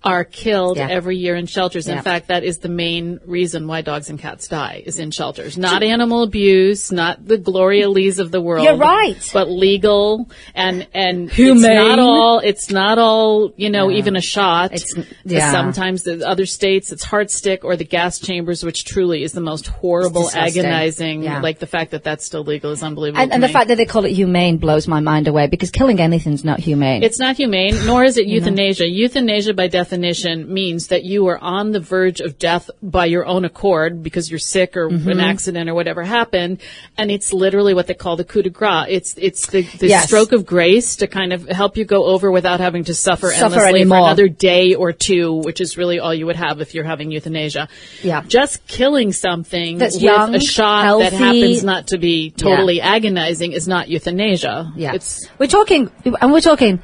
are 0.04 0.24
killed 0.24 0.76
Yeah. 0.78 0.88
every 0.90 1.16
year 1.16 1.36
in 1.36 1.46
shelters. 1.46 1.86
In 1.86 1.96
Yeah. 1.96 2.02
fact, 2.02 2.28
that 2.28 2.42
is 2.44 2.58
the 2.58 2.68
main 2.68 3.20
reason 3.24 3.66
why 3.68 3.82
dogs 3.82 4.10
and 4.10 4.18
cats 4.18 4.48
die 4.48 4.82
is 4.84 4.98
in 4.98 5.10
shelters. 5.12 5.56
Not 5.56 5.82
animal 5.82 6.22
abuse, 6.22 6.90
not 6.90 7.24
the 7.26 7.38
Gloria 7.38 7.88
Lees 7.88 8.18
of 8.18 8.30
the 8.32 8.40
world. 8.40 8.64
You're 8.64 8.76
right. 8.76 9.16
But 9.32 9.48
legal 9.50 10.28
and, 10.54 10.86
and 10.92 11.30
Humane. 11.30 11.64
it's 11.64 11.68
not 11.88 11.98
all, 12.00 12.38
it's 12.40 12.70
not 12.70 12.98
all, 12.98 13.52
you 13.56 13.70
know, 13.70 13.90
even 13.90 14.16
a 14.16 14.20
shot. 14.20 14.72
It's- 14.74 15.06
yeah. 15.24 15.52
Sometimes 15.52 16.02
the 16.02 16.26
other 16.26 16.46
states, 16.46 16.90
it's 16.90 17.04
heart 17.04 17.30
stick 17.30 17.64
or 17.64 17.76
the 17.76 17.84
gas 17.84 18.18
chambers, 18.18 18.64
which 18.64 18.84
truly 18.84 19.22
is 19.22 19.32
the 19.32 19.40
most 19.40 19.68
horrible, 19.68 20.28
agonizing, 20.34 21.22
Yeah. 21.22 21.40
like 21.40 21.60
the 21.60 21.66
fact 21.66 21.92
that 21.92 22.02
that's 22.02 22.24
still 22.24 22.42
legal 22.42 22.72
is 22.72 22.82
unbelievable. 22.82 23.22
And, 23.22 23.32
and 23.32 23.42
the 23.42 23.48
fact 23.48 23.68
that 23.68 23.76
they 23.76 23.84
call 23.86 24.04
it 24.04 24.12
humane 24.12 24.56
blows 24.58 24.88
my 24.88 25.00
mind 25.00 25.28
away 25.28 25.46
because 25.46 25.70
killing 25.70 26.00
anything's 26.00 26.44
not 26.44 26.58
humane. 26.58 27.02
It's 27.04 27.20
not 27.20 27.36
humane, 27.36 27.76
nor 27.86 28.02
is 28.04 28.18
it 28.18 28.26
euthanasia. 28.34 28.88
Euthanasia, 28.88 29.54
by 29.54 29.68
definition, 29.68 29.91
means 29.98 30.88
that 30.88 31.04
you 31.04 31.26
are 31.28 31.38
on 31.38 31.72
the 31.72 31.80
verge 31.80 32.20
of 32.20 32.38
death 32.38 32.70
by 32.82 33.06
your 33.06 33.26
own 33.26 33.44
accord 33.44 34.02
because 34.02 34.30
you're 34.30 34.38
sick 34.38 34.76
or 34.76 34.88
Mm-hmm. 34.88 35.08
an 35.08 35.20
accident 35.20 35.68
or 35.70 35.74
whatever 35.74 36.02
happened, 36.04 36.60
and 36.98 37.10
it's 37.10 37.32
literally 37.32 37.72
what 37.74 37.86
they 37.86 37.94
call 37.94 38.16
the 38.16 38.24
coup 38.24 38.42
de 38.42 38.50
grace. 38.50 38.86
It's 38.88 39.14
it's 39.16 39.46
the, 39.48 39.62
the 39.62 39.88
Yes. 39.88 40.06
stroke 40.06 40.32
of 40.32 40.44
grace 40.46 40.96
to 40.96 41.06
kind 41.06 41.32
of 41.32 41.46
help 41.48 41.76
you 41.76 41.84
go 41.84 42.04
over 42.04 42.30
without 42.30 42.60
having 42.60 42.84
to 42.84 42.94
suffer, 42.94 43.30
Suffer 43.30 43.44
endlessly 43.56 43.80
anymore. 43.80 43.98
for 43.98 44.04
another 44.04 44.28
day 44.28 44.74
or 44.74 44.92
two, 44.92 45.32
which 45.34 45.60
is 45.60 45.76
really 45.76 45.98
all 45.98 46.14
you 46.14 46.26
would 46.26 46.36
have 46.36 46.60
if 46.60 46.74
you're 46.74 46.84
having 46.84 47.10
euthanasia. 47.10 47.68
Yeah. 48.02 48.22
just 48.26 48.66
killing 48.66 49.12
something 49.12 49.78
That's 49.78 49.94
with 49.94 50.02
young, 50.02 50.34
a 50.34 50.40
shot 50.40 50.98
that 50.98 51.12
happens 51.12 51.64
not 51.64 51.88
to 51.88 51.98
be 51.98 52.30
totally 52.30 52.80
agonizing 52.80 53.52
is 53.52 53.66
not 53.66 53.88
euthanasia. 53.88 54.72
Yeah. 54.76 54.94
it's 54.94 55.26
we're 55.38 55.46
talking, 55.46 55.90
and 56.20 56.32
we're 56.32 56.40
talking, 56.40 56.80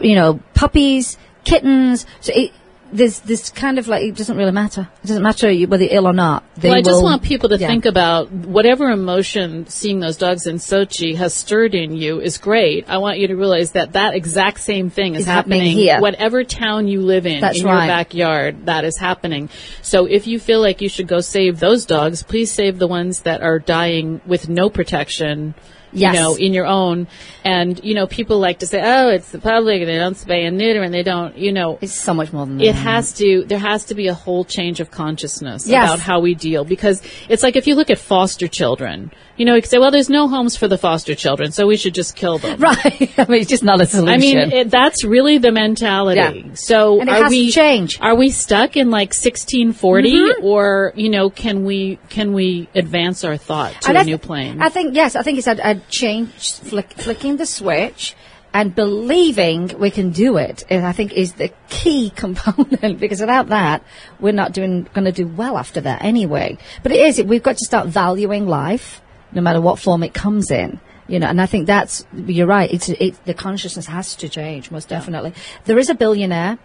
you 0.00 0.14
know, 0.14 0.40
puppies, 0.54 1.18
kittens. 1.44 2.06
So 2.20 2.32
it, 2.34 2.52
there's 2.90 3.20
this 3.20 3.50
kind 3.50 3.78
of 3.78 3.86
like, 3.86 4.02
it 4.02 4.16
doesn't 4.16 4.36
really 4.36 4.52
matter. 4.52 4.88
It 5.04 5.06
doesn't 5.08 5.22
matter 5.22 5.52
whether 5.66 5.84
you're 5.84 5.94
ill 5.94 6.06
or 6.06 6.12
not. 6.12 6.42
They 6.56 6.70
well, 6.70 6.78
I 6.78 6.82
just 6.82 6.96
will- 6.96 7.04
want 7.04 7.22
people 7.22 7.50
to 7.50 7.58
yeah. 7.58 7.68
think 7.68 7.84
about 7.84 8.30
whatever 8.32 8.88
emotion 8.88 9.66
seeing 9.66 10.00
those 10.00 10.16
dogs 10.16 10.46
in 10.46 10.56
Sochi 10.56 11.14
has 11.16 11.34
stirred 11.34 11.74
in 11.74 11.94
you 11.94 12.20
is 12.20 12.38
great. 12.38 12.88
I 12.88 12.98
want 12.98 13.18
you 13.18 13.28
to 13.28 13.36
realize 13.36 13.72
that 13.72 13.92
that 13.92 14.14
exact 14.14 14.60
same 14.60 14.88
thing 14.90 15.14
is 15.14 15.20
Is 15.22 15.26
happening 15.26 15.60
happening 15.60 15.76
here. 15.76 16.00
Whatever 16.00 16.44
town 16.44 16.88
you 16.88 17.02
live 17.02 17.26
in, 17.26 17.40
That's 17.40 17.60
in 17.60 17.66
right. 17.66 17.84
your 17.84 17.94
backyard, 17.94 18.66
that 18.66 18.84
is 18.84 18.96
happening. 18.96 19.50
So 19.82 20.06
if 20.06 20.26
you 20.26 20.38
feel 20.38 20.60
like 20.60 20.80
you 20.80 20.88
should 20.88 21.08
go 21.08 21.20
save 21.20 21.60
those 21.60 21.84
dogs, 21.84 22.22
please 22.22 22.50
save 22.50 22.78
the 22.78 22.88
ones 22.88 23.20
that 23.20 23.42
are 23.42 23.58
dying 23.58 24.20
with 24.26 24.48
no 24.48 24.70
protection. 24.70 25.54
Yes. 25.92 26.14
You 26.14 26.20
know, 26.20 26.34
in 26.36 26.52
your 26.52 26.66
own, 26.66 27.06
and 27.44 27.82
you 27.82 27.94
know, 27.94 28.06
people 28.06 28.38
like 28.38 28.58
to 28.60 28.66
say, 28.66 28.80
"Oh, 28.84 29.08
it's 29.08 29.30
the 29.30 29.38
public, 29.38 29.80
and 29.80 29.88
they 29.88 29.96
don't 29.98 30.14
spay 30.16 30.46
and 30.46 30.58
neuter, 30.58 30.82
and 30.82 30.92
they 30.92 31.02
don't," 31.02 31.36
you 31.36 31.52
know, 31.52 31.78
It's 31.80 31.98
so 31.98 32.12
much 32.14 32.32
more 32.32 32.44
than 32.46 32.58
that. 32.58 32.64
it 32.64 32.74
has 32.74 33.12
to 33.14 33.44
there 33.46 33.58
has 33.58 33.84
to 33.86 33.94
be 33.94 34.06
a 34.08 34.14
whole 34.14 34.44
change 34.44 34.80
of 34.80 34.90
consciousness 34.90 35.66
Yes. 35.66 35.88
about 35.88 36.00
how 36.00 36.20
we 36.20 36.34
deal 36.34 36.64
because 36.64 37.02
it's 37.28 37.42
like 37.42 37.56
if 37.56 37.66
you 37.66 37.74
look 37.74 37.90
at 37.90 37.98
foster 37.98 38.48
children 38.48 39.10
you 39.38 39.44
know 39.46 39.54
you 39.54 39.62
could 39.62 39.70
say 39.70 39.78
well 39.78 39.90
there's 39.90 40.10
no 40.10 40.28
homes 40.28 40.56
for 40.56 40.68
the 40.68 40.76
foster 40.76 41.14
children 41.14 41.50
so 41.52 41.66
we 41.66 41.76
should 41.76 41.94
just 41.94 42.14
kill 42.16 42.36
them 42.38 42.58
Right. 42.70 43.12
I 43.18 43.24
mean, 43.26 43.40
it's 43.40 43.48
just 43.48 43.64
not 43.64 43.80
a 43.80 43.86
solution. 43.86 44.14
I 44.14 44.18
mean, 44.18 44.38
it, 44.38 44.70
that's 44.70 45.04
really 45.04 45.38
the 45.38 45.52
mentality. 45.52 46.20
Yeah. 46.46 46.54
So 46.54 47.00
And 47.00 47.08
it 47.08 47.12
are 47.12 47.22
has 47.22 47.32
to 47.32 47.38
we 47.38 47.50
change. 47.50 48.00
Are 48.00 48.14
we 48.14 48.28
stuck 48.30 48.76
in 48.76 48.90
like 48.90 49.10
1640, 49.10 50.10
Mm-hmm. 50.10 50.44
or 50.44 50.92
you 50.96 51.08
know, 51.08 51.30
can 51.30 51.64
we 51.64 51.98
can 52.10 52.32
we 52.32 52.68
advance 52.74 53.24
our 53.24 53.36
thought 53.36 53.80
to 53.82 53.88
And 53.88 53.96
a 53.98 54.00
th- 54.00 54.06
new 54.12 54.18
plane? 54.18 54.60
I 54.60 54.68
think 54.68 54.94
yes. 54.94 55.16
I 55.16 55.22
think 55.22 55.38
it's 55.38 55.46
a, 55.46 55.56
a 55.62 55.74
change, 55.88 56.54
flick, 56.54 56.92
flicking 56.92 57.36
the 57.36 57.46
switch, 57.46 58.14
and 58.52 58.74
believing 58.74 59.70
we 59.78 59.90
can 59.90 60.10
do 60.10 60.36
it. 60.36 60.64
I 60.70 60.92
think 60.92 61.12
is 61.12 61.34
the 61.34 61.50
key 61.68 62.10
component 62.24 62.98
because 62.98 63.20
without 63.20 63.48
that, 63.48 63.82
we're 64.20 64.32
not 64.32 64.52
doing 64.52 64.86
going 64.94 65.04
to 65.04 65.12
do 65.12 65.26
well 65.26 65.56
after 65.58 65.80
that 65.82 66.02
anyway. 66.02 66.58
But 66.82 66.92
it 66.92 67.00
is. 67.00 67.22
We've 67.22 67.42
got 67.42 67.56
to 67.58 67.64
start 67.64 67.88
valuing 67.88 68.46
life, 68.46 69.00
no 69.32 69.42
matter 69.42 69.60
what 69.60 69.78
form 69.78 70.02
it 70.02 70.14
comes 70.14 70.50
in. 70.50 70.80
You 71.06 71.18
know, 71.18 71.26
and 71.26 71.40
I 71.40 71.46
think 71.46 71.66
that's 71.66 72.06
you're 72.14 72.46
right. 72.46 72.70
It's 72.70 72.88
it, 72.90 73.24
the 73.24 73.32
consciousness 73.32 73.86
has 73.86 74.14
to 74.16 74.28
change 74.28 74.70
most 74.70 74.88
definitely. 74.88 75.32
There 75.64 75.78
is 75.78 75.88
a 75.88 75.94
billionaire 75.94 76.58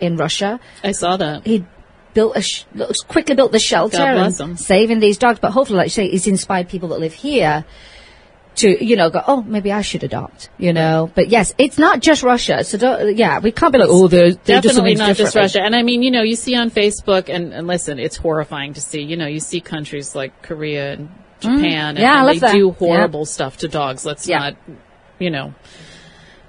in 0.00 0.16
Russia 0.16 0.58
I 0.82 0.92
saw 0.92 1.18
that. 1.18 1.46
he 1.46 1.66
built 2.14 2.36
a 2.36 2.42
sh- 2.42 2.64
quickly 3.08 3.34
built 3.34 3.52
the 3.52 3.58
shelter 3.58 3.98
and 3.98 4.58
saving 4.58 5.00
these 5.00 5.18
dogs. 5.18 5.38
But 5.38 5.52
hopefully, 5.52 5.78
like 5.78 5.86
you 5.86 5.90
say, 5.90 6.06
it's 6.06 6.26
inspired 6.26 6.68
people 6.68 6.88
that 6.90 7.00
live 7.00 7.12
here 7.12 7.64
to 8.56 8.84
you 8.84 8.96
know 8.96 9.10
go. 9.10 9.22
Oh, 9.26 9.42
maybe 9.42 9.72
I 9.72 9.82
should 9.82 10.02
adopt. 10.02 10.50
You 10.58 10.72
know, 10.72 11.10
but 11.14 11.28
yes, 11.28 11.54
it's 11.58 11.78
not 11.78 12.00
just 12.00 12.22
Russia. 12.22 12.64
So 12.64 12.78
don't, 12.78 13.16
yeah, 13.16 13.38
we 13.38 13.52
can't 13.52 13.72
be 13.72 13.78
like 13.78 13.88
oh, 13.90 14.08
they're, 14.08 14.32
they're 14.32 14.60
Definitely 14.60 14.94
not 14.94 15.16
just. 15.16 15.36
Russia. 15.36 15.62
And 15.62 15.74
I 15.74 15.82
mean, 15.82 16.02
you 16.02 16.10
know, 16.10 16.22
you 16.22 16.36
see 16.36 16.54
on 16.56 16.70
Facebook, 16.70 17.28
and, 17.28 17.52
and 17.52 17.66
listen, 17.66 17.98
it's 17.98 18.16
horrifying 18.16 18.74
to 18.74 18.80
see. 18.80 19.02
You 19.02 19.16
know, 19.16 19.26
you 19.26 19.40
see 19.40 19.60
countries 19.60 20.14
like 20.14 20.42
Korea 20.42 20.92
and 20.94 21.10
Japan, 21.40 21.96
and, 21.96 21.98
Mm. 21.98 22.00
Yeah, 22.00 22.20
and 22.20 22.28
they 22.28 22.38
that. 22.38 22.52
do 22.52 22.66
Yeah. 22.66 22.86
horrible 22.86 23.24
stuff 23.24 23.56
to 23.58 23.68
dogs. 23.68 24.04
Let's 24.04 24.26
Yeah. 24.28 24.38
not, 24.38 24.54
you 25.18 25.30
know. 25.30 25.54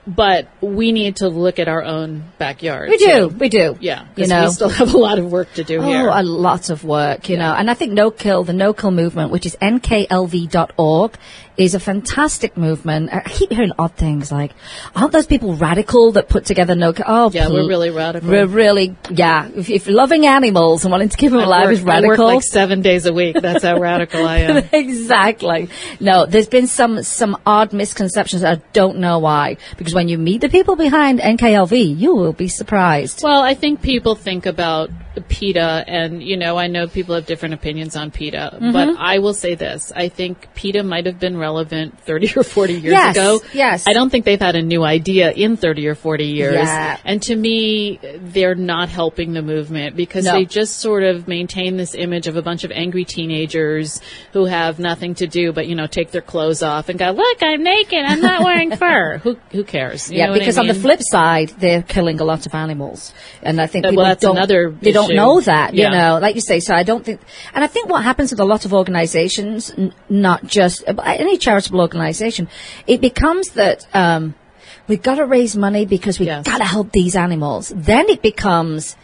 But 0.07 0.47
we 0.61 0.91
need 0.91 1.17
to 1.17 1.29
look 1.29 1.59
at 1.59 1.67
our 1.67 1.83
own 1.83 2.23
backyard. 2.39 2.89
We 2.89 2.97
do, 2.97 3.05
too. 3.05 3.27
we 3.37 3.49
do. 3.49 3.77
Yeah, 3.79 4.07
you 4.15 4.25
know. 4.25 4.45
we 4.45 4.49
still 4.49 4.69
have 4.81 4.93
a 4.95 4.97
lot 4.97 5.19
of 5.19 5.31
work 5.31 5.53
to 5.53 5.63
do 5.63 5.77
Oh, 5.79 5.83
here. 5.83 6.09
a 6.11 6.23
lot 6.23 6.71
of 6.71 6.83
work, 6.83 7.29
you 7.29 7.37
know. 7.37 7.53
And 7.53 7.69
I 7.69 7.75
think 7.75 7.91
No 7.93 8.09
Kill, 8.09 8.43
the 8.43 8.53
No 8.53 8.73
Kill 8.73 8.89
movement, 8.89 9.29
which 9.29 9.45
is 9.45 9.55
nklv.org, 9.61 11.13
is 11.57 11.75
a 11.75 11.79
fantastic 11.79 12.57
movement. 12.57 13.13
I 13.13 13.21
keep 13.21 13.51
hearing 13.51 13.73
odd 13.77 13.93
things 13.95 14.31
like, 14.31 14.53
aren't 14.95 15.11
those 15.11 15.27
people 15.27 15.53
radical 15.53 16.13
that 16.13 16.29
put 16.29 16.45
together 16.45 16.73
No 16.75 16.93
Kill? 16.93 17.05
Oh, 17.07 17.29
Yeah, 17.31 17.49
we're 17.49 17.67
really 17.67 17.91
radical. 17.91 18.27
We're 18.29 18.47
really, 18.47 18.95
yeah. 19.11 19.49
If, 19.53 19.69
if 19.69 19.87
loving 19.87 20.25
animals 20.25 20.83
and 20.83 20.91
wanting 20.91 21.09
to 21.09 21.17
keep 21.17 21.29
them 21.29 21.41
I 21.41 21.43
alive 21.43 21.65
work, 21.65 21.73
is 21.73 21.81
radical. 21.83 22.25
Like 22.25 22.43
seven 22.43 22.81
days 22.81 23.05
a 23.05 23.13
week. 23.13 23.35
That's 23.39 23.63
how 23.63 23.77
radical 23.79 24.25
I 24.25 24.37
am. 24.39 24.57
exactly. 24.73 25.69
No, 25.99 26.25
there's 26.25 26.47
been 26.47 26.65
some 26.67 27.03
some 27.03 27.37
odd 27.45 27.73
misconceptions. 27.73 28.43
I 28.43 28.55
don't 28.73 28.97
know 28.97 29.19
why. 29.19 29.57
Because 29.77 29.90
when 29.93 30.07
you 30.07 30.17
meet 30.17 30.41
the 30.41 30.49
people 30.49 30.75
behind 30.75 31.19
NKLV, 31.19 31.97
you 31.97 32.15
will 32.15 32.33
be 32.33 32.47
surprised. 32.47 33.21
Well, 33.23 33.41
I 33.41 33.53
think 33.53 33.81
people 33.81 34.15
think 34.15 34.45
about 34.45 34.89
PETA, 35.27 35.83
and 35.87 36.23
you 36.23 36.37
know, 36.37 36.57
I 36.57 36.67
know 36.67 36.87
people 36.87 37.15
have 37.15 37.25
different 37.25 37.53
opinions 37.53 37.95
on 37.95 38.11
PETA, 38.11 38.51
Mm-hmm. 38.53 38.71
but 38.71 38.95
I 38.97 39.19
will 39.19 39.33
say 39.33 39.55
this: 39.55 39.91
I 39.95 40.07
think 40.09 40.53
PETA 40.55 40.83
might 40.83 41.05
have 41.05 41.19
been 41.19 41.35
relevant 41.37 41.99
30 41.99 42.33
or 42.37 42.43
40 42.43 42.73
years 42.73 42.93
Yes, 42.93 43.15
ago. 43.15 43.41
yes. 43.53 43.85
I 43.87 43.93
don't 43.93 44.09
think 44.09 44.25
they've 44.25 44.39
had 44.39 44.55
a 44.55 44.61
new 44.61 44.83
idea 44.83 45.31
in 45.31 45.57
30 45.57 45.87
or 45.87 45.95
40 45.95 46.25
years. 46.25 46.55
Yeah. 46.67 46.97
And 47.03 47.21
to 47.23 47.35
me, 47.35 47.99
they're 48.19 48.55
not 48.55 48.89
helping 48.89 49.33
the 49.33 49.41
movement 49.41 49.95
because 49.95 50.25
No. 50.25 50.33
they 50.33 50.45
just 50.45 50.77
sort 50.77 51.03
of 51.03 51.27
maintain 51.27 51.77
this 51.77 51.93
image 51.95 52.27
of 52.27 52.35
a 52.37 52.41
bunch 52.41 52.63
of 52.63 52.71
angry 52.71 53.03
teenagers 53.05 54.01
who 54.33 54.45
have 54.45 54.79
nothing 54.79 55.15
to 55.15 55.27
do 55.27 55.51
but 55.51 55.67
you 55.67 55.75
know 55.75 55.87
take 55.87 56.11
their 56.11 56.21
clothes 56.21 56.61
off 56.63 56.89
and 56.89 56.97
go, 56.99 57.11
"Look, 57.11 57.37
I'm 57.41 57.63
naked. 57.63 57.99
I'm 58.05 58.21
not 58.21 58.43
wearing 58.43 58.75
fur." 58.83 59.17
Who 59.19 59.37
who 59.51 59.63
cares? 59.63 60.09
You 60.11 60.17
yeah, 60.19 60.25
know 60.25 60.31
what 60.33 60.35
I 60.37 60.39
because 60.39 60.57
on 60.57 60.67
the 60.67 60.73
flip 60.73 60.99
side, 61.01 61.49
they're 61.57 61.81
killing 61.81 62.19
a 62.19 62.23
lot 62.23 62.45
of 62.45 62.53
animals, 62.53 63.13
and 63.41 63.59
I 63.59 63.67
think 63.67 63.85
Uh, 63.85 63.91
well, 63.95 64.05
that's 64.05 64.21
don't. 64.21 64.37
another 64.37 64.73
they 64.81 64.91
don't 64.91 65.00
issue. 65.05 65.15
know 65.15 65.39
that, 65.41 65.73
you 65.73 65.89
know, 65.89 66.19
like 66.21 66.35
you 66.35 66.41
say. 66.41 66.59
So 66.59 66.73
I 66.75 66.83
don't 66.83 67.03
think, 67.05 67.19
and 67.53 67.63
I 67.63 67.67
think 67.67 67.89
what 67.89 68.03
happens 68.03 68.31
with 68.31 68.39
a 68.39 68.45
lot 68.45 68.65
of 68.65 68.73
organisations, 68.73 69.71
n- 69.77 69.93
not 70.09 70.45
just 70.45 70.83
any 70.87 71.37
charitable 71.37 71.81
organisation, 71.81 72.47
it 72.87 73.01
becomes 73.01 73.49
that. 73.51 73.87
Um, 73.95 74.35
We've 74.87 75.01
got 75.01 75.15
to 75.15 75.25
raise 75.25 75.55
money 75.55 75.85
because 75.85 76.19
we've 76.19 76.27
Yes. 76.27 76.43
got 76.43 76.57
to 76.57 76.65
help 76.65 76.91
these 76.91 77.15
animals. 77.15 77.71
Then 77.73 78.09
it 78.09 78.21
becomes, 78.21 78.97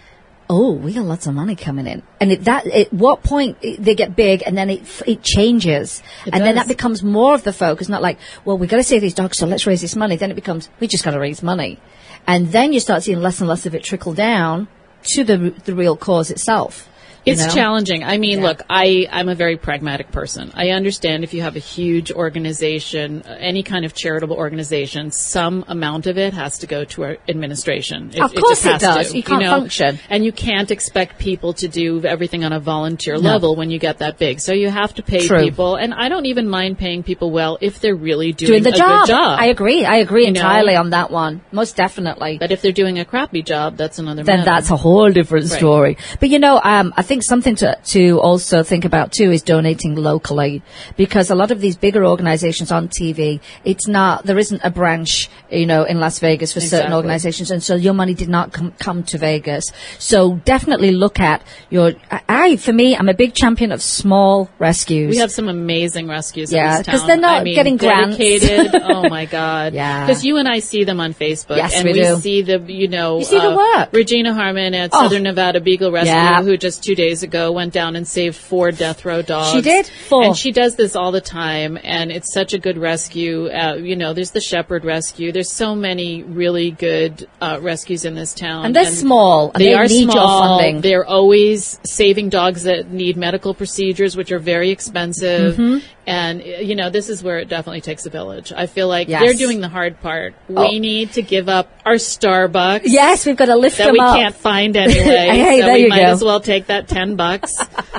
oh, 0.50 0.74
we 0.74 0.92
got 0.92 1.06
lots 1.06 1.28
of 1.28 1.34
money 1.36 1.56
coming 1.56 1.88
in. 1.88 2.04
And 2.20 2.32
at 2.32 2.44
that, 2.46 2.66
at 2.68 2.92
what 2.92 3.24
point 3.24 3.58
they 3.62 3.96
get 3.96 4.14
big 4.16 4.44
and 4.46 4.58
then 4.58 4.70
it, 4.70 4.82
it 5.06 5.22
changes. 5.24 6.02
It 6.26 6.34
and 6.34 6.44
then 6.44 6.56
that 6.56 6.68
becomes 6.68 7.04
more 7.04 7.36
of 7.36 7.44
the 7.44 7.54
focus, 7.54 7.88
not 7.88 8.02
like, 8.02 8.18
well, 8.44 8.58
we've 8.58 8.70
got 8.70 8.78
to 8.78 8.84
save 8.84 9.02
these 9.02 9.13
dogs, 9.13 9.38
so 9.38 9.46
let's 9.46 9.65
raise 9.67 9.80
this 9.80 9.96
money. 9.96 10.17
Then 10.17 10.32
it 10.32 10.36
becomes, 10.36 10.67
we 10.82 10.88
just 10.88 11.06
got 11.06 11.12
to 11.12 11.19
raise 11.19 11.42
money. 11.42 11.80
And 12.26 12.52
then 12.52 12.74
you 12.74 12.82
start 12.82 13.04
seeing 13.04 13.21
less 13.21 13.40
and 13.40 13.48
less 13.48 13.65
of 13.65 13.74
it 13.74 13.84
trickle 13.84 14.13
down 14.13 14.67
to 15.04 15.23
the, 15.23 15.54
the 15.65 15.75
real 15.75 15.95
cause 15.95 16.29
itself. 16.31 16.87
You 17.28 17.34
It's 17.34 17.46
know? 17.46 17.54
challenging. 17.54 18.04
I 18.04 18.17
mean, 18.17 18.40
Yeah. 18.40 18.48
look, 18.48 18.63
I, 18.69 19.08
I'm 19.12 19.30
a 19.30 19.36
very 19.36 19.58
pragmatic 19.58 20.12
person. 20.12 20.52
I 20.56 20.69
understand 20.69 21.23
if 21.23 21.34
you 21.34 21.42
have 21.42 21.56
a 21.56 21.60
huge 21.60 22.12
organization, 22.12 23.23
any 23.40 23.63
kind 23.63 23.86
of 23.86 23.94
charitable 23.94 24.36
organization, 24.36 25.12
some 25.12 25.65
amount 25.67 26.08
of 26.08 26.17
it 26.17 26.34
has 26.34 26.60
to 26.60 26.67
go 26.67 26.84
to 26.86 27.04
our 27.04 27.17
administration. 27.28 28.12
It, 28.13 28.21
Of 28.21 28.34
course 28.34 28.63
just 28.63 28.84
it 28.84 28.86
does. 28.86 29.12
To, 29.12 29.17
You 29.17 29.23
can't 29.23 29.44
function. 29.46 30.00
And 30.10 30.23
you 30.25 30.32
can't 30.32 30.71
expect 30.71 31.19
people 31.19 31.54
to 31.54 31.67
do 31.67 32.04
everything 32.06 32.44
on 32.44 32.54
a 32.54 32.60
volunteer 32.60 33.17
level 33.17 33.56
when 33.56 33.69
you 33.71 33.80
get 33.80 34.00
that 34.00 34.17
big. 34.17 34.40
So 34.40 34.54
you 34.54 34.69
have 34.69 34.94
to 34.96 35.04
pay 35.04 35.28
True. 35.28 35.44
people. 35.44 35.75
And 35.75 35.94
I 35.94 36.10
don't 36.10 36.25
even 36.25 36.48
mind 36.48 36.78
paying 36.78 37.04
people 37.04 37.32
well 37.32 37.58
if 37.62 37.80
they're 37.80 37.96
really 37.96 38.32
doing, 38.34 38.52
doing 38.52 38.63
the 38.63 38.69
a 38.69 38.78
job. 38.78 39.06
good 39.06 39.12
job. 39.13 39.40
I 39.40 39.48
agree. 39.48 39.86
I 39.86 39.98
agree 39.98 40.25
You 40.25 40.32
know? 40.32 40.40
entirely 40.40 40.75
on 40.75 40.92
that 40.92 41.12
one. 41.12 41.42
Most 41.52 41.75
definitely. 41.75 42.38
but 42.40 42.52
if 42.52 42.62
they're 42.62 42.71
doing 42.71 43.00
a 43.00 43.06
crappy 43.06 43.42
job, 43.42 43.78
that's 43.78 44.00
another 44.00 44.23
then 44.23 44.40
matter. 44.40 44.52
that's 44.52 44.69
a 44.71 44.78
whole 44.78 45.10
different 45.12 45.50
Right. 45.50 45.58
story. 45.58 45.98
But 46.19 46.30
you 46.30 46.40
know, 46.40 46.60
um, 46.63 46.94
I 46.96 47.02
think 47.02 47.17
something 47.22 47.56
to 47.58 47.78
to 47.88 48.20
also 48.20 48.63
think 48.63 48.86
about 48.86 49.12
too 49.12 49.32
is 49.32 49.42
donating 49.42 49.96
locally 49.96 50.62
because 50.96 51.30
a 51.30 51.36
lot 51.36 51.52
of 51.52 51.62
these 51.62 51.76
bigger 51.76 52.06
organizations 52.06 52.72
on 52.72 52.88
TV, 52.90 53.40
it's 53.65 53.88
not 53.88 54.26
there 54.26 54.38
isn't 54.40 54.62
a 54.63 54.70
branch, 54.70 55.30
you 55.50 55.65
know, 55.65 55.84
in 55.84 56.00
Las 56.00 56.20
Vegas 56.20 56.54
for 56.54 56.60
certain 56.62 56.94
organizations, 56.94 57.52
and 57.52 57.62
so 57.63 57.76
your 57.76 57.94
money 57.94 58.13
did 58.13 58.30
not 58.30 58.52
come 58.54 58.72
come 58.80 59.04
to 59.04 59.18
Vegas. 59.18 59.72
So 60.00 60.36
definitely 60.46 60.92
look 60.92 61.20
at 61.20 61.42
your. 61.70 61.94
I, 62.30 62.58
for 62.58 62.74
me, 62.74 62.96
I'm 62.96 63.10
a 63.10 63.13
big 63.13 63.34
champion 63.34 63.72
of 63.72 63.82
small 63.82 64.50
rescues. 64.60 65.10
We 65.12 65.18
have 65.18 65.32
some 65.32 65.48
amazing 65.48 66.08
rescues 66.08 66.52
Yeah, 66.52 66.78
in 66.78 66.78
this 66.80 66.88
'cause 66.88 67.00
town. 67.02 67.08
they're 67.08 67.18
not 67.18 67.42
I 67.42 67.44
mean, 67.44 67.56
getting 67.56 67.78
grants. 67.78 68.18
oh 68.84 69.08
my 69.10 69.26
god. 69.26 69.74
Yeah. 69.74 70.06
Because 70.06 70.26
you 70.26 70.38
and 70.38 70.48
I 70.48 70.60
see 70.60 70.84
them 70.84 71.00
on 71.00 71.13
Facebook, 71.13 71.58
Yes, 71.58 71.74
and 71.76 71.86
we 71.86 71.94
do. 71.94 72.15
see 72.18 72.42
the 72.42 72.60
you 72.68 72.88
know 72.88 73.20
You 73.20 73.26
see 73.26 73.40
the 73.40 73.52
uh, 73.52 73.56
work. 73.78 73.90
Regina 73.94 74.34
Harmon 74.34 74.74
at 74.74 74.90
Oh. 74.94 75.04
Southern 75.04 75.24
Nevada 75.24 75.60
Beagle 75.62 75.92
Rescue, 75.92 76.12
Yeah. 76.13 76.42
who 76.44 76.58
just 76.58 76.84
two 76.84 76.96
days 76.96 77.07
ago 77.24 77.52
went 77.52 77.74
down 77.74 77.96
and 77.96 78.08
saved 78.08 78.36
four 78.36 78.72
death 78.72 79.06
row 79.06 79.22
dogs. 79.22 79.52
She 79.52 79.62
did? 79.62 79.86
Four. 79.88 80.24
and 80.24 80.36
she 80.38 80.52
does 80.52 80.76
this 80.76 80.96
all 80.96 81.12
the 81.12 81.22
time, 81.22 81.78
and 81.84 82.12
it's 82.12 82.34
such 82.34 82.54
a 82.54 82.60
good 82.60 82.78
rescue. 82.78 83.48
Uh, 83.48 83.76
you 83.76 83.96
know, 83.96 84.14
there's 84.14 84.32
the 84.32 84.42
Shepherd 84.42 84.86
Rescue. 84.86 85.32
There's 85.32 85.52
so 85.52 85.76
many 85.76 86.24
really 86.24 86.72
good 86.72 87.28
uh, 87.42 87.60
rescues 87.62 88.06
in 88.06 88.16
this 88.16 88.34
town, 88.34 88.66
and 88.66 88.76
they're 88.76 88.86
small. 88.86 89.52
And 89.54 89.62
they, 89.62 89.70
they 89.70 89.74
are 89.74 89.86
need 89.88 90.12
small. 90.12 90.16
your 90.16 90.58
funding. 90.60 90.82
They're 90.82 91.06
always 91.06 91.80
saving 91.86 92.30
dogs 92.30 92.64
that 92.64 92.92
need 92.92 93.18
medical 93.18 93.54
procedures, 93.54 94.16
which 94.18 94.32
are 94.32 94.40
very 94.40 94.70
expensive. 94.72 95.56
Mm-hmm. 95.56 95.86
And 96.06 96.42
uh, 96.42 96.46
you 96.46 96.76
know, 96.76 96.90
this 96.90 97.10
is 97.10 97.22
where 97.22 97.40
it 97.40 97.50
definitely 97.50 97.82
takes 97.82 98.06
a 98.06 98.10
village. 98.10 98.54
I 98.56 98.66
feel 98.68 98.88
like 98.88 99.10
Yes. 99.10 99.22
they're 99.22 99.34
doing 99.34 99.60
the 99.60 99.68
hard 99.68 100.00
part. 100.00 100.36
We 100.48 100.56
Oh. 100.56 100.68
need 100.78 101.12
to 101.14 101.22
give 101.22 101.50
up 101.50 101.70
our 101.86 101.96
Starbucks. 101.96 102.82
Yes, 102.86 103.26
we've 103.26 103.36
got 103.36 103.46
to 103.46 103.56
lift 103.58 103.78
That 103.78 103.86
them 103.88 103.94
we 103.94 104.00
up. 104.00 104.16
can't 104.16 104.36
find 104.36 104.76
anyway. 104.78 104.96
Hey, 105.04 105.60
so 105.60 105.66
there 105.66 105.74
we 105.76 105.82
you 105.84 105.90
might 105.90 105.98
go. 106.04 106.12
as 106.12 106.24
well 106.24 106.40
take 106.40 106.68
that 106.68 106.88
ten 106.98 107.15
bucks 107.15 107.54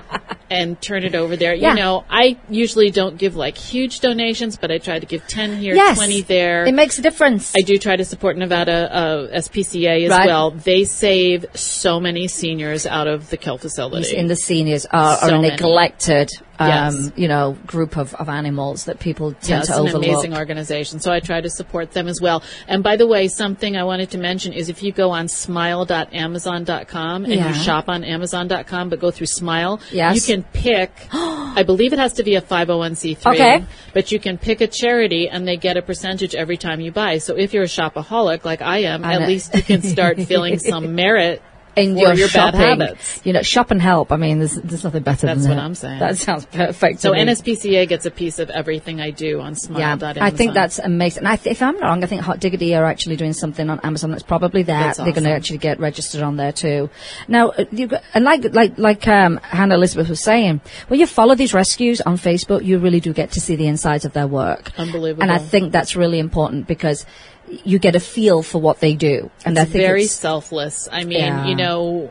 and 0.50 0.80
turn 0.80 1.04
it 1.04 1.14
over 1.14 1.36
there. 1.36 1.54
Yeah. 1.54 1.70
You 1.70 1.76
know, 1.76 2.04
I 2.08 2.38
usually 2.48 2.90
don't 2.90 3.16
give 3.18 3.36
like 3.36 3.56
huge 3.56 4.00
donations, 4.00 4.56
but 4.56 4.70
I 4.70 4.78
try 4.78 4.98
to 4.98 5.06
give 5.06 5.26
ten 5.28 5.56
here, 5.56 5.74
yes, 5.74 5.96
twenty 5.96 6.22
there. 6.22 6.64
It 6.66 6.74
makes 6.74 6.98
a 6.98 7.02
difference. 7.02 7.52
I 7.56 7.60
do 7.60 7.78
try 7.78 7.96
to 7.96 8.04
support 8.04 8.36
Nevada 8.36 8.92
uh, 8.94 9.36
SPCA 9.38 10.04
as 10.04 10.10
Right. 10.10 10.26
well. 10.26 10.50
They 10.50 10.84
save 10.84 11.46
so 11.54 12.00
many 12.00 12.28
seniors 12.28 12.86
out 12.86 13.06
of 13.08 13.30
the 13.30 13.36
kill 13.36 13.58
facility. 13.58 14.16
in 14.16 14.26
the 14.26 14.36
seniors 14.36 14.86
are, 14.86 15.16
are 15.16 15.28
So 15.28 15.36
a 15.36 15.42
many. 15.42 15.50
neglected, 15.50 16.30
um, 16.60 16.68
Yes. 16.68 17.12
you 17.16 17.28
know, 17.28 17.56
group 17.66 17.96
of, 17.96 18.14
of 18.16 18.28
animals 18.28 18.84
that 18.86 18.98
people 19.00 19.32
tend 19.32 19.60
it's 19.60 19.68
to 19.68 19.74
an 19.74 19.80
overlook. 19.88 20.04
amazing 20.04 20.34
organization. 20.36 21.00
So 21.00 21.12
I 21.12 21.20
try 21.20 21.40
to 21.40 21.48
support 21.50 21.92
them 21.92 22.08
as 22.08 22.20
well. 22.20 22.42
And 22.66 22.82
by 22.82 22.96
the 22.96 23.06
way, 23.06 23.28
something 23.28 23.76
I 23.76 23.84
wanted 23.84 24.10
to 24.10 24.18
mention 24.18 24.52
is 24.52 24.68
if 24.68 24.82
you 24.82 24.90
go 24.92 25.10
on 25.10 25.28
smile.amazon.com 25.28 27.24
and 27.24 27.32
Yeah. 27.34 27.48
you 27.48 27.54
shop 27.54 27.88
on 27.88 28.04
amazon.com, 28.04 28.88
but 28.88 29.00
go 29.00 29.10
through 29.10 29.26
Smile, 29.26 29.80
Yes. 29.92 30.14
you 30.28 30.34
can 30.34 30.42
pick, 30.52 30.90
I 31.12 31.62
believe 31.64 31.92
it 31.92 31.98
has 31.98 32.14
to 32.14 32.22
be 32.22 32.34
a 32.34 32.40
501c3, 32.40 33.26
Okay. 33.34 33.64
but 33.92 34.10
you 34.12 34.18
can 34.18 34.38
pick 34.38 34.60
a 34.60 34.66
charity 34.66 35.28
and 35.28 35.46
they 35.46 35.56
get 35.56 35.76
a 35.76 35.82
percentage 35.82 36.34
every 36.34 36.56
time 36.56 36.80
you 36.80 36.90
buy. 36.92 37.18
So 37.18 37.36
if 37.36 37.52
you're 37.54 37.64
a 37.64 37.66
shopaholic 37.66 38.44
like 38.44 38.62
I 38.62 38.78
am, 38.78 39.04
I 39.04 39.14
at 39.14 39.20
know. 39.22 39.26
least 39.26 39.54
you 39.54 39.62
can 39.62 39.82
start 39.82 40.20
feeling 40.22 40.58
some 40.58 40.94
merit 40.94 41.42
in 41.78 41.96
your, 41.96 42.14
your 42.14 42.28
shopping, 42.28 42.60
habits. 42.60 43.20
you 43.24 43.32
know, 43.32 43.42
shop 43.42 43.70
and 43.70 43.80
help. 43.80 44.12
I 44.12 44.16
mean, 44.16 44.38
there's, 44.38 44.54
there's 44.54 44.84
nothing 44.84 45.02
better 45.02 45.26
That's 45.26 45.42
than 45.42 45.56
what. 45.56 45.64
I'm 45.64 45.74
saying. 45.74 45.98
That 45.98 46.16
sounds 46.18 46.46
perfect. 46.46 47.00
So. 47.00 47.12
NSPCA 47.12 47.88
gets 47.88 48.06
a 48.06 48.10
piece 48.10 48.38
of 48.38 48.50
everything 48.50 49.00
I 49.00 49.10
do 49.10 49.40
on 49.40 49.54
Smile. 49.54 49.80
Yeah, 49.80 50.12
I 50.20 50.30
think 50.30 50.54
that's 50.54 50.78
amazing. 50.78 51.20
And 51.20 51.28
I 51.28 51.36
th- 51.36 51.52
if 51.52 51.62
I'm 51.62 51.78
not 51.78 51.88
wrong, 51.88 52.04
I 52.04 52.06
think 52.06 52.22
Hot 52.22 52.40
Diggity 52.40 52.74
are 52.74 52.84
actually 52.84 53.16
doing 53.16 53.32
something 53.32 53.68
on 53.68 53.80
Amazon 53.80 54.10
that's 54.10 54.22
probably 54.22 54.62
there. 54.62 54.78
That's 54.78 54.98
They're 54.98 55.12
going 55.12 55.24
to 55.24 55.32
actually 55.32 55.58
get 55.58 55.80
registered 55.80 56.22
on 56.22 56.36
there 56.36 56.52
too. 56.52 56.90
Now, 57.26 57.50
uh, 57.50 57.64
you 57.70 57.90
and 58.14 58.24
like 58.24 58.54
like 58.54 58.78
like 58.78 59.06
um, 59.08 59.38
Hannah 59.42 59.74
Elizabeth 59.74 60.08
was 60.08 60.20
saying, 60.20 60.60
when 60.88 61.00
you 61.00 61.06
follow 61.06 61.34
these 61.34 61.54
rescues 61.54 62.00
on 62.00 62.16
Facebook, 62.16 62.64
you 62.64 62.78
really 62.78 63.00
do 63.00 63.12
get 63.12 63.32
to 63.32 63.40
see 63.40 63.56
the 63.56 63.66
insides 63.66 64.04
of 64.04 64.12
their 64.12 64.26
work. 64.26 64.72
Unbelievable. 64.78 65.22
And 65.22 65.32
I 65.32 65.38
think 65.38 65.72
that's 65.72 65.96
really 65.96 66.18
important 66.18 66.66
because 66.66 67.06
you 67.64 67.78
get 67.78 67.96
a 67.96 68.00
feel 68.00 68.42
for 68.42 68.60
what 68.60 68.80
they 68.80 68.94
do. 68.94 69.30
And 69.44 69.56
It's 69.56 69.70
think 69.72 69.82
very 69.82 70.04
selfless. 70.06 70.88
I 70.90 71.04
mean, 71.04 71.18
Yeah. 71.18 71.46
you 71.46 71.54
know, 71.54 72.10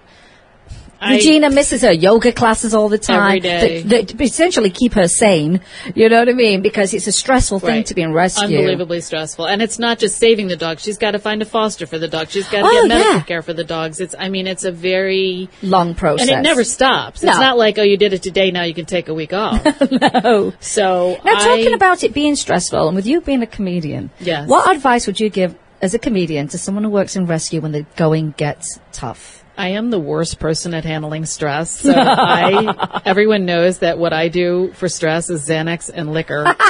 I- 1.00 1.14
Regina 1.16 1.50
misses 1.50 1.82
her 1.84 1.92
yoga 1.92 2.32
classes 2.32 2.74
all 2.74 2.90
the 2.90 2.98
time. 2.98 3.28
Every 3.28 3.40
day. 3.40 3.82
That, 3.84 4.20
essentially 4.22 4.70
keep 4.70 4.94
her 4.94 5.08
sane. 5.08 5.62
You 5.96 6.10
know 6.10 6.20
what 6.20 6.30
I 6.30 6.34
mean? 6.34 6.62
Because 6.62 6.94
it's 6.94 7.08
a 7.08 7.12
stressful 7.12 7.60
thing 7.60 7.70
Right. 7.70 7.86
to 7.86 7.94
be 7.94 8.02
in 8.02 8.14
rescue. 8.14 8.58
Unbelievably 8.58 9.02
stressful. 9.02 9.46
And 9.46 9.62
it's 9.62 9.78
not 9.80 10.00
just 10.00 10.18
saving 10.18 10.48
the 10.48 10.56
dog. 10.56 10.80
She's 10.80 10.98
got 10.98 11.12
to 11.12 11.20
find 11.20 11.42
a 11.42 11.46
foster 11.46 11.86
for 11.86 12.00
the 12.00 12.08
dog. 12.08 12.30
She's 12.30 12.48
got 12.48 12.62
to 12.62 12.66
Oh, 12.68 12.72
get 12.72 12.88
medical 12.88 13.14
yeah. 13.14 13.22
care 13.22 13.42
for 13.42 13.54
the 13.54 13.64
dogs. 13.64 14.00
It's, 14.00 14.16
I 14.18 14.30
mean, 14.30 14.48
it's 14.48 14.64
a 14.64 14.72
very, 14.72 15.50
Long 15.62 15.94
process. 15.96 16.28
and 16.30 16.40
it 16.40 16.42
never 16.42 16.64
stops. 16.64 17.22
No. 17.22 17.30
It's 17.32 17.40
not 17.40 17.58
like, 17.58 17.78
oh, 17.78 17.84
you 17.84 17.98
did 17.98 18.14
it 18.14 18.24
today, 18.24 18.52
now 18.52 18.64
you 18.64 18.74
can 18.74 18.86
take 18.86 19.08
a 19.08 19.14
week 19.14 19.34
off. 19.34 19.64
no. 19.92 20.54
So, 20.60 21.20
Now, 21.24 21.34
I- 21.36 21.44
talking 21.44 21.74
about 21.74 22.04
it 22.04 22.14
being 22.14 22.36
stressful, 22.36 22.88
and 22.88 22.96
with 22.96 23.06
you 23.06 23.22
being 23.22 23.42
a 23.44 23.48
comedian, 23.48 24.10
Yes. 24.20 24.48
what 24.48 24.70
advice 24.76 25.06
would 25.08 25.20
you 25.20 25.30
give 25.30 25.56
as 25.82 25.94
a 25.94 26.00
comedian 26.00 26.48
to 26.48 26.58
someone 26.58 26.84
who 26.84 26.90
works 26.90 27.16
in 27.16 27.26
rescue 27.28 27.62
when 27.62 27.72
the 27.72 27.86
going 27.96 28.34
gets 28.38 28.80
tough? 28.92 29.44
I 29.58 29.70
am 29.70 29.90
the 29.90 30.00
worst 30.00 30.40
person 30.40 30.74
at 30.74 30.86
handling 30.86 31.26
stress. 31.26 31.72
So 31.72 31.94
I, 31.96 33.02
everyone 33.06 33.46
knows 33.46 33.80
that 33.80 33.98
what 33.98 34.14
I 34.14 34.28
do 34.28 34.72
for 34.74 34.88
stress 34.88 35.30
is 35.30 35.48
Xanax 35.48 35.90
and 35.94 36.14
liquor. 36.14 36.56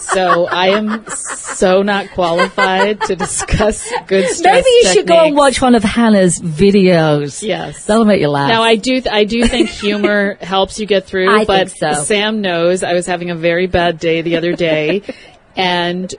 So 0.00 0.46
I 0.46 0.68
am 0.70 1.06
so 1.08 1.82
not 1.82 2.10
qualified 2.10 3.00
to 3.02 3.16
discuss 3.16 3.90
good 4.06 4.28
stress 4.28 4.64
Maybe 4.64 4.68
you 4.68 4.92
should 4.94 5.06
go 5.06 5.24
and 5.24 5.36
watch 5.36 5.60
one 5.60 5.74
of 5.74 5.84
Hannah's 5.84 6.38
videos. 6.38 7.42
Yes. 7.42 7.84
That'll 7.86 8.04
make 8.04 8.20
you 8.20 8.28
laugh. 8.28 8.48
Now 8.48 8.62
I 8.62 8.76
do, 8.76 9.02
I 9.10 9.24
do 9.24 9.46
think 9.46 9.68
humor 9.68 10.34
helps 10.40 10.80
you 10.80 10.86
get 10.86 11.06
through. 11.06 11.30
I 11.30 11.44
but 11.44 11.70
so. 11.70 11.92
Sam 11.92 12.40
knows 12.40 12.82
I 12.82 12.94
was 12.94 13.06
having 13.06 13.30
a 13.30 13.34
very 13.34 13.66
bad 13.66 13.98
day 13.98 14.22
the 14.22 14.36
other 14.36 14.54
day, 14.54 15.02
and 15.56 16.12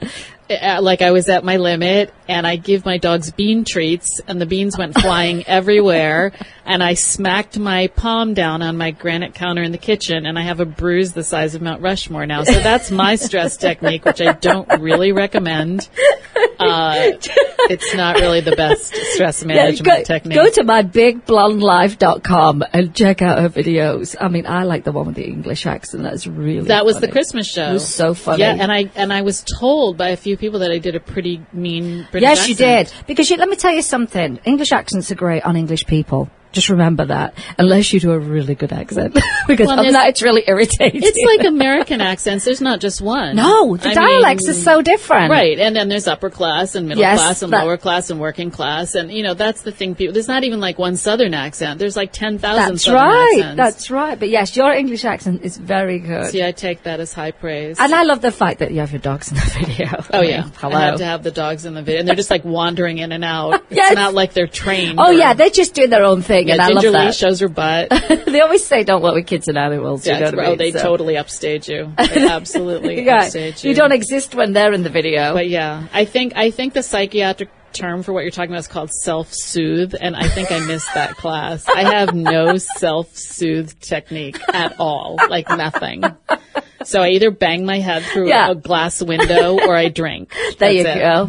like 0.49 1.01
I 1.01 1.11
was 1.11 1.29
at 1.29 1.43
my 1.43 1.57
limit, 1.57 2.13
and 2.27 2.45
I 2.45 2.57
give 2.57 2.85
my 2.85 2.97
dogs 2.97 3.31
bean 3.31 3.63
treats, 3.65 4.21
and 4.27 4.39
the 4.39 4.45
beans 4.45 4.77
went 4.77 4.99
flying 4.99 5.43
everywhere, 5.47 6.31
and 6.65 6.83
I 6.83 6.93
smacked 6.95 7.57
my 7.57 7.87
palm 7.87 8.33
down 8.33 8.61
on 8.61 8.77
my 8.77 8.91
granite 8.91 9.33
counter 9.33 9.63
in 9.63 9.71
the 9.71 9.77
kitchen, 9.77 10.25
and 10.25 10.37
I 10.37 10.43
have 10.43 10.59
a 10.59 10.65
bruise 10.65 11.13
the 11.13 11.23
size 11.23 11.55
of 11.55 11.61
Mount 11.61 11.81
Rushmore 11.81 12.25
now. 12.25 12.43
So 12.43 12.59
that's 12.59 12.91
my 12.91 13.15
stress 13.15 13.57
technique, 13.57 14.05
which 14.05 14.21
I 14.21 14.33
don't 14.33 14.67
really 14.81 15.11
recommend. 15.11 15.87
Uh, 16.59 17.11
it's 17.69 17.93
not 17.95 18.17
really 18.17 18.41
the 18.41 18.55
best 18.55 18.93
stress 18.95 19.41
Yeah, 19.41 19.47
management 19.47 19.99
go, 19.99 20.03
technique. 20.03 20.35
go 20.35 20.49
to 20.49 20.63
myBigBlondeLife.com 20.63 22.63
and 22.73 22.95
check 22.95 23.21
out 23.21 23.39
her 23.39 23.49
videos. 23.49 24.15
I 24.19 24.27
mean, 24.29 24.45
I 24.45 24.63
like 24.63 24.83
the 24.83 24.91
one 24.91 25.07
with 25.07 25.15
the 25.15 25.25
English 25.25 25.65
accent. 25.65 26.03
That's 26.03 26.27
really 26.27 26.67
That 26.67 26.85
was 26.85 26.95
the 26.95 27.01
funny. 27.01 27.11
Christmas 27.11 27.47
show. 27.47 27.69
It 27.69 27.73
was 27.73 27.87
so 27.87 28.13
funny. 28.13 28.41
Yeah, 28.41 28.55
and 28.59 28.71
I 28.71 28.89
and 28.95 29.11
I 29.11 29.21
was 29.21 29.43
told 29.43 29.97
by 29.97 30.09
a 30.09 30.17
few 30.17 30.32
people 30.37 30.59
that 30.59 30.71
I 30.71 30.77
did 30.77 30.95
a 30.95 30.99
pretty 30.99 31.41
mean 31.53 32.07
British 32.11 32.27
Yes, 32.27 32.47
you 32.47 32.55
did. 32.55 32.91
Because 33.07 33.29
you, 33.29 33.37
let 33.37 33.49
me 33.49 33.55
tell 33.55 33.73
you 33.73 33.81
something. 33.81 34.39
English 34.45 34.71
accents 34.71 35.11
are 35.11 35.15
great 35.15 35.43
on 35.43 35.55
English 35.55 35.85
people. 35.85 36.29
Just 36.53 36.69
remember 36.69 37.05
that. 37.05 37.33
Unless 37.57 37.91
you 37.93 37.99
do 37.99 38.11
a 38.11 38.19
really 38.19 38.55
good 38.55 38.71
accent. 38.71 39.13
because 39.47 39.67
Well, 39.67 39.73
other 39.79 39.83
than 39.83 39.93
there's- 39.93 40.05
that, 40.05 40.09
it's 40.09 40.21
really 40.21 40.43
irritating. 40.47 41.01
It's 41.03 41.17
like 41.37 41.45
American 41.47 41.99
accents. 41.99 42.45
There's 42.45 42.61
not 42.61 42.79
just 42.79 43.01
one. 43.01 43.35
No, 43.35 43.75
the 43.75 43.89
I 43.89 43.93
dialects 43.93 44.47
mean, 44.47 44.55
are 44.55 44.59
so 44.59 44.81
different. 44.81 45.31
Right, 45.31 45.59
and 45.59 45.75
then 45.75 45.89
there's 45.89 46.07
upper 46.07 46.29
class 46.29 46.75
and 46.75 46.87
middle 46.87 47.01
Yes, 47.01 47.19
class 47.19 47.41
and 47.41 47.51
that- 47.53 47.63
lower 47.65 47.77
class 47.77 48.09
and 48.09 48.19
working 48.19 48.51
class, 48.51 48.95
and 48.95 49.11
you 49.11 49.23
know 49.23 49.33
that's 49.33 49.63
the 49.63 49.71
thing. 49.71 49.95
People, 49.95 50.13
there's 50.13 50.27
not 50.27 50.43
even 50.43 50.59
like 50.59 50.77
one 50.79 50.95
Southern 50.95 51.33
accent. 51.33 51.79
There's 51.79 51.97
like 51.97 52.11
ten 52.13 52.37
thousand. 52.37 52.73
That's 52.75 52.83
Southern 52.85 53.01
right. 53.01 53.33
Accents. 53.39 53.57
That's 53.57 53.57
right. 53.57 53.63
That's 53.73 53.91
right. 53.91 54.19
But 54.19 54.29
yes, 54.29 54.55
your 54.55 54.71
English 54.73 55.03
accent 55.05 55.41
is 55.43 55.57
very 55.57 55.99
good. 55.99 56.29
See, 56.31 56.43
I 56.43 56.51
take 56.51 56.83
that 56.83 56.99
as 56.99 57.13
high 57.13 57.31
praise. 57.31 57.77
And 57.79 57.93
I 57.93 58.03
love 58.03 58.21
the 58.21 58.31
fact 58.31 58.59
that 58.59 58.71
you 58.71 58.79
have 58.79 58.91
your 58.91 59.01
dogs 59.01 59.29
in 59.31 59.35
the 59.37 59.41
video. 59.65 59.87
Oh 60.13 60.19
I 60.19 60.21
mean, 60.21 60.29
yeah, 60.29 60.49
hello. 60.57 60.75
I 60.77 60.81
had 60.81 60.97
to 60.97 61.05
have 61.05 61.23
the 61.23 61.31
dogs 61.31 61.65
in 61.65 61.73
the 61.73 61.81
video, 61.81 61.99
and 61.99 62.07
they're 62.07 62.15
just 62.15 62.29
like 62.29 62.45
wandering 62.45 62.99
in 62.99 63.11
and 63.11 63.23
out. 63.25 63.63
Yes. 63.71 63.91
It's 63.91 63.95
not 63.99 64.13
like 64.13 64.33
they're 64.33 64.47
trained. 64.47 64.99
oh 64.99 65.07
or- 65.09 65.13
yeah, 65.13 65.33
they're 65.33 65.49
just 65.49 65.73
doing 65.73 65.89
their 65.89 66.03
own 66.03 66.21
thing, 66.21 66.42
yeah. 66.47 66.53
and 66.55 66.61
I 66.61 66.67
love 66.69 66.83
Lee 66.83 66.91
that. 66.91 67.15
shows 67.15 67.39
her 67.39 67.47
butt. 67.49 67.89
they 68.25 68.41
always 68.41 68.65
say, 68.65 68.83
"Don't 68.83 69.01
work 69.01 69.15
with 69.15 69.27
kids 69.27 69.47
and 69.47 69.57
animals." 69.57 70.05
Yeah, 70.05 70.15
you 70.15 70.19
know 70.21 70.27
it's- 70.29 70.45
I 70.45 70.49
mean? 70.49 70.57
they 70.57 70.71
So- 70.71 70.79
totally 70.83 71.17
upstage 71.17 71.67
you. 71.69 71.93
They 72.13 72.27
absolutely 72.27 73.01
Yeah, 73.05 73.23
upstage 73.23 73.63
you. 73.63 73.69
you 73.71 73.75
don't 73.75 73.91
exist 73.91 74.35
when 74.35 74.53
they're 74.53 74.73
in 74.73 74.83
the 74.83 74.89
video. 74.89 75.33
But 75.33 75.49
yeah, 75.49 75.87
I 75.93 76.05
think 76.05 76.33
I 76.35 76.51
think 76.51 76.73
the 76.73 76.83
psychiatric 76.83 77.49
term 77.73 78.03
for 78.03 78.13
what 78.13 78.21
you're 78.21 78.29
talking 78.29 78.51
about 78.51 78.59
is 78.59 78.67
called 78.67 78.91
self-soothe, 78.91 79.95
and 79.99 80.15
I 80.15 80.27
think 80.27 80.51
I 80.51 80.59
missed 80.59 80.93
that 80.93 81.15
class. 81.17 81.67
I 81.67 81.95
have 81.95 82.13
no 82.13 82.57
self-soothe 82.57 83.79
technique 83.79 84.39
at 84.53 84.79
all, 84.79 85.17
like 85.29 85.49
nothing. 85.49 86.03
So 86.85 87.01
I 87.01 87.09
either 87.09 87.31
bang 87.31 87.65
my 87.65 87.79
head 87.79 88.03
through 88.03 88.29
Yeah. 88.29 88.51
a 88.51 88.55
glass 88.55 89.01
window 89.01 89.57
or 89.59 89.75
I 89.75 89.89
drink. 89.89 90.33
There 90.59 90.71
you 90.71 90.85
it. 90.85 90.99
go. 90.99 91.25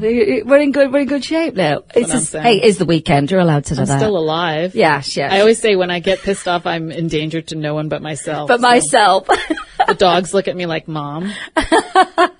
We're 0.47 0.61
in 0.61 0.73
good. 0.73 0.93
We're 0.93 1.01
in 1.01 1.07
good 1.09 1.25
shape 1.25 1.55
now. 1.55 1.83
It's 1.95 2.11
just, 2.11 2.33
hey, 2.35 2.61
it's 2.63 2.79
the 2.79 2.85
weekend. 2.85 3.31
You're 3.31 3.41
allowed 3.41 3.65
to 3.67 3.75
do 3.75 3.81
I'm 3.81 3.87
that. 3.87 3.99
still 3.99 4.17
alive. 4.17 4.75
Yeah, 4.75 5.03
yes. 5.05 5.19
I 5.33 5.41
always 5.41 5.59
say 5.61 5.77
when 5.77 5.91
I 5.91 6.01
get 6.01 6.21
pissed 6.21 6.47
off, 6.47 6.67
I'm 6.67 6.91
endangered 6.93 7.49
to 7.49 7.57
no 7.57 7.75
one 7.75 7.89
but 7.89 8.03
myself. 8.03 8.49
but 8.49 8.61
So 8.61 8.67
myself. 8.67 9.27
the 9.87 9.95
dogs 9.95 10.33
look 10.35 10.47
at 10.49 10.57
me 10.57 10.67
like, 10.67 10.87
"Mom, 10.89 11.33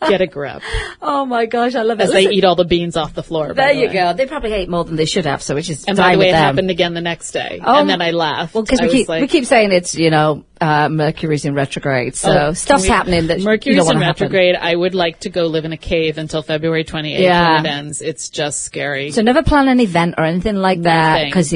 get 0.09 0.21
a 0.21 0.27
grip," 0.27 0.63
oh 1.03 1.25
my 1.27 1.47
gosh, 1.47 1.75
I 1.75 1.83
love 1.83 2.01
it. 2.01 2.05
as 2.05 2.13
they 2.13 2.29
eat 2.29 2.45
all 2.45 2.55
the 2.57 2.65
beans 2.65 2.97
off 2.97 3.15
the 3.15 3.23
floor. 3.23 3.53
There 3.55 3.73
the 3.75 3.81
you 3.81 3.87
way. 3.89 3.93
go. 3.93 4.13
They 4.13 4.27
probably 4.27 4.53
ate 4.53 4.69
more 4.69 4.85
than 4.85 4.97
they 4.97 5.05
should 5.07 5.27
have, 5.27 5.43
so 5.43 5.55
which 5.55 5.69
is 5.71 5.85
And 5.85 5.97
by 5.97 6.13
the 6.15 6.19
way, 6.21 6.29
it 6.31 6.35
happened 6.35 6.71
again 6.71 6.95
the 6.95 7.01
next 7.01 7.33
day, 7.33 7.61
Oh, 7.65 7.81
and 7.81 7.89
then 7.91 8.01
I 8.03 8.11
laughed. 8.13 8.55
Well, 8.55 8.63
because 8.65 8.81
we 8.81 8.89
keep 8.91 9.09
like, 9.09 9.21
we 9.23 9.29
keep 9.29 9.45
saying 9.47 9.73
it's 9.73 9.95
you 9.95 10.11
know 10.11 10.45
uh, 10.65 10.89
Mercury's 10.89 11.45
in 11.45 11.55
retrograde, 11.55 12.15
so 12.17 12.31
Oh, 12.31 12.53
stuff's 12.55 12.83
we- 12.85 12.89
happening 12.89 13.27
that 13.29 13.39
you 13.41 13.45
Mercury's 13.45 13.77
don't 13.77 13.87
in 13.91 13.95
wanna 13.97 14.07
happen. 14.07 14.25
retrograde. 14.25 14.57
I 14.57 14.75
would 14.75 14.95
like 14.95 15.21
to 15.21 15.29
go 15.29 15.43
live 15.47 15.65
in 15.65 15.73
a 15.73 15.77
cave 15.77 16.17
until 16.19 16.43
February 16.43 16.85
28th 16.85 17.21
Yeah. 17.21 17.57
when 17.57 17.67
it 17.67 17.69
ends. 17.69 18.01
It's 18.01 18.29
just 18.31 18.63
scary. 18.63 19.11
So 19.11 19.21
never 19.23 19.43
plan 19.43 19.69
an 19.69 19.81
event 19.81 20.15
or 20.19 20.25
anything 20.25 20.57
like 20.57 20.83
that 20.83 21.25
because 21.27 21.53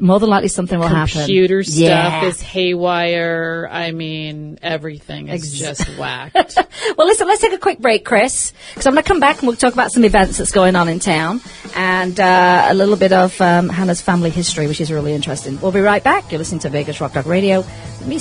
more 0.00 0.18
than 0.20 0.30
likely 0.30 0.48
something 0.48 0.78
will 0.78 0.88
happen. 0.88 1.20
Computer 1.20 1.62
stuff 1.62 1.78
Yeah. 1.78 2.24
is 2.24 2.40
haywire. 2.40 3.68
I 3.70 3.92
mean, 3.92 4.58
everything 4.62 5.28
is 5.28 5.58
just 5.58 5.86
whacked. 5.98 6.56
Well, 6.96 7.06
listen, 7.06 7.26
let's 7.26 7.40
take 7.40 7.52
a 7.52 7.58
quick 7.58 7.78
break, 7.78 8.04
Chris, 8.04 8.52
because 8.72 8.86
I'm 8.86 8.94
going 8.94 9.04
to 9.04 9.08
come 9.08 9.20
back 9.20 9.38
and 9.40 9.48
we'll 9.48 9.56
talk 9.56 9.72
about 9.74 9.92
some 9.92 10.04
events 10.04 10.38
that's 10.38 10.50
going 10.52 10.76
on 10.76 10.88
in 10.88 10.98
town 10.98 11.40
and 11.76 12.18
uh, 12.18 12.66
a 12.68 12.74
little 12.74 12.96
bit 12.96 13.12
of 13.12 13.38
um, 13.40 13.68
Hannah's 13.68 14.00
family 14.00 14.30
history, 14.30 14.66
which 14.66 14.80
is 14.80 14.90
really 14.90 15.12
interesting. 15.14 15.60
We'll 15.60 15.72
be 15.72 15.80
right 15.80 16.02
back. 16.02 16.30
You're 16.32 16.38
listening 16.38 16.60
to 16.60 16.70
Vegas 16.70 17.00
Rock 17.00 17.12
Dog 17.12 17.26
Radio. 17.26 17.58
With 17.60 18.06
me, 18.06 18.18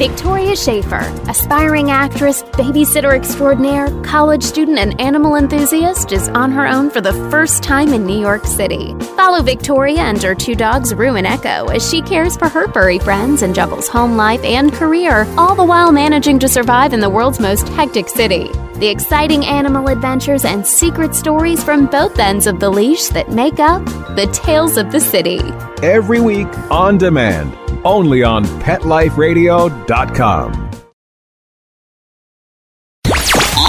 Victoria 0.00 0.56
Schaefer, 0.56 1.02
aspiring 1.28 1.90
actress, 1.90 2.42
babysitter 2.42 3.14
extraordinaire, 3.14 3.88
college 4.02 4.42
student, 4.42 4.78
and 4.78 4.98
animal 4.98 5.36
enthusiast, 5.36 6.10
is 6.12 6.30
on 6.30 6.50
her 6.52 6.66
own 6.66 6.88
for 6.88 7.02
the 7.02 7.12
first 7.30 7.62
time 7.62 7.92
in 7.92 8.06
New 8.06 8.18
York 8.18 8.46
City. 8.46 8.94
Follow 9.14 9.42
Victoria 9.42 10.00
and 10.00 10.22
her 10.22 10.34
two 10.34 10.54
dogs, 10.54 10.94
Rue 10.94 11.16
and 11.16 11.26
Echo, 11.26 11.66
as 11.66 11.86
she 11.86 12.00
cares 12.00 12.34
for 12.34 12.48
her 12.48 12.66
furry 12.72 12.98
friends 12.98 13.42
and 13.42 13.54
juggles 13.54 13.88
home 13.88 14.16
life 14.16 14.42
and 14.42 14.72
career, 14.72 15.26
all 15.36 15.54
the 15.54 15.62
while 15.62 15.92
managing 15.92 16.38
to 16.38 16.48
survive 16.48 16.94
in 16.94 17.00
the 17.00 17.10
world's 17.10 17.38
most 17.38 17.68
hectic 17.68 18.08
city. 18.08 18.48
The 18.76 18.88
exciting 18.88 19.44
animal 19.44 19.88
adventures 19.88 20.46
and 20.46 20.66
secret 20.66 21.14
stories 21.14 21.62
from 21.62 21.88
both 21.88 22.18
ends 22.18 22.46
of 22.46 22.58
the 22.58 22.70
leash 22.70 23.08
that 23.08 23.32
make 23.32 23.58
up 23.58 23.84
the 24.16 24.30
Tales 24.32 24.78
of 24.78 24.92
the 24.92 25.00
City. 25.00 25.40
Every 25.82 26.22
week 26.22 26.48
on 26.70 26.96
demand, 26.96 27.54
only 27.84 28.22
on 28.22 28.44
PetLifeRadio.com. 28.44 30.66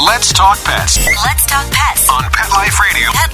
Let's 0.05 0.33
talk 0.33 0.57
pets 0.63 0.97
Let's 1.25 1.45
talk 1.45 1.69
pets. 1.71 2.09
on 2.09 2.23
Pet 2.23 2.49
Life 2.51 2.79
Radio. 2.79 3.09
Pet 3.11 3.33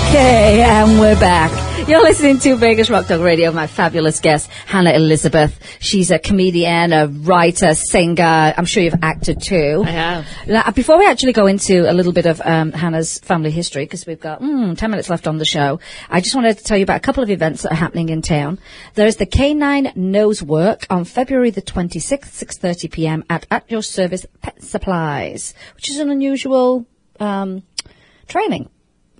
Okay, 0.00 0.62
and 0.62 0.98
we're 0.98 1.20
back. 1.20 1.67
You're 1.88 2.02
listening 2.02 2.38
to 2.40 2.54
Vegas 2.56 2.90
Rock 2.90 3.06
Dog 3.06 3.22
Radio. 3.22 3.50
My 3.50 3.66
fabulous 3.66 4.20
guest, 4.20 4.50
Hannah 4.66 4.92
Elizabeth. 4.92 5.58
She's 5.80 6.10
a 6.10 6.18
comedian, 6.18 6.92
a 6.92 7.06
writer, 7.06 7.72
singer. 7.72 8.52
I'm 8.54 8.66
sure 8.66 8.82
you've 8.82 9.00
acted 9.00 9.40
too. 9.40 9.84
I 9.86 9.90
have. 9.92 10.26
Now, 10.46 10.70
before 10.70 10.98
we 10.98 11.06
actually 11.06 11.32
go 11.32 11.46
into 11.46 11.90
a 11.90 11.94
little 11.94 12.12
bit 12.12 12.26
of 12.26 12.42
um, 12.44 12.72
Hannah's 12.72 13.20
family 13.20 13.50
history, 13.50 13.86
because 13.86 14.04
we've 14.06 14.20
got 14.20 14.42
mm, 14.42 14.76
10 14.76 14.90
minutes 14.90 15.08
left 15.08 15.26
on 15.26 15.38
the 15.38 15.46
show, 15.46 15.80
I 16.10 16.20
just 16.20 16.34
wanted 16.34 16.58
to 16.58 16.64
tell 16.64 16.76
you 16.76 16.82
about 16.82 16.98
a 16.98 17.00
couple 17.00 17.22
of 17.22 17.30
events 17.30 17.62
that 17.62 17.72
are 17.72 17.76
happening 17.76 18.10
in 18.10 18.20
town. 18.20 18.58
There's 18.92 19.16
the 19.16 19.24
Canine 19.24 19.90
Nose 19.96 20.42
Work 20.42 20.86
on 20.90 21.06
February 21.06 21.48
the 21.48 21.62
26th, 21.62 22.44
6.30 22.44 22.92
p.m. 22.92 23.24
at 23.30 23.46
At 23.50 23.70
Your 23.70 23.82
Service 23.82 24.26
Pet 24.42 24.62
Supplies, 24.62 25.54
which 25.74 25.88
is 25.88 26.00
an 26.00 26.10
unusual 26.10 26.84
um, 27.18 27.62
training 28.26 28.68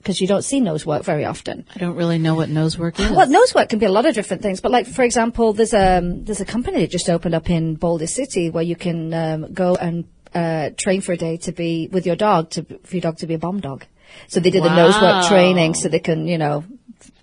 because 0.08 0.22
you 0.22 0.26
don't 0.26 0.40
see 0.42 0.58
nose 0.58 0.86
work 0.86 1.02
very 1.02 1.26
often. 1.26 1.66
I 1.74 1.78
don't 1.78 1.94
really 1.94 2.16
know 2.18 2.34
what 2.34 2.48
nose 2.48 2.78
work 2.78 2.98
is. 2.98 3.10
Well, 3.10 3.28
nose 3.28 3.54
work 3.54 3.68
can 3.68 3.78
be 3.78 3.84
a 3.84 3.90
lot 3.92 4.06
of 4.06 4.14
different 4.14 4.40
things, 4.40 4.58
but 4.62 4.72
like 4.72 4.86
for 4.86 5.02
example, 5.02 5.52
there's 5.52 5.74
a 5.74 6.00
there's 6.02 6.40
a 6.40 6.46
company 6.46 6.80
that 6.80 6.90
just 6.90 7.10
opened 7.10 7.34
up 7.34 7.50
in 7.50 7.74
Boulder 7.74 8.06
City 8.06 8.48
where 8.48 8.64
you 8.64 8.74
can 8.74 9.12
um, 9.12 9.52
go 9.52 9.74
and 9.74 10.06
uh, 10.34 10.70
train 10.78 11.02
for 11.02 11.12
a 11.12 11.18
day 11.18 11.36
to 11.36 11.52
be 11.52 11.88
with 11.92 12.06
your 12.06 12.16
dog 12.16 12.48
to 12.50 12.64
for 12.84 12.96
your 12.96 13.02
dog 13.02 13.18
to 13.18 13.26
be 13.26 13.34
a 13.34 13.38
bomb 13.38 13.60
dog. 13.60 13.84
So 14.28 14.40
they 14.40 14.48
did 14.50 14.62
the 14.62 14.74
nose 14.74 14.98
work 14.98 15.26
training 15.26 15.74
so 15.74 15.90
they 15.90 16.00
can 16.00 16.26
you 16.26 16.38
know 16.38 16.64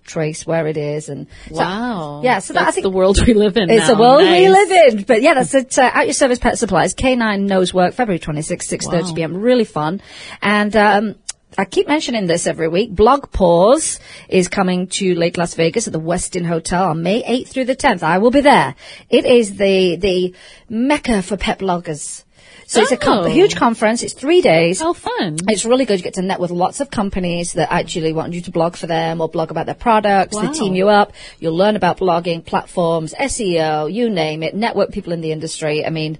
trace 0.04 0.46
where 0.46 0.68
it 0.68 0.78
is 0.78 1.10
and 1.10 1.26
so- 1.50 1.56
wow. 1.56 2.22
yeah. 2.24 2.38
So 2.38 2.54
that, 2.54 2.62
I 2.62 2.64
that's 2.66 2.76
think 2.76 2.84
the 2.84 2.92
world 2.92 3.18
we 3.26 3.34
live 3.34 3.58
in. 3.58 3.72
it's 3.72 3.88
now. 3.88 3.96
a 3.96 4.00
world 4.00 4.22
we 4.22 4.48
live 4.48 4.72
in. 4.72 5.04
But 5.04 5.24
yeah, 5.24 5.34
that's 5.34 5.56
at, 5.56 5.80
uh, 5.80 5.90
at 5.96 6.06
your 6.06 6.14
service 6.14 6.38
pet 6.38 6.60
supplies. 6.60 6.94
K9 6.94 7.48
Nose 7.48 7.74
Work, 7.74 7.96
February 7.96 8.20
26th, 8.20 8.70
6.30 8.70 9.02
Wow. 9.10 9.14
p.m. 9.16 9.38
Really 9.38 9.64
fun. 9.64 10.02
And, 10.44 10.76
um, 10.76 11.16
I 11.58 11.64
keep 11.66 11.88
mentioning 11.88 12.28
this 12.28 12.48
every 12.48 12.68
week. 12.68 12.92
BlogPaws 12.94 14.00
is 14.28 14.50
coming 14.50 14.88
to 14.88 15.16
Lake 15.16 15.38
Las 15.38 15.54
Vegas 15.54 15.88
at 15.88 15.94
the 15.94 16.00
Westin 16.02 16.46
Hotel 16.46 16.84
on 16.90 17.02
May 17.02 17.24
8th 17.24 17.48
through 17.48 17.66
the 17.66 17.76
10th. 17.78 18.04
I 18.04 18.18
will 18.18 18.32
be 18.32 18.42
there. 18.42 18.76
It 19.10 19.26
is 19.26 19.56
the, 19.56 19.96
the 19.96 20.34
mecca 20.70 21.22
for 21.22 21.38
pet 21.38 21.60
bloggers. 21.60 22.24
So 22.68 22.82
it's 22.82 22.92
a, 22.92 22.98
com- 22.98 23.20
Oh. 23.20 23.24
a 23.26 23.30
huge 23.30 23.56
conference. 23.56 24.02
It's 24.02 24.14
three 24.14 24.42
days. 24.42 24.82
How 24.82 24.94
fun. 24.94 25.38
It's 25.48 25.66
really 25.66 25.86
good. 25.86 26.00
You 26.00 26.04
get 26.04 26.16
to 26.16 26.24
net 26.24 26.40
with 26.40 26.50
lots 26.50 26.80
of 26.80 26.90
companies 26.90 27.54
that 27.54 27.72
actually 27.72 28.12
want 28.12 28.34
you 28.34 28.42
to 28.42 28.52
blog 28.52 28.76
for 28.76 28.88
them 28.88 29.22
or 29.22 29.30
blog 29.30 29.52
about 29.52 29.68
their 29.68 29.76
products. 29.76 30.36
Wow. 30.36 30.42
They 30.42 30.52
team 30.52 30.74
you 30.74 30.90
up. 30.90 31.14
You'll 31.40 31.56
learn 31.56 31.76
about 31.76 32.00
blogging, 32.00 32.44
platforms, 32.44 33.14
SEO, 33.14 33.94
you 33.94 34.10
name 34.10 34.42
it, 34.42 34.56
network 34.56 34.92
people 34.92 35.14
in 35.14 35.22
the 35.22 35.32
industry. 35.32 35.86
I 35.86 35.92
mean, 35.92 36.18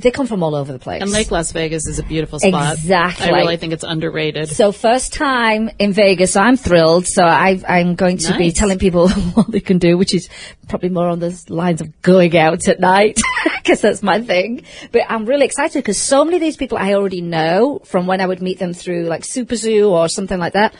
they 0.00 0.10
come 0.10 0.26
from 0.26 0.42
all 0.42 0.54
over 0.54 0.72
the 0.72 0.78
place. 0.78 1.02
And 1.02 1.10
Lake 1.10 1.30
Las 1.30 1.52
Vegas 1.52 1.86
is 1.86 1.98
a 1.98 2.02
beautiful 2.02 2.38
spot. 2.38 2.74
Exactly. 2.74 3.26
I 3.26 3.30
really 3.30 3.56
think 3.56 3.72
it's 3.72 3.84
underrated. 3.84 4.48
So 4.48 4.72
first 4.72 5.12
time 5.12 5.70
in 5.78 5.92
Vegas, 5.92 6.36
I'm 6.36 6.56
thrilled. 6.56 7.06
So 7.06 7.24
I, 7.24 7.60
I'm 7.68 7.94
going 7.94 8.18
to 8.18 8.36
be 8.36 8.52
telling 8.52 8.78
people 8.78 9.08
what 9.34 9.50
they 9.50 9.60
can 9.60 9.78
do, 9.78 9.98
which 9.98 10.14
is 10.14 10.28
probably 10.68 10.90
more 10.90 11.08
on 11.08 11.18
the 11.18 11.44
lines 11.48 11.80
of 11.80 12.00
going 12.02 12.36
out 12.36 12.68
at 12.68 12.78
night, 12.80 13.20
because 13.56 13.80
that's 13.80 14.02
my 14.02 14.20
thing. 14.20 14.62
But 14.92 15.02
I'm 15.08 15.26
really 15.26 15.44
excited 15.44 15.78
because 15.82 15.98
so 15.98 16.24
many 16.24 16.36
of 16.36 16.42
these 16.42 16.56
people 16.56 16.78
I 16.78 16.94
already 16.94 17.20
know 17.20 17.80
from 17.84 18.06
when 18.06 18.20
I 18.20 18.26
would 18.26 18.40
meet 18.40 18.58
them 18.58 18.72
through 18.72 19.04
like 19.04 19.24
Super 19.24 19.56
Zoo 19.56 19.90
or 19.90 20.08
something 20.08 20.38
like 20.38 20.52
that. 20.52 20.74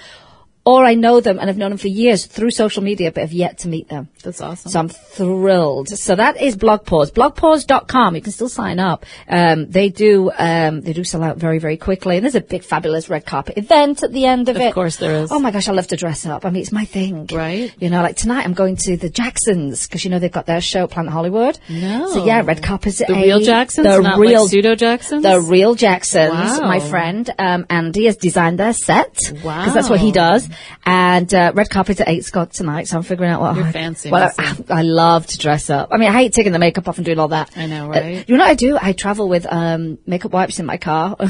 Or 0.68 0.84
I 0.84 0.96
know 0.96 1.22
them 1.22 1.38
and 1.38 1.48
I've 1.48 1.56
known 1.56 1.70
them 1.70 1.78
for 1.78 1.88
years 1.88 2.26
through 2.26 2.50
social 2.50 2.82
media, 2.82 3.10
but 3.10 3.22
have 3.22 3.32
yet 3.32 3.56
to 3.60 3.68
meet 3.68 3.88
them. 3.88 4.10
That's 4.22 4.42
awesome. 4.42 4.70
So 4.70 4.78
I'm 4.78 4.90
thrilled. 4.90 5.88
So 5.88 6.14
that 6.14 6.38
is 6.42 6.56
Blog 6.56 6.84
Pause. 6.84 7.12
BlogPaws.com. 7.12 8.14
You 8.16 8.20
can 8.20 8.32
still 8.32 8.50
sign 8.50 8.78
up. 8.78 9.06
Um, 9.30 9.70
they 9.70 9.88
do, 9.88 10.30
um, 10.36 10.82
they 10.82 10.92
do 10.92 11.04
sell 11.04 11.22
out 11.24 11.38
very, 11.38 11.58
very 11.58 11.78
quickly. 11.78 12.16
And 12.16 12.22
there's 12.24 12.34
a 12.34 12.42
big, 12.42 12.64
fabulous 12.64 13.08
red 13.08 13.24
carpet 13.24 13.56
event 13.56 14.02
at 14.02 14.12
the 14.12 14.26
end 14.26 14.50
of, 14.50 14.56
Of 14.56 14.62
it. 14.62 14.68
Of 14.68 14.74
course 14.74 14.96
there 14.96 15.22
is. 15.22 15.32
Oh 15.32 15.38
my 15.38 15.52
gosh, 15.52 15.68
I 15.68 15.72
love 15.72 15.86
to 15.86 15.96
dress 15.96 16.26
up. 16.26 16.44
I 16.44 16.50
mean, 16.50 16.60
it's 16.60 16.70
my 16.70 16.84
thing. 16.84 17.26
Right. 17.32 17.72
You 17.80 17.88
know, 17.88 18.02
like 18.02 18.16
tonight 18.16 18.44
I'm 18.44 18.52
going 18.52 18.76
to 18.76 18.98
the 18.98 19.08
Jacksons 19.08 19.86
because 19.86 20.04
you 20.04 20.10
know 20.10 20.18
they've 20.18 20.30
got 20.30 20.44
their 20.44 20.60
show 20.60 20.84
at 20.84 20.90
Planet 20.90 21.14
Hollywood. 21.14 21.58
No. 21.70 22.12
So 22.12 22.26
yeah, 22.26 22.42
red 22.44 22.62
carpet's 22.62 23.00
at 23.00 23.08
The 23.08 23.14
real 23.14 23.38
eight. 23.38 23.46
Jacksons, 23.46 23.86
The 23.86 24.02
not 24.02 24.18
real 24.18 24.42
like 24.42 24.50
pseudo 24.50 24.74
Jacksons. 24.74 25.22
The 25.22 25.40
real 25.40 25.74
Jacksons. 25.76 26.30
Wow. 26.34 26.60
My 26.60 26.80
friend 26.80 27.30
um, 27.38 27.64
Andy 27.70 28.04
has 28.04 28.18
designed 28.18 28.58
their 28.58 28.74
set. 28.74 29.32
Wow. 29.42 29.60
Because 29.60 29.72
that's 29.72 29.88
what 29.88 30.00
he 30.00 30.12
does. 30.12 30.46
And 30.84 31.32
uh, 31.34 31.52
red 31.54 31.68
carpet 31.70 32.00
at 32.00 32.08
eight 32.08 32.24
Scott 32.24 32.52
tonight, 32.52 32.88
so 32.88 32.96
I'm 32.96 33.02
figuring 33.02 33.30
out 33.30 33.40
what 33.40 33.56
You're 33.56 33.66
I- 33.66 33.72
fancy, 33.72 34.10
Well, 34.10 34.30
I, 34.38 34.56
I 34.70 34.82
love 34.82 35.26
to 35.26 35.38
dress 35.38 35.68
up. 35.70 35.88
I 35.92 35.98
mean, 35.98 36.08
I 36.08 36.12
hate 36.12 36.32
taking 36.32 36.52
the 36.52 36.58
makeup 36.58 36.88
off 36.88 36.96
and 36.98 37.04
doing 37.04 37.18
all 37.18 37.28
that. 37.28 37.50
I 37.56 37.66
know, 37.66 37.86
Uh, 37.86 37.88
right? 37.90 38.28
you 38.28 38.36
know 38.36 38.44
what 38.44 38.50
I 38.50 38.54
do? 38.54 38.78
I 38.80 38.92
travel 38.92 39.28
with 39.28 39.46
um, 39.50 39.98
makeup 40.06 40.32
wipes 40.32 40.58
in 40.60 40.66
my 40.66 40.76
car. 40.78 41.16
By 41.16 41.24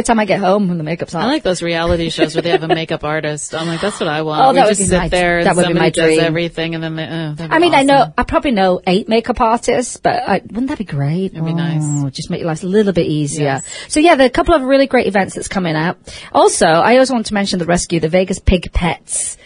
the 0.00 0.02
time 0.04 0.20
I 0.20 0.24
get 0.26 0.40
home, 0.40 0.68
when 0.68 0.78
the 0.78 0.84
makeup's 0.84 1.14
on. 1.14 1.22
I 1.22 1.26
like 1.26 1.42
those 1.42 1.62
reality 1.62 2.10
shows 2.10 2.34
where 2.34 2.42
they 2.42 2.50
have 2.50 2.62
a 2.62 2.68
makeup 2.68 3.02
artist. 3.04 3.54
I'm 3.54 3.66
like, 3.66 3.80
that's 3.80 3.98
what 3.98 4.08
I 4.08 4.22
want. 4.22 4.42
Oh, 4.44 4.48
we 4.50 4.56
that 4.56 4.64
would 4.66 4.68
just 4.76 4.80
be 4.82 4.86
sit 4.86 4.98
my- 4.98 5.08
there 5.08 5.38
and 5.38 5.46
that 5.46 5.56
would 5.56 5.66
be 5.66 5.74
my 5.74 5.90
dream. 5.90 6.20
everything, 6.20 6.74
and 6.74 6.84
then 6.84 6.96
they, 6.96 7.04
uh, 7.04 7.34
I 7.50 7.58
mean, 7.58 7.74
I 7.74 7.82
know, 7.82 8.12
I 8.16 8.22
probably 8.22 8.52
know 8.52 8.80
eight 8.86 9.08
makeup 9.08 9.40
artists, 9.40 9.96
but 9.96 10.14
I, 10.28 10.40
wouldn't 10.44 10.68
that 10.68 10.78
be 10.78 10.84
great? 10.84 11.32
It'd 11.32 11.44
be 11.44 11.54
nice. 11.54 11.82
Just 12.12 12.30
make 12.30 12.40
your 12.40 12.48
life 12.48 12.62
a 12.62 12.66
little 12.66 12.92
bit 12.92 13.06
easier. 13.06 13.44
Yes. 13.46 13.66
So 13.88 14.00
yeah, 14.00 14.14
there 14.14 14.26
are 14.26 14.28
a 14.28 14.30
couple 14.32 14.54
of 14.54 14.62
really 14.62 14.86
great 14.86 15.06
events 15.06 15.34
that's 15.34 15.48
coming 15.48 15.74
out. 15.74 15.96
Also, 16.32 16.66
I 16.66 16.94
always 16.94 17.10
want 17.10 17.26
to 17.26 17.34
mention 17.34 17.58
the 17.58 17.64
rescue, 17.64 18.00
the 18.00 18.08
Vegas 18.08 18.38
Pig 18.38 18.59
Pets. 18.68 19.36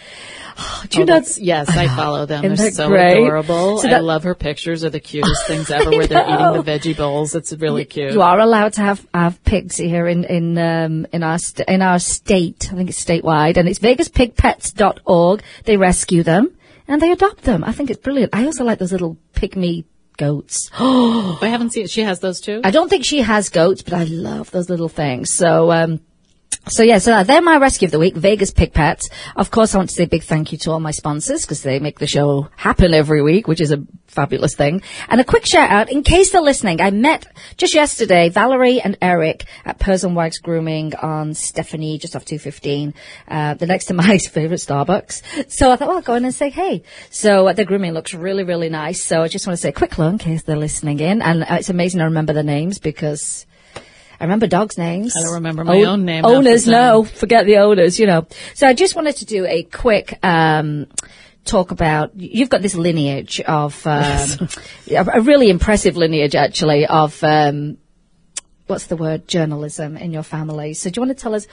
Do 0.89 0.99
you 0.99 1.03
Oh, 1.03 1.07
know? 1.07 1.13
that's- 1.15 1.37
yes, 1.53 1.69
I 1.69 1.89
follow 1.89 2.27
them. 2.27 2.55
They're 2.55 2.71
so 2.71 2.89
great? 2.89 3.15
adorable. 3.19 3.79
So 3.79 3.89
I 3.89 3.99
love 3.99 4.23
her 4.23 4.35
pictures. 4.37 4.83
They're 4.83 4.91
the 4.91 5.01
cutest 5.01 5.47
things 5.49 5.69
ever 5.71 5.91
where 5.91 6.07
they're 6.07 6.23
eating 6.23 6.53
the 6.53 6.63
veggie 6.63 6.97
bowls. 6.97 7.35
It's 7.35 7.53
really 7.55 7.85
cute. 7.85 8.13
You 8.13 8.23
are 8.23 8.39
allowed 8.39 8.75
to 8.75 8.83
have, 8.83 9.05
have 9.13 9.43
pigs 9.45 9.77
here 9.77 10.07
in 10.07 10.23
in 10.25 10.57
um, 10.59 11.07
in 11.13 11.23
our 11.25 11.39
st- 11.39 11.69
in 11.69 11.83
our 11.83 11.99
state. 11.99 12.69
I 12.73 12.77
think 12.77 12.89
it's 12.91 13.05
statewide, 13.05 13.57
and 13.57 13.69
it's 13.69 13.81
VegasPigPets.org. 13.81 15.43
They 15.65 15.77
rescue 15.77 16.23
them 16.23 16.57
and 16.87 17.01
they 17.03 17.11
adopt 17.11 17.43
them. 17.43 17.65
I 17.65 17.73
think 17.73 17.91
it's 17.91 18.01
brilliant. 18.01 18.35
I 18.35 18.45
also 18.45 18.63
like 18.65 18.79
those 18.79 18.93
little 18.93 19.17
pygmy 19.35 19.85
goats. 20.19 20.71
Oh, 20.79 21.39
I 21.43 21.49
haven't 21.49 21.71
seen. 21.71 21.87
She 21.89 22.03
has 22.03 22.21
those 22.21 22.41
too. 22.41 22.61
I 22.63 22.71
don't 22.71 22.89
think 22.89 23.05
she 23.05 23.23
has 23.23 23.49
goats, 23.49 23.83
but 23.83 23.95
I 23.95 24.05
love 24.05 24.51
those 24.53 24.69
little 24.71 24.89
things. 24.89 25.31
So, 25.31 25.73
um, 25.73 26.01
so 26.69 26.83
yeah, 26.83 26.99
so 26.99 27.23
they're 27.25 27.43
my 27.43 27.59
rescue 27.59 27.87
of 27.87 27.93
the 27.93 27.99
week, 27.99 28.15
Vegas 28.17 28.51
Pig 28.51 28.73
Pets. 28.73 29.09
Of 29.37 29.51
course, 29.51 29.75
I 29.75 29.79
want 29.79 29.91
to 29.91 29.95
say 29.95 30.05
a 30.05 30.09
big 30.09 30.23
thank 30.23 30.53
you 30.53 30.59
to 30.59 30.71
all 30.71 30.81
my 30.81 30.91
sponsors 30.91 31.43
because 31.43 31.63
they 31.63 31.79
make 31.79 31.99
the 31.99 32.07
show 32.07 32.49
happen 32.57 32.95
every 32.95 33.23
week, 33.23 33.47
which 33.47 33.61
is 33.61 33.73
a 33.73 33.83
fabulous 34.07 34.55
thing. 34.55 34.83
And 35.09 35.21
a 35.21 35.25
quick 35.25 35.45
shout 35.45 35.71
out, 35.71 35.91
in 35.91 36.03
case 36.03 36.31
they're 36.33 36.41
listening, 36.41 36.81
I 36.81 36.91
met 36.91 37.27
just 37.57 37.75
yesterday 37.75 38.29
Valerie 38.29 38.81
and 38.81 38.97
Eric 39.03 39.45
at 39.65 39.79
Pers 39.79 40.05
and 40.05 40.17
Wags 40.17 40.39
Grooming 40.39 40.95
on 40.95 41.35
Stephanie, 41.35 41.99
just 41.99 42.17
off 42.17 42.25
215, 42.25 42.95
uh, 43.29 43.55
the 43.55 43.67
next 43.67 43.87
to 43.87 43.95
my 44.05 44.19
favorite 44.19 44.61
Starbucks. 44.61 45.51
So 45.51 45.71
I 45.71 45.77
thought, 45.77 45.89
well, 45.89 45.99
I'll 45.99 46.03
go 46.03 46.15
in 46.15 46.25
and 46.25 46.35
say 46.35 46.51
hey. 46.51 46.83
So 47.11 47.49
uh, 47.49 47.53
the 47.53 47.65
grooming 47.65 47.93
looks 47.93 48.15
really, 48.15 48.45
really 48.45 48.69
nice. 48.69 49.05
So 49.05 49.23
I 49.23 49.29
just 49.29 49.47
want 49.47 49.59
to 49.59 49.61
say 49.61 49.71
a 49.71 49.73
quick 49.73 49.95
hello 49.95 50.09
in 50.09 50.19
case 50.19 50.43
they're 50.45 50.57
listening 50.57 51.01
in. 51.01 51.21
And 51.21 51.43
uh, 51.43 51.57
it's 51.59 51.71
amazing 51.71 52.01
I 52.01 52.05
remember 52.05 52.33
the 52.33 52.43
names 52.43 52.79
because 52.79 53.47
I 54.21 54.25
remember 54.25 54.47
dogs' 54.47 54.79
names. 54.79 55.17
I 55.17 55.23
don't 55.23 55.35
remember 55.35 55.65
my 55.65 55.83
own 55.83 56.05
name 56.05 56.25
Owners, 56.25 56.67
no, 56.67 57.05
forget 57.05 57.47
the 57.47 57.59
owners, 57.59 57.99
you 57.99 58.07
know. 58.07 58.27
So 58.55 58.67
I 58.67 58.75
just 58.75 58.95
wanted 58.95 59.17
to 59.17 59.25
do 59.25 59.47
a 59.47 59.63
quick, 59.65 60.19
um, 60.23 60.87
talk 61.45 61.71
about, 61.71 62.15
you've 62.17 62.49
got 62.49 62.63
this 62.63 62.75
lineage 62.75 63.41
of, 63.41 63.87
um, 63.87 64.49
a 64.91 65.05
a 65.15 65.21
really 65.21 65.51
impressive 65.51 65.97
lineage 65.97 66.35
actually 66.35 66.87
of, 66.87 67.23
um, 67.23 67.79
what's 68.67 68.87
the 68.87 68.97
word, 68.97 69.29
journalism 69.29 69.97
in 69.97 70.11
your 70.11 70.23
family. 70.23 70.75
So 70.75 70.91
do 70.91 70.99
you 70.99 71.07
want 71.07 71.17
to 71.17 71.23
tell 71.23 71.35
us 71.35 71.47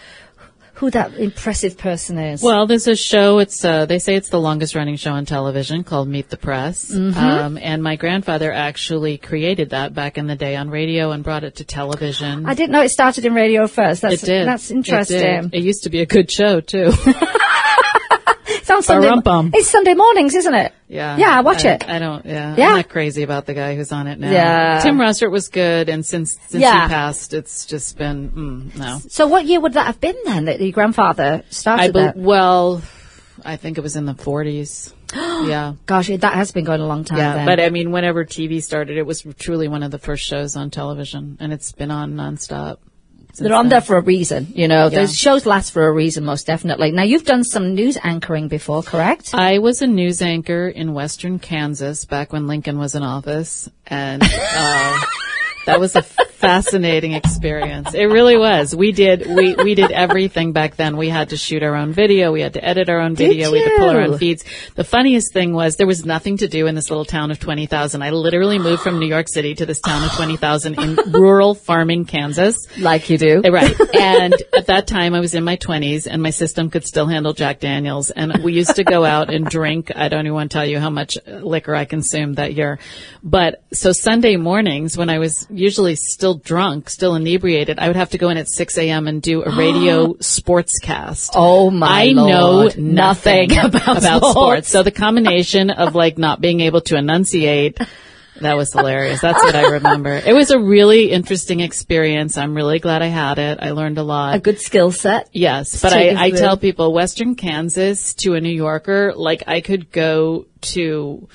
who 0.82 0.90
that 0.90 1.14
impressive 1.14 1.78
person 1.78 2.18
is? 2.18 2.42
Well, 2.42 2.66
there's 2.66 2.88
a 2.88 2.96
show. 2.96 3.38
It's 3.38 3.64
uh, 3.64 3.86
they 3.86 4.00
say 4.00 4.16
it's 4.16 4.30
the 4.30 4.40
longest 4.40 4.74
running 4.74 4.96
show 4.96 5.12
on 5.12 5.26
television 5.26 5.84
called 5.84 6.08
Meet 6.08 6.30
the 6.30 6.38
Press. 6.38 6.90
Mm-hmm. 6.90 7.20
Um, 7.20 7.60
and 7.60 7.84
my 7.84 7.98
grandfather 7.98 8.52
actually 8.52 9.20
created 9.20 9.70
that 9.70 9.94
back 9.94 10.18
in 10.18 10.26
the 10.26 10.36
day 10.36 10.56
on 10.56 10.72
radio 10.72 11.12
and 11.12 11.24
brought 11.24 11.44
it 11.44 11.58
to 11.58 11.66
television. 11.66 12.48
I 12.48 12.56
didn't 12.56 12.72
know 12.72 12.82
it 12.82 12.90
started 12.90 13.28
in 13.28 13.36
radio 13.36 13.68
first. 13.68 14.02
That's, 14.02 14.24
it 14.24 14.26
did. 14.26 14.48
That's 14.48 14.72
It 14.72 14.78
interesting. 14.78 15.18
did. 15.20 15.54
It, 15.54 15.62
used 15.62 15.84
to 15.84 15.92
be 15.92 16.02
a 16.02 16.08
good 16.08 16.32
show 16.32 16.62
too. 16.62 16.92
Sounds 18.72 18.86
Sunday. 18.86 19.08
Ba-rum-bum. 19.08 19.52
It's 19.54 19.70
Sunday 19.70 19.94
mornings, 19.94 20.34
isn't 20.36 20.54
it? 20.54 20.74
yeah. 20.88 21.18
Yeah, 21.18 21.38
I 21.38 21.42
watch 21.42 21.66
I, 21.66 21.74
it. 21.74 21.90
I 21.90 22.00
don't. 22.00 22.26
Yeah. 22.26 22.56
Yeah. 22.58 22.70
I'm 22.70 22.76
not 22.78 22.90
crazy 22.90 23.24
about 23.24 23.46
the 23.46 23.54
guy 23.54 23.76
who's 23.76 23.92
on 23.92 24.08
it 24.08 24.20
now. 24.20 24.32
Yeah. 24.32 24.80
Tim 24.82 24.98
Russert 24.98 25.32
was 25.32 25.50
good, 25.50 25.90
and 25.90 26.06
since 26.06 26.38
since 26.48 26.62
Yeah. 26.62 26.84
he 26.84 26.90
passed, 26.90 27.34
it's 27.34 27.66
just 27.66 27.98
been 27.98 28.32
mm, 28.32 28.76
no. 28.78 29.00
So 29.10 29.28
what 29.28 29.46
year 29.46 29.60
would 29.60 29.74
that 29.74 29.88
have 29.88 30.00
been 30.00 30.16
then 30.26 30.46
that 30.46 30.62
your 30.62 30.72
grandfather 30.72 31.44
started 31.50 31.84
I 31.84 31.88
that? 31.90 32.18
well, 32.18 32.82
I 33.44 33.58
think 33.58 33.78
it 33.78 33.82
was 33.82 33.96
in 33.96 34.06
the 34.06 34.14
40s. 34.14 34.94
yeah. 35.14 35.74
Gosh, 35.86 36.08
that 36.08 36.34
has 36.34 36.52
been 36.52 36.64
going 36.64 36.80
a 36.82 36.88
long 36.88 37.04
time. 37.04 37.18
Yeah, 37.18 37.34
then. 37.36 37.46
but 37.46 37.60
I 37.60 37.70
mean, 37.70 37.92
whenever 37.92 38.24
TV 38.24 38.62
started, 38.64 38.98
it 38.98 39.06
was 39.06 39.26
truly 39.40 39.68
one 39.68 39.84
of 39.84 39.92
the 39.92 40.00
first 40.00 40.24
shows 40.26 40.56
on 40.56 40.70
television, 40.70 41.38
and 41.40 41.52
it's 41.52 41.72
been 41.72 41.92
on 41.92 42.14
nonstop. 42.14 42.78
They're 43.38 43.54
on 43.54 43.70
there 43.70 43.82
for 43.82 43.98
a 43.98 44.02
reason, 44.02 44.48
you 44.56 44.68
know. 44.68 44.84
Yeah. 44.84 45.00
Those 45.02 45.18
shows 45.18 45.46
last 45.46 45.72
for 45.72 45.86
a 45.88 45.92
reason, 45.92 46.26
most 46.26 46.48
definitely. 46.48 46.92
Now, 46.92 47.04
you've 47.04 47.26
done 47.26 47.44
some 47.44 47.74
news 47.74 47.98
anchoring 48.04 48.48
before, 48.48 48.84
correct? 48.84 49.34
I 49.34 49.60
was 49.60 49.82
a 49.82 49.88
news 49.88 50.22
anchor 50.22 50.68
in 50.68 50.94
Western 50.94 51.40
Kansas 51.40 52.06
back 52.06 52.34
when 52.34 52.48
Lincoln 52.48 52.78
was 52.78 52.96
in 52.96 53.04
office, 53.04 53.70
and 53.88 54.22
uh, 54.26 55.00
that 55.66 55.80
was 55.80 55.96
a 55.96 56.04
fascinating 56.42 57.14
experience. 57.14 57.94
It 57.94 58.06
really 58.06 58.38
was. 58.38 58.76
We 58.76 58.92
did 58.92 59.28
we 59.28 59.56
we 59.56 59.76
did 59.76 59.92
everything 59.92 60.52
back 60.52 60.76
then. 60.76 60.98
We 60.98 61.10
had 61.10 61.30
to 61.30 61.38
shoot 61.38 61.64
our 61.64 61.76
own 61.76 61.94
video, 61.94 62.32
we 62.32 62.42
had 62.42 62.54
to 62.54 62.66
edit 62.66 62.89
our 62.89 63.00
own 63.00 63.14
Did 63.14 63.30
video, 63.30 63.52
we 63.52 63.60
had 63.60 63.70
to 63.70 63.78
pull 63.78 63.89
our 63.89 64.02
own 64.02 64.18
feeds. 64.18 64.44
The 64.76 64.84
funniest 64.84 65.34
thing 65.34 65.54
was 65.54 65.78
there 65.78 65.88
was 65.88 66.06
nothing 66.06 66.38
to 66.38 66.48
do 66.48 66.68
in 66.68 66.76
this 66.76 66.89
little 66.89 67.06
town 67.06 67.32
of 67.32 67.39
twenty 67.39 67.68
thousand. 67.68 68.02
I 68.02 68.10
literally 68.10 68.60
moved 68.60 68.82
from 68.82 69.00
New 69.00 69.08
York 69.08 69.28
City 69.30 69.56
to 69.56 69.66
this 69.66 69.80
town 69.80 70.04
of 70.04 70.12
twenty 70.14 70.36
thousand 70.36 70.80
in 70.80 70.96
rural 71.12 71.54
farming 71.54 72.06
Kansas. 72.06 72.58
Like 72.78 73.10
you 73.10 73.18
do. 73.18 73.42
Right. 73.42 73.80
And 73.94 74.34
at 74.58 74.66
that 74.68 74.88
time 74.88 75.14
I 75.14 75.20
was 75.20 75.36
in 75.36 75.44
my 75.44 75.58
twenties 75.58 76.08
and 76.08 76.24
my 76.24 76.32
system 76.32 76.70
could 76.70 76.86
still 76.86 77.06
handle 77.06 77.34
Jack 77.34 77.60
Daniels. 77.60 78.10
And 78.10 78.44
we 78.44 78.54
used 78.54 78.76
to 78.78 78.84
go 78.84 79.06
out 79.06 79.32
and 79.32 79.46
drink. 79.46 79.92
I 79.96 80.10
don't 80.10 80.26
even 80.26 80.34
want 80.34 80.52
to 80.52 80.58
tell 80.58 80.66
you 80.66 80.80
how 80.80 80.89
much 80.89 81.18
liquor 81.28 81.76
I 81.76 81.86
consumed 81.86 82.38
that 82.38 82.56
year. 82.56 82.80
But 83.22 83.64
so 83.72 83.92
Sunday 83.92 84.38
mornings 84.38 84.98
when 84.98 85.10
I 85.10 85.20
was 85.20 85.46
usually 85.52 85.96
still 85.96 86.31
drunk, 86.36 86.90
still 86.90 87.16
inebriated, 87.16 87.80
I 87.80 87.88
would 87.88 87.96
have 87.96 88.12
to 88.12 88.18
go 88.18 88.30
in 88.30 88.38
at 88.38 88.48
6 88.50 88.78
a.m. 88.78 89.08
and 89.08 89.22
do 89.22 89.44
a 89.44 89.50
radio 89.56 90.14
sportscast. 90.16 91.32
Oh 91.36 91.70
my 91.72 91.88
I 92.04 92.12
know 92.14 92.70
nothing 92.78 92.94
Nothing 92.96 93.58
about 93.64 94.02
sports. 94.02 94.30
sports. 94.32 94.70
So 94.70 94.84
the 94.84 94.92
combination 94.92 95.70
of 95.70 95.96
like 95.96 96.18
not 96.18 96.42
being 96.42 96.62
able 96.62 96.82
to 96.82 96.96
enunciate 96.98 97.80
that 98.42 98.56
was 98.58 98.74
hilarious. 98.74 99.22
That's 99.22 99.44
what 99.44 99.56
I 99.56 99.68
remember. 99.74 100.14
It 100.14 100.34
was 100.34 100.52
a 100.52 100.60
really 100.60 101.12
interesting 101.12 101.60
experience. 101.60 102.38
I'm 102.38 102.56
really 102.56 102.80
glad 102.80 103.02
I 103.02 103.08
had 103.08 103.38
it. 103.38 103.60
I 103.62 103.72
learned 103.72 103.98
a 104.00 104.04
lot. 104.04 104.36
A 104.36 104.40
good 104.40 104.60
skill 104.60 104.92
set. 104.92 105.30
Yes, 105.32 105.82
but 105.82 105.94
I, 105.94 106.16
I 106.26 106.32
tell 106.32 106.58
people 106.58 106.94
Western 106.94 107.36
Kansas 107.36 108.14
to 108.16 108.34
a 108.34 108.42
New 108.42 108.50
Yorker, 108.54 109.14
like 109.16 109.44
I 109.48 109.62
could 109.62 109.92
go 109.92 110.48
to, 110.62 111.28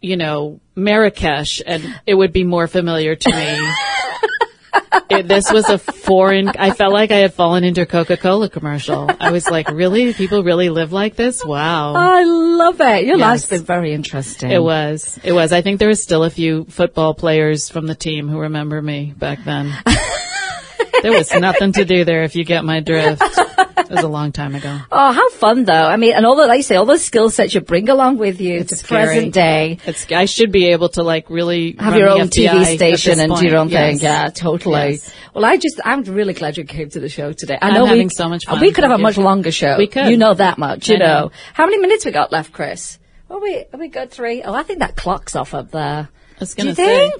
you 0.00 0.16
know, 0.16 0.60
Marrakesh 0.74 1.60
and 1.66 2.00
it 2.06 2.14
would 2.14 2.32
be 2.32 2.44
more 2.44 2.66
familiar 2.66 3.14
to 3.14 3.30
me. 3.30 3.72
It, 5.10 5.26
this 5.26 5.50
was 5.50 5.68
a 5.70 5.78
foreign, 5.78 6.48
I 6.48 6.72
felt 6.72 6.92
like 6.92 7.10
I 7.10 7.16
had 7.16 7.32
fallen 7.32 7.64
into 7.64 7.80
a 7.80 7.86
Coca-Cola 7.86 8.50
commercial. 8.50 9.10
I 9.18 9.30
was 9.30 9.48
like, 9.48 9.70
really? 9.70 10.12
People 10.12 10.42
really 10.44 10.68
live 10.68 10.92
like 10.92 11.16
this? 11.16 11.42
Wow. 11.44 11.94
I 11.94 12.24
love 12.24 12.80
it. 12.80 13.04
Your 13.06 13.16
Yes. 13.16 13.20
life's 13.26 13.46
been 13.46 13.64
very 13.64 13.94
interesting. 13.94 14.50
It 14.50 14.62
was. 14.62 15.18
It 15.24 15.32
was. 15.32 15.52
I 15.52 15.62
think 15.62 15.78
there 15.78 15.88
was 15.88 16.02
still 16.02 16.24
a 16.24 16.30
few 16.30 16.64
football 16.66 17.14
players 17.14 17.70
from 17.70 17.86
the 17.86 17.94
team 17.94 18.28
who 18.28 18.38
remember 18.40 18.80
me 18.82 19.14
back 19.16 19.42
then. 19.44 19.72
there 21.02 21.12
was 21.12 21.32
nothing 21.32 21.72
to 21.72 21.84
do 21.84 22.04
there 22.04 22.22
if 22.24 22.34
you 22.36 22.44
get 22.44 22.64
my 22.64 22.80
drift. 22.80 23.22
It 23.22 23.90
was 23.90 24.02
a 24.04 24.08
long 24.08 24.32
time 24.32 24.54
ago. 24.54 24.78
Oh, 24.92 25.12
how 25.12 25.30
fun 25.30 25.64
though. 25.64 25.72
I 25.72 25.96
mean, 25.96 26.14
and 26.14 26.26
all 26.26 26.36
the, 26.36 26.46
like 26.46 26.58
you 26.58 26.62
say, 26.62 26.76
all 26.76 26.84
the 26.84 26.98
skill 26.98 27.30
sets 27.30 27.54
you 27.54 27.60
bring 27.60 27.88
along 27.88 28.18
with 28.18 28.40
you 28.40 28.58
it's 28.58 28.70
to 28.70 28.76
scary. 28.76 29.06
present 29.06 29.32
day. 29.34 29.78
It's, 29.86 30.10
I 30.12 30.26
should 30.26 30.52
be 30.52 30.68
able 30.72 30.90
to 30.90 31.02
like 31.02 31.30
really 31.30 31.74
Have 31.78 31.92
run 31.92 31.98
your 31.98 32.08
own 32.10 32.28
TV 32.28 32.76
station 32.76 33.18
and 33.20 33.34
do 33.34 33.46
your 33.46 33.56
own 33.58 33.70
thing. 33.70 33.98
Yeah, 33.98 34.28
totally. 34.28 34.90
Yes. 34.92 35.12
Well, 35.34 35.44
I 35.44 35.56
just, 35.56 35.80
I'm 35.84 36.02
really 36.02 36.34
glad 36.34 36.56
you 36.58 36.64
came 36.64 36.90
to 36.90 37.00
the 37.00 37.08
show 37.08 37.32
today. 37.32 37.58
I 37.62 37.68
I'm 37.68 37.74
know 37.74 37.86
having 37.86 38.08
we, 38.08 38.10
so 38.10 38.28
much 38.28 38.44
fun. 38.46 38.60
We 38.60 38.72
could 38.72 38.84
have 38.84 38.92
a 38.92 38.98
much 38.98 39.16
longer 39.16 39.52
show. 39.52 39.78
We 39.78 39.86
could. 39.86 40.08
You 40.10 40.16
know 40.16 40.34
that 40.34 40.58
much, 40.58 40.88
you 40.88 40.96
I 40.96 40.98
know. 40.98 41.06
know. 41.06 41.30
How 41.54 41.64
many 41.64 41.78
minutes 41.78 42.04
we 42.04 42.10
got 42.10 42.30
left, 42.32 42.52
Chris? 42.52 42.98
Are 43.30 43.40
we, 43.40 43.64
are 43.72 43.78
we 43.78 43.88
good 43.88 44.10
three? 44.10 44.42
Oh, 44.42 44.52
I 44.54 44.62
think 44.64 44.80
that 44.80 44.96
clock's 44.96 45.36
off 45.36 45.54
up 45.54 45.70
there. 45.70 46.08
I 46.10 46.40
was 46.40 46.54
Do 46.54 46.68
you 46.68 46.74
gonna 46.74 47.10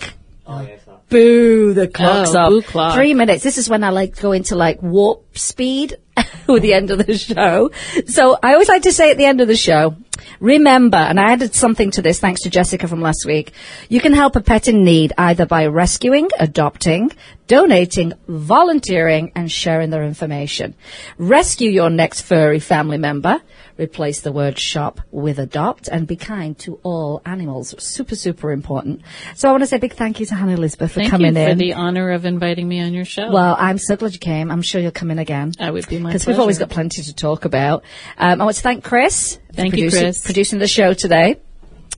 Oh, 0.48 0.64
say. 0.64 0.78
think? 0.84 1.08
Boo, 1.08 1.74
the 1.74 1.88
clock's 1.88 2.34
Oh, 2.34 2.40
up. 2.40 2.48
boo 2.50 2.62
clock. 2.62 2.94
Three 2.94 3.14
minutes. 3.14 3.42
This 3.42 3.58
is 3.58 3.68
when 3.68 3.84
I 3.84 3.90
like 3.90 4.16
to 4.16 4.22
go 4.22 4.32
into 4.32 4.56
like 4.56 4.82
warp 4.82 5.36
speed. 5.38 5.96
with 6.48 6.62
the 6.62 6.74
end 6.74 6.90
of 6.90 7.04
the 7.06 7.16
show. 7.16 7.70
So 8.06 8.36
I 8.42 8.54
always 8.54 8.68
like 8.68 8.82
to 8.82 8.92
say 8.92 9.10
at 9.12 9.18
the 9.18 9.24
end 9.24 9.40
of 9.40 9.48
the 9.48 9.56
show, 9.56 9.94
remember, 10.40 10.96
and 10.96 11.20
I 11.20 11.32
added 11.32 11.54
something 11.54 11.90
to 11.92 12.02
this 12.02 12.18
thanks 12.18 12.42
to 12.42 12.50
Jessica 12.50 12.88
from 12.88 13.00
last 13.00 13.24
week, 13.24 13.52
you 13.88 14.00
can 14.00 14.12
help 14.12 14.34
a 14.36 14.40
pet 14.40 14.66
in 14.66 14.82
need 14.82 15.12
either 15.16 15.46
by 15.46 15.66
rescuing, 15.66 16.28
adopting, 16.38 17.12
donating, 17.46 18.14
volunteering, 18.26 19.32
and 19.34 19.50
sharing 19.50 19.90
their 19.90 20.02
information. 20.04 20.74
Rescue 21.18 21.70
your 21.70 21.90
next 21.90 22.22
furry 22.22 22.58
family 22.58 22.98
member. 22.98 23.40
Replace 23.78 24.22
the 24.22 24.32
word 24.32 24.58
shop 24.58 25.00
with 25.12 25.38
adopt 25.38 25.86
and 25.86 26.06
be 26.06 26.16
kind 26.16 26.58
to 26.58 26.80
all 26.82 27.22
animals. 27.24 27.74
Super, 27.78 28.16
super 28.16 28.50
important. 28.50 29.02
So 29.36 29.48
I 29.48 29.52
want 29.52 29.62
to 29.62 29.68
say 29.68 29.76
a 29.76 29.78
big 29.78 29.92
thank 29.94 30.18
you 30.18 30.26
to 30.26 30.34
Hannah 30.34 30.54
Elizabeth 30.54 30.90
for 30.90 31.00
Thank 31.00 31.10
coming 31.10 31.36
you 31.36 31.44
for 31.44 31.50
in. 31.50 31.58
the 31.58 31.74
honor 31.74 32.10
of 32.10 32.24
inviting 32.24 32.66
me 32.66 32.80
on 32.80 32.92
your 32.92 33.04
show. 33.04 33.30
Well, 33.30 33.54
I'm 33.56 33.78
so 33.78 33.94
glad 33.96 34.14
you 34.14 34.18
came. 34.18 34.50
I'm 34.50 34.62
sure 34.62 34.80
you'll 34.80 34.90
come 34.90 35.12
in 35.12 35.20
again. 35.20 35.52
I 35.60 35.70
would 35.70 35.86
be 35.88 36.00
my 36.00 36.10
Because 36.10 36.26
we've 36.26 36.40
always 36.40 36.58
got 36.58 36.70
plenty 36.70 37.02
to 37.02 37.14
talk 37.14 37.44
about. 37.44 37.84
Um, 38.18 38.40
I 38.40 38.44
want 38.44 38.56
to 38.56 38.62
thank 38.62 38.82
Chris. 38.82 39.36
for 39.36 39.52
Thank 39.52 39.74
you, 39.74 39.84
producing- 39.84 40.00
Chris. 40.02 40.24
Producing 40.24 40.58
the 40.58 40.66
show 40.66 40.92
today. 40.92 41.36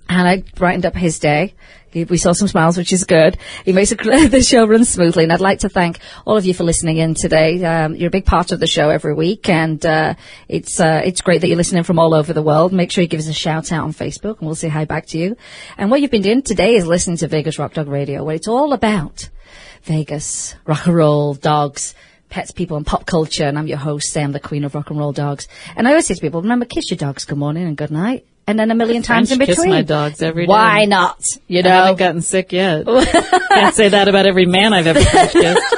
And 0.08 0.28
I 0.28 0.42
brightened 0.56 0.84
up 0.84 0.94
his 0.96 1.18
day. 1.18 1.54
We 1.92 2.16
saw 2.16 2.32
some 2.32 2.48
smiles, 2.48 2.76
which 2.76 2.92
is 2.92 3.04
good. 3.04 3.36
He 3.64 3.72
makes 3.72 3.90
the 3.90 4.44
show 4.46 4.66
run 4.66 4.84
smoothly. 4.84 5.24
And 5.24 5.32
I'd 5.32 5.40
like 5.40 5.60
to 5.60 5.68
thank 5.68 5.98
all 6.24 6.36
of 6.36 6.44
you 6.44 6.54
for 6.54 6.64
listening 6.64 6.98
in 6.98 7.14
today. 7.14 7.64
Um, 7.64 7.96
you're 7.96 8.08
a 8.08 8.10
big 8.10 8.26
part 8.26 8.52
of 8.52 8.60
the 8.60 8.66
show 8.66 8.90
every 8.90 9.14
week, 9.14 9.48
and 9.48 9.84
uh, 9.84 10.14
it's 10.48 10.78
uh, 10.78 11.02
it's 11.04 11.20
great 11.20 11.40
that 11.40 11.48
you're 11.48 11.56
listening 11.56 11.82
from 11.82 11.98
all 11.98 12.14
over 12.14 12.32
the 12.32 12.42
world. 12.42 12.72
Make 12.72 12.90
sure 12.90 13.02
you 13.02 13.08
give 13.08 13.20
us 13.20 13.28
a 13.28 13.32
shout 13.32 13.72
out 13.72 13.84
on 13.84 13.92
Facebook, 13.92 14.38
and 14.38 14.46
we'll 14.46 14.54
say 14.54 14.68
hi 14.68 14.84
back 14.84 15.06
to 15.06 15.18
you. 15.18 15.36
And 15.76 15.90
what 15.90 16.00
you've 16.00 16.10
been 16.10 16.22
doing 16.22 16.42
today 16.42 16.74
is 16.74 16.86
listening 16.86 17.16
to 17.18 17.28
Vegas 17.28 17.58
Rock 17.58 17.74
Dog 17.74 17.88
Radio, 17.88 18.22
where 18.24 18.36
it's 18.36 18.48
all 18.48 18.72
about 18.72 19.28
Vegas, 19.82 20.54
rock 20.66 20.86
and 20.86 20.94
roll, 20.94 21.34
dogs, 21.34 21.94
pets, 22.28 22.52
people, 22.52 22.76
and 22.76 22.86
pop 22.86 23.06
culture. 23.06 23.44
And 23.44 23.58
I'm 23.58 23.66
your 23.66 23.78
host, 23.78 24.12
Sam, 24.12 24.32
the 24.32 24.40
queen 24.40 24.64
of 24.64 24.74
rock 24.74 24.90
and 24.90 24.98
roll 24.98 25.12
dogs. 25.12 25.48
And 25.76 25.86
I 25.86 25.90
always 25.90 26.06
say 26.06 26.14
to 26.14 26.20
people, 26.20 26.42
remember, 26.42 26.64
kiss 26.64 26.90
your 26.90 26.98
dogs 26.98 27.24
good 27.24 27.38
morning 27.38 27.66
and 27.66 27.76
good 27.76 27.90
night. 27.90 28.26
And 28.50 28.58
then 28.58 28.72
a 28.72 28.74
million 28.74 29.04
times 29.04 29.30
in 29.30 29.36
French 29.36 29.50
kiss 29.50 29.58
between. 29.58 29.74
my 29.74 29.82
dogs 29.82 30.20
every 30.22 30.44
day. 30.44 30.50
Why 30.50 30.84
not? 30.84 31.22
You 31.46 31.62
know, 31.62 31.70
I 31.70 31.74
haven't 31.86 31.98
gotten 32.00 32.20
sick 32.20 32.50
yet. 32.50 32.84
Can't 32.84 33.74
say 33.76 33.90
that 33.90 34.08
about 34.08 34.26
every 34.26 34.44
man 34.44 34.72
I've 34.72 34.88
ever 34.88 35.00
French 35.00 35.30
kissed. 35.30 35.62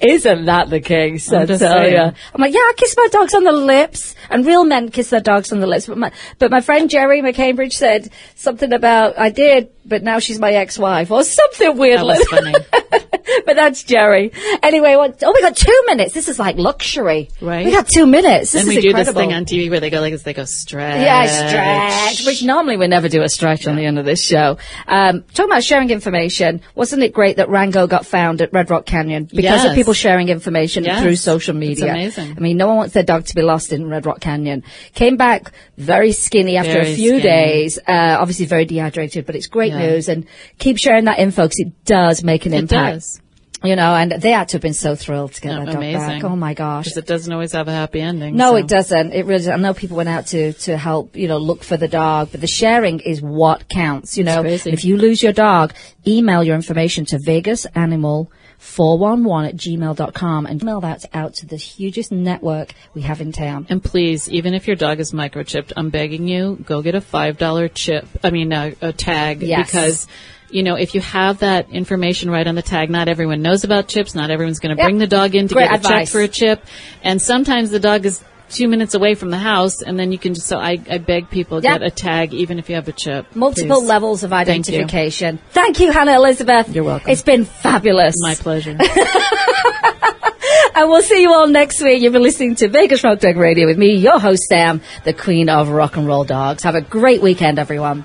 Isn't 0.00 0.44
that 0.44 0.70
the 0.70 0.80
case? 0.80 1.32
I 1.32 1.40
I'm 1.40 1.46
just 1.48 1.60
tell 1.62 1.72
saying. 1.72 1.94
ya. 1.94 2.12
I'm 2.32 2.40
like, 2.40 2.54
yeah, 2.54 2.60
I 2.60 2.74
kiss 2.76 2.94
my 2.96 3.08
dogs 3.10 3.34
on 3.34 3.42
the 3.42 3.52
lips, 3.52 4.14
and 4.30 4.46
real 4.46 4.64
men 4.64 4.90
kiss 4.90 5.10
their 5.10 5.20
dogs 5.20 5.52
on 5.52 5.58
the 5.58 5.66
lips. 5.66 5.86
But 5.86 5.98
my, 5.98 6.12
but 6.38 6.52
my 6.52 6.60
friend 6.60 6.88
Jerry 6.88 7.22
McCambridge 7.22 7.72
said 7.72 8.10
something 8.36 8.72
about 8.72 9.18
I 9.18 9.30
did, 9.30 9.70
but 9.84 10.04
now 10.04 10.20
she's 10.20 10.38
my 10.38 10.52
ex-wife, 10.52 11.10
or 11.10 11.24
something 11.24 11.76
weird. 11.76 11.98
That 11.98 12.06
like 12.06 12.18
was 12.18 12.28
funny. 12.28 12.52
but 13.46 13.56
that's 13.56 13.82
Jerry. 13.84 14.32
Anyway, 14.62 14.96
what, 14.96 15.22
oh, 15.22 15.32
we 15.34 15.40
got 15.40 15.56
two 15.56 15.82
minutes. 15.86 16.14
This 16.14 16.28
is 16.28 16.38
like 16.38 16.56
luxury. 16.56 17.30
Right. 17.40 17.66
We 17.66 17.72
got 17.72 17.88
two 17.88 18.06
minutes. 18.06 18.52
This 18.52 18.62
Then 18.62 18.68
we 18.68 18.76
is 18.78 18.82
do 18.84 18.92
this 18.92 19.10
thing 19.12 19.32
on 19.32 19.44
TV 19.44 19.70
where 19.70 19.80
they 19.80 19.90
go 19.90 20.00
like 20.00 20.12
this, 20.12 20.22
they 20.22 20.32
go 20.34 20.44
stretch. 20.44 21.00
Yeah, 21.00 21.26
stretch. 21.26 22.26
Which 22.26 22.42
normally 22.42 22.76
we 22.76 22.86
never 22.86 23.08
do 23.08 23.22
a 23.22 23.28
stretch 23.28 23.66
on 23.66 23.76
the 23.76 23.84
end 23.84 23.98
of 23.98 24.04
this 24.04 24.22
show. 24.24 24.58
Um, 24.86 25.22
talking 25.34 25.50
about 25.50 25.64
sharing 25.64 25.90
information, 25.90 26.60
wasn't 26.74 27.02
it 27.02 27.12
great 27.12 27.36
that 27.36 27.48
Rango 27.48 27.86
got 27.86 28.06
found 28.06 28.40
at 28.42 28.52
Red 28.52 28.70
Rock 28.70 28.86
Canyon 28.86 29.24
because 29.32 29.64
of 29.64 29.74
people 29.74 29.92
sharing 29.92 30.28
information 30.28 30.84
Yes. 30.84 31.00
through 31.02 31.16
social 31.16 31.56
It's 31.56 31.60
media? 31.80 31.90
amazing. 31.90 32.34
I 32.36 32.40
mean, 32.40 32.56
no 32.56 32.66
one 32.68 32.76
wants 32.76 32.94
their 32.94 33.02
dog 33.02 33.26
to 33.26 33.34
be 33.34 33.42
lost 33.42 33.72
in 33.72 33.88
Red 33.88 34.06
Rock 34.06 34.20
Canyon. 34.20 34.62
Came 34.94 35.16
back 35.16 35.52
very 35.78 36.12
skinny 36.12 36.56
after 36.56 36.72
Very 36.72 36.92
a 36.92 36.96
few 36.96 37.08
skinny. 37.18 37.22
days. 37.22 37.78
Uh, 37.86 38.16
obviously 38.20 38.46
very 38.46 38.64
dehydrated, 38.64 39.26
but 39.26 39.34
it's 39.36 39.46
great 39.46 39.72
Yeah. 39.72 39.86
news 39.90 40.08
and 40.08 40.26
keep 40.58 40.78
sharing 40.78 41.04
that 41.04 41.18
info 41.18 41.42
because 41.44 41.58
it 41.60 41.84
does 41.84 42.22
make 42.24 42.46
an 42.46 42.54
It 42.54 42.58
impact. 42.58 42.94
does. 42.96 43.20
You 43.64 43.76
know, 43.76 43.94
and 43.94 44.12
they 44.12 44.30
had 44.32 44.48
to 44.48 44.56
have 44.56 44.62
been 44.62 44.74
so 44.74 44.94
thrilled 44.94 45.32
to 45.32 45.40
get 45.40 45.52
Yeah, 45.52 45.58
that 45.60 45.66
dog 45.66 45.74
amazing. 45.76 45.98
back. 46.20 46.24
Oh 46.24 46.36
my 46.36 46.52
gosh. 46.52 46.84
Because 46.84 46.98
it 46.98 47.06
doesn't 47.06 47.32
always 47.32 47.52
have 47.52 47.66
a 47.66 47.72
happy 47.72 48.00
ending. 48.00 48.36
No, 48.36 48.50
so. 48.50 48.56
it 48.56 48.68
doesn't. 48.68 49.12
It 49.12 49.24
really. 49.24 49.38
Doesn't. 49.38 49.52
I 49.54 49.56
know 49.56 49.72
people 49.72 49.96
went 49.96 50.10
out 50.10 50.26
to 50.28 50.52
to 50.52 50.76
help, 50.76 51.16
you 51.16 51.28
know, 51.28 51.38
look 51.38 51.64
for 51.64 51.76
the 51.78 51.88
dog, 51.88 52.28
but 52.30 52.40
the 52.42 52.46
sharing 52.46 53.00
is 53.00 53.22
what 53.22 53.68
counts. 53.70 54.18
You 54.18 54.24
know, 54.24 54.44
if 54.44 54.84
you 54.84 54.96
lose 54.98 55.22
your 55.22 55.32
dog, 55.32 55.72
email 56.06 56.44
your 56.44 56.56
information 56.56 57.06
to 57.06 57.18
Vegas 57.18 57.64
Animal. 57.74 58.30
411 58.58 59.48
at 59.50 59.56
gmail.com 59.56 60.46
and 60.46 60.62
email 60.62 60.80
that 60.80 61.04
out 61.12 61.34
to 61.34 61.46
the 61.46 61.56
hugest 61.56 62.10
network 62.10 62.72
we 62.94 63.02
have 63.02 63.20
in 63.20 63.30
town. 63.30 63.66
And 63.68 63.84
please, 63.84 64.30
even 64.30 64.54
if 64.54 64.66
your 64.66 64.76
dog 64.76 65.00
is 65.00 65.12
microchipped, 65.12 65.72
I'm 65.76 65.90
begging 65.90 66.26
you, 66.28 66.56
go 66.64 66.80
get 66.80 66.94
a 66.94 67.00
five 67.02 67.36
dollar 67.36 67.68
chip. 67.68 68.06
I 68.22 68.30
mean, 68.30 68.52
uh, 68.54 68.70
a 68.80 68.92
tag 68.92 69.42
Yes. 69.42 69.66
because. 69.66 70.06
You 70.54 70.62
know, 70.62 70.76
if 70.76 70.94
you 70.94 71.00
have 71.00 71.40
that 71.40 71.70
information 71.70 72.30
right 72.30 72.46
on 72.46 72.54
the 72.54 72.62
tag, 72.62 72.88
not 72.88 73.08
everyone 73.08 73.42
knows 73.42 73.64
about 73.64 73.88
chips. 73.88 74.14
Not 74.14 74.30
everyone's 74.30 74.60
going 74.60 74.76
to 74.76 74.80
Yep. 74.80 74.86
bring 74.86 74.98
the 74.98 75.08
dog 75.08 75.34
in 75.34 75.48
to 75.48 75.54
Great 75.54 75.68
get 75.68 75.80
a 75.84 75.88
check 75.88 76.06
for 76.08 76.20
a 76.20 76.28
chip. 76.28 76.64
And 77.02 77.20
sometimes 77.20 77.70
the 77.70 77.80
dog 77.80 78.06
is 78.06 78.22
two 78.50 78.68
minutes 78.68 78.94
away 78.94 79.14
from 79.16 79.30
the 79.30 79.38
house, 79.38 79.82
and 79.82 79.98
then 79.98 80.12
you 80.12 80.18
can 80.18 80.32
just. 80.34 80.46
So 80.46 80.56
I, 80.58 80.78
I 80.88 80.98
beg 80.98 81.28
people 81.28 81.60
Yep. 81.60 81.80
get 81.80 81.82
a 81.82 81.90
tag, 81.90 82.32
even 82.34 82.60
if 82.60 82.68
you 82.68 82.76
have 82.76 82.86
a 82.86 82.92
chip. 82.92 83.26
Multiple 83.34 83.80
Please. 83.80 83.88
levels 83.88 84.22
of 84.22 84.32
identification. 84.32 85.38
Thank 85.38 85.40
you. 85.40 85.62
Thank 85.62 85.80
you, 85.80 85.90
Hannah 85.90 86.14
Elizabeth. 86.14 86.72
You're 86.72 86.84
welcome. 86.84 87.10
It's 87.10 87.22
been 87.22 87.44
fabulous. 87.46 88.14
My 88.20 88.36
pleasure. 88.36 88.78
And 90.76 90.88
we'll 90.90 91.02
see 91.02 91.22
you 91.22 91.32
all 91.32 91.46
next 91.46 91.80
week. 91.82 92.02
You've 92.02 92.12
been 92.12 92.22
listening 92.24 92.56
to 92.56 92.68
Vegas 92.68 93.04
Rock 93.04 93.20
Dog 93.20 93.36
Radio 93.36 93.66
with 93.66 93.78
me, 93.78 93.94
your 93.94 94.18
host 94.18 94.42
Sam, 94.48 94.80
the 95.04 95.12
queen 95.12 95.48
of 95.48 95.68
rock 95.68 95.96
and 95.96 96.04
roll 96.04 96.24
dogs. 96.24 96.64
Have 96.64 96.74
a 96.74 96.80
great 96.80 97.22
weekend, 97.22 97.60
everyone. 97.60 98.04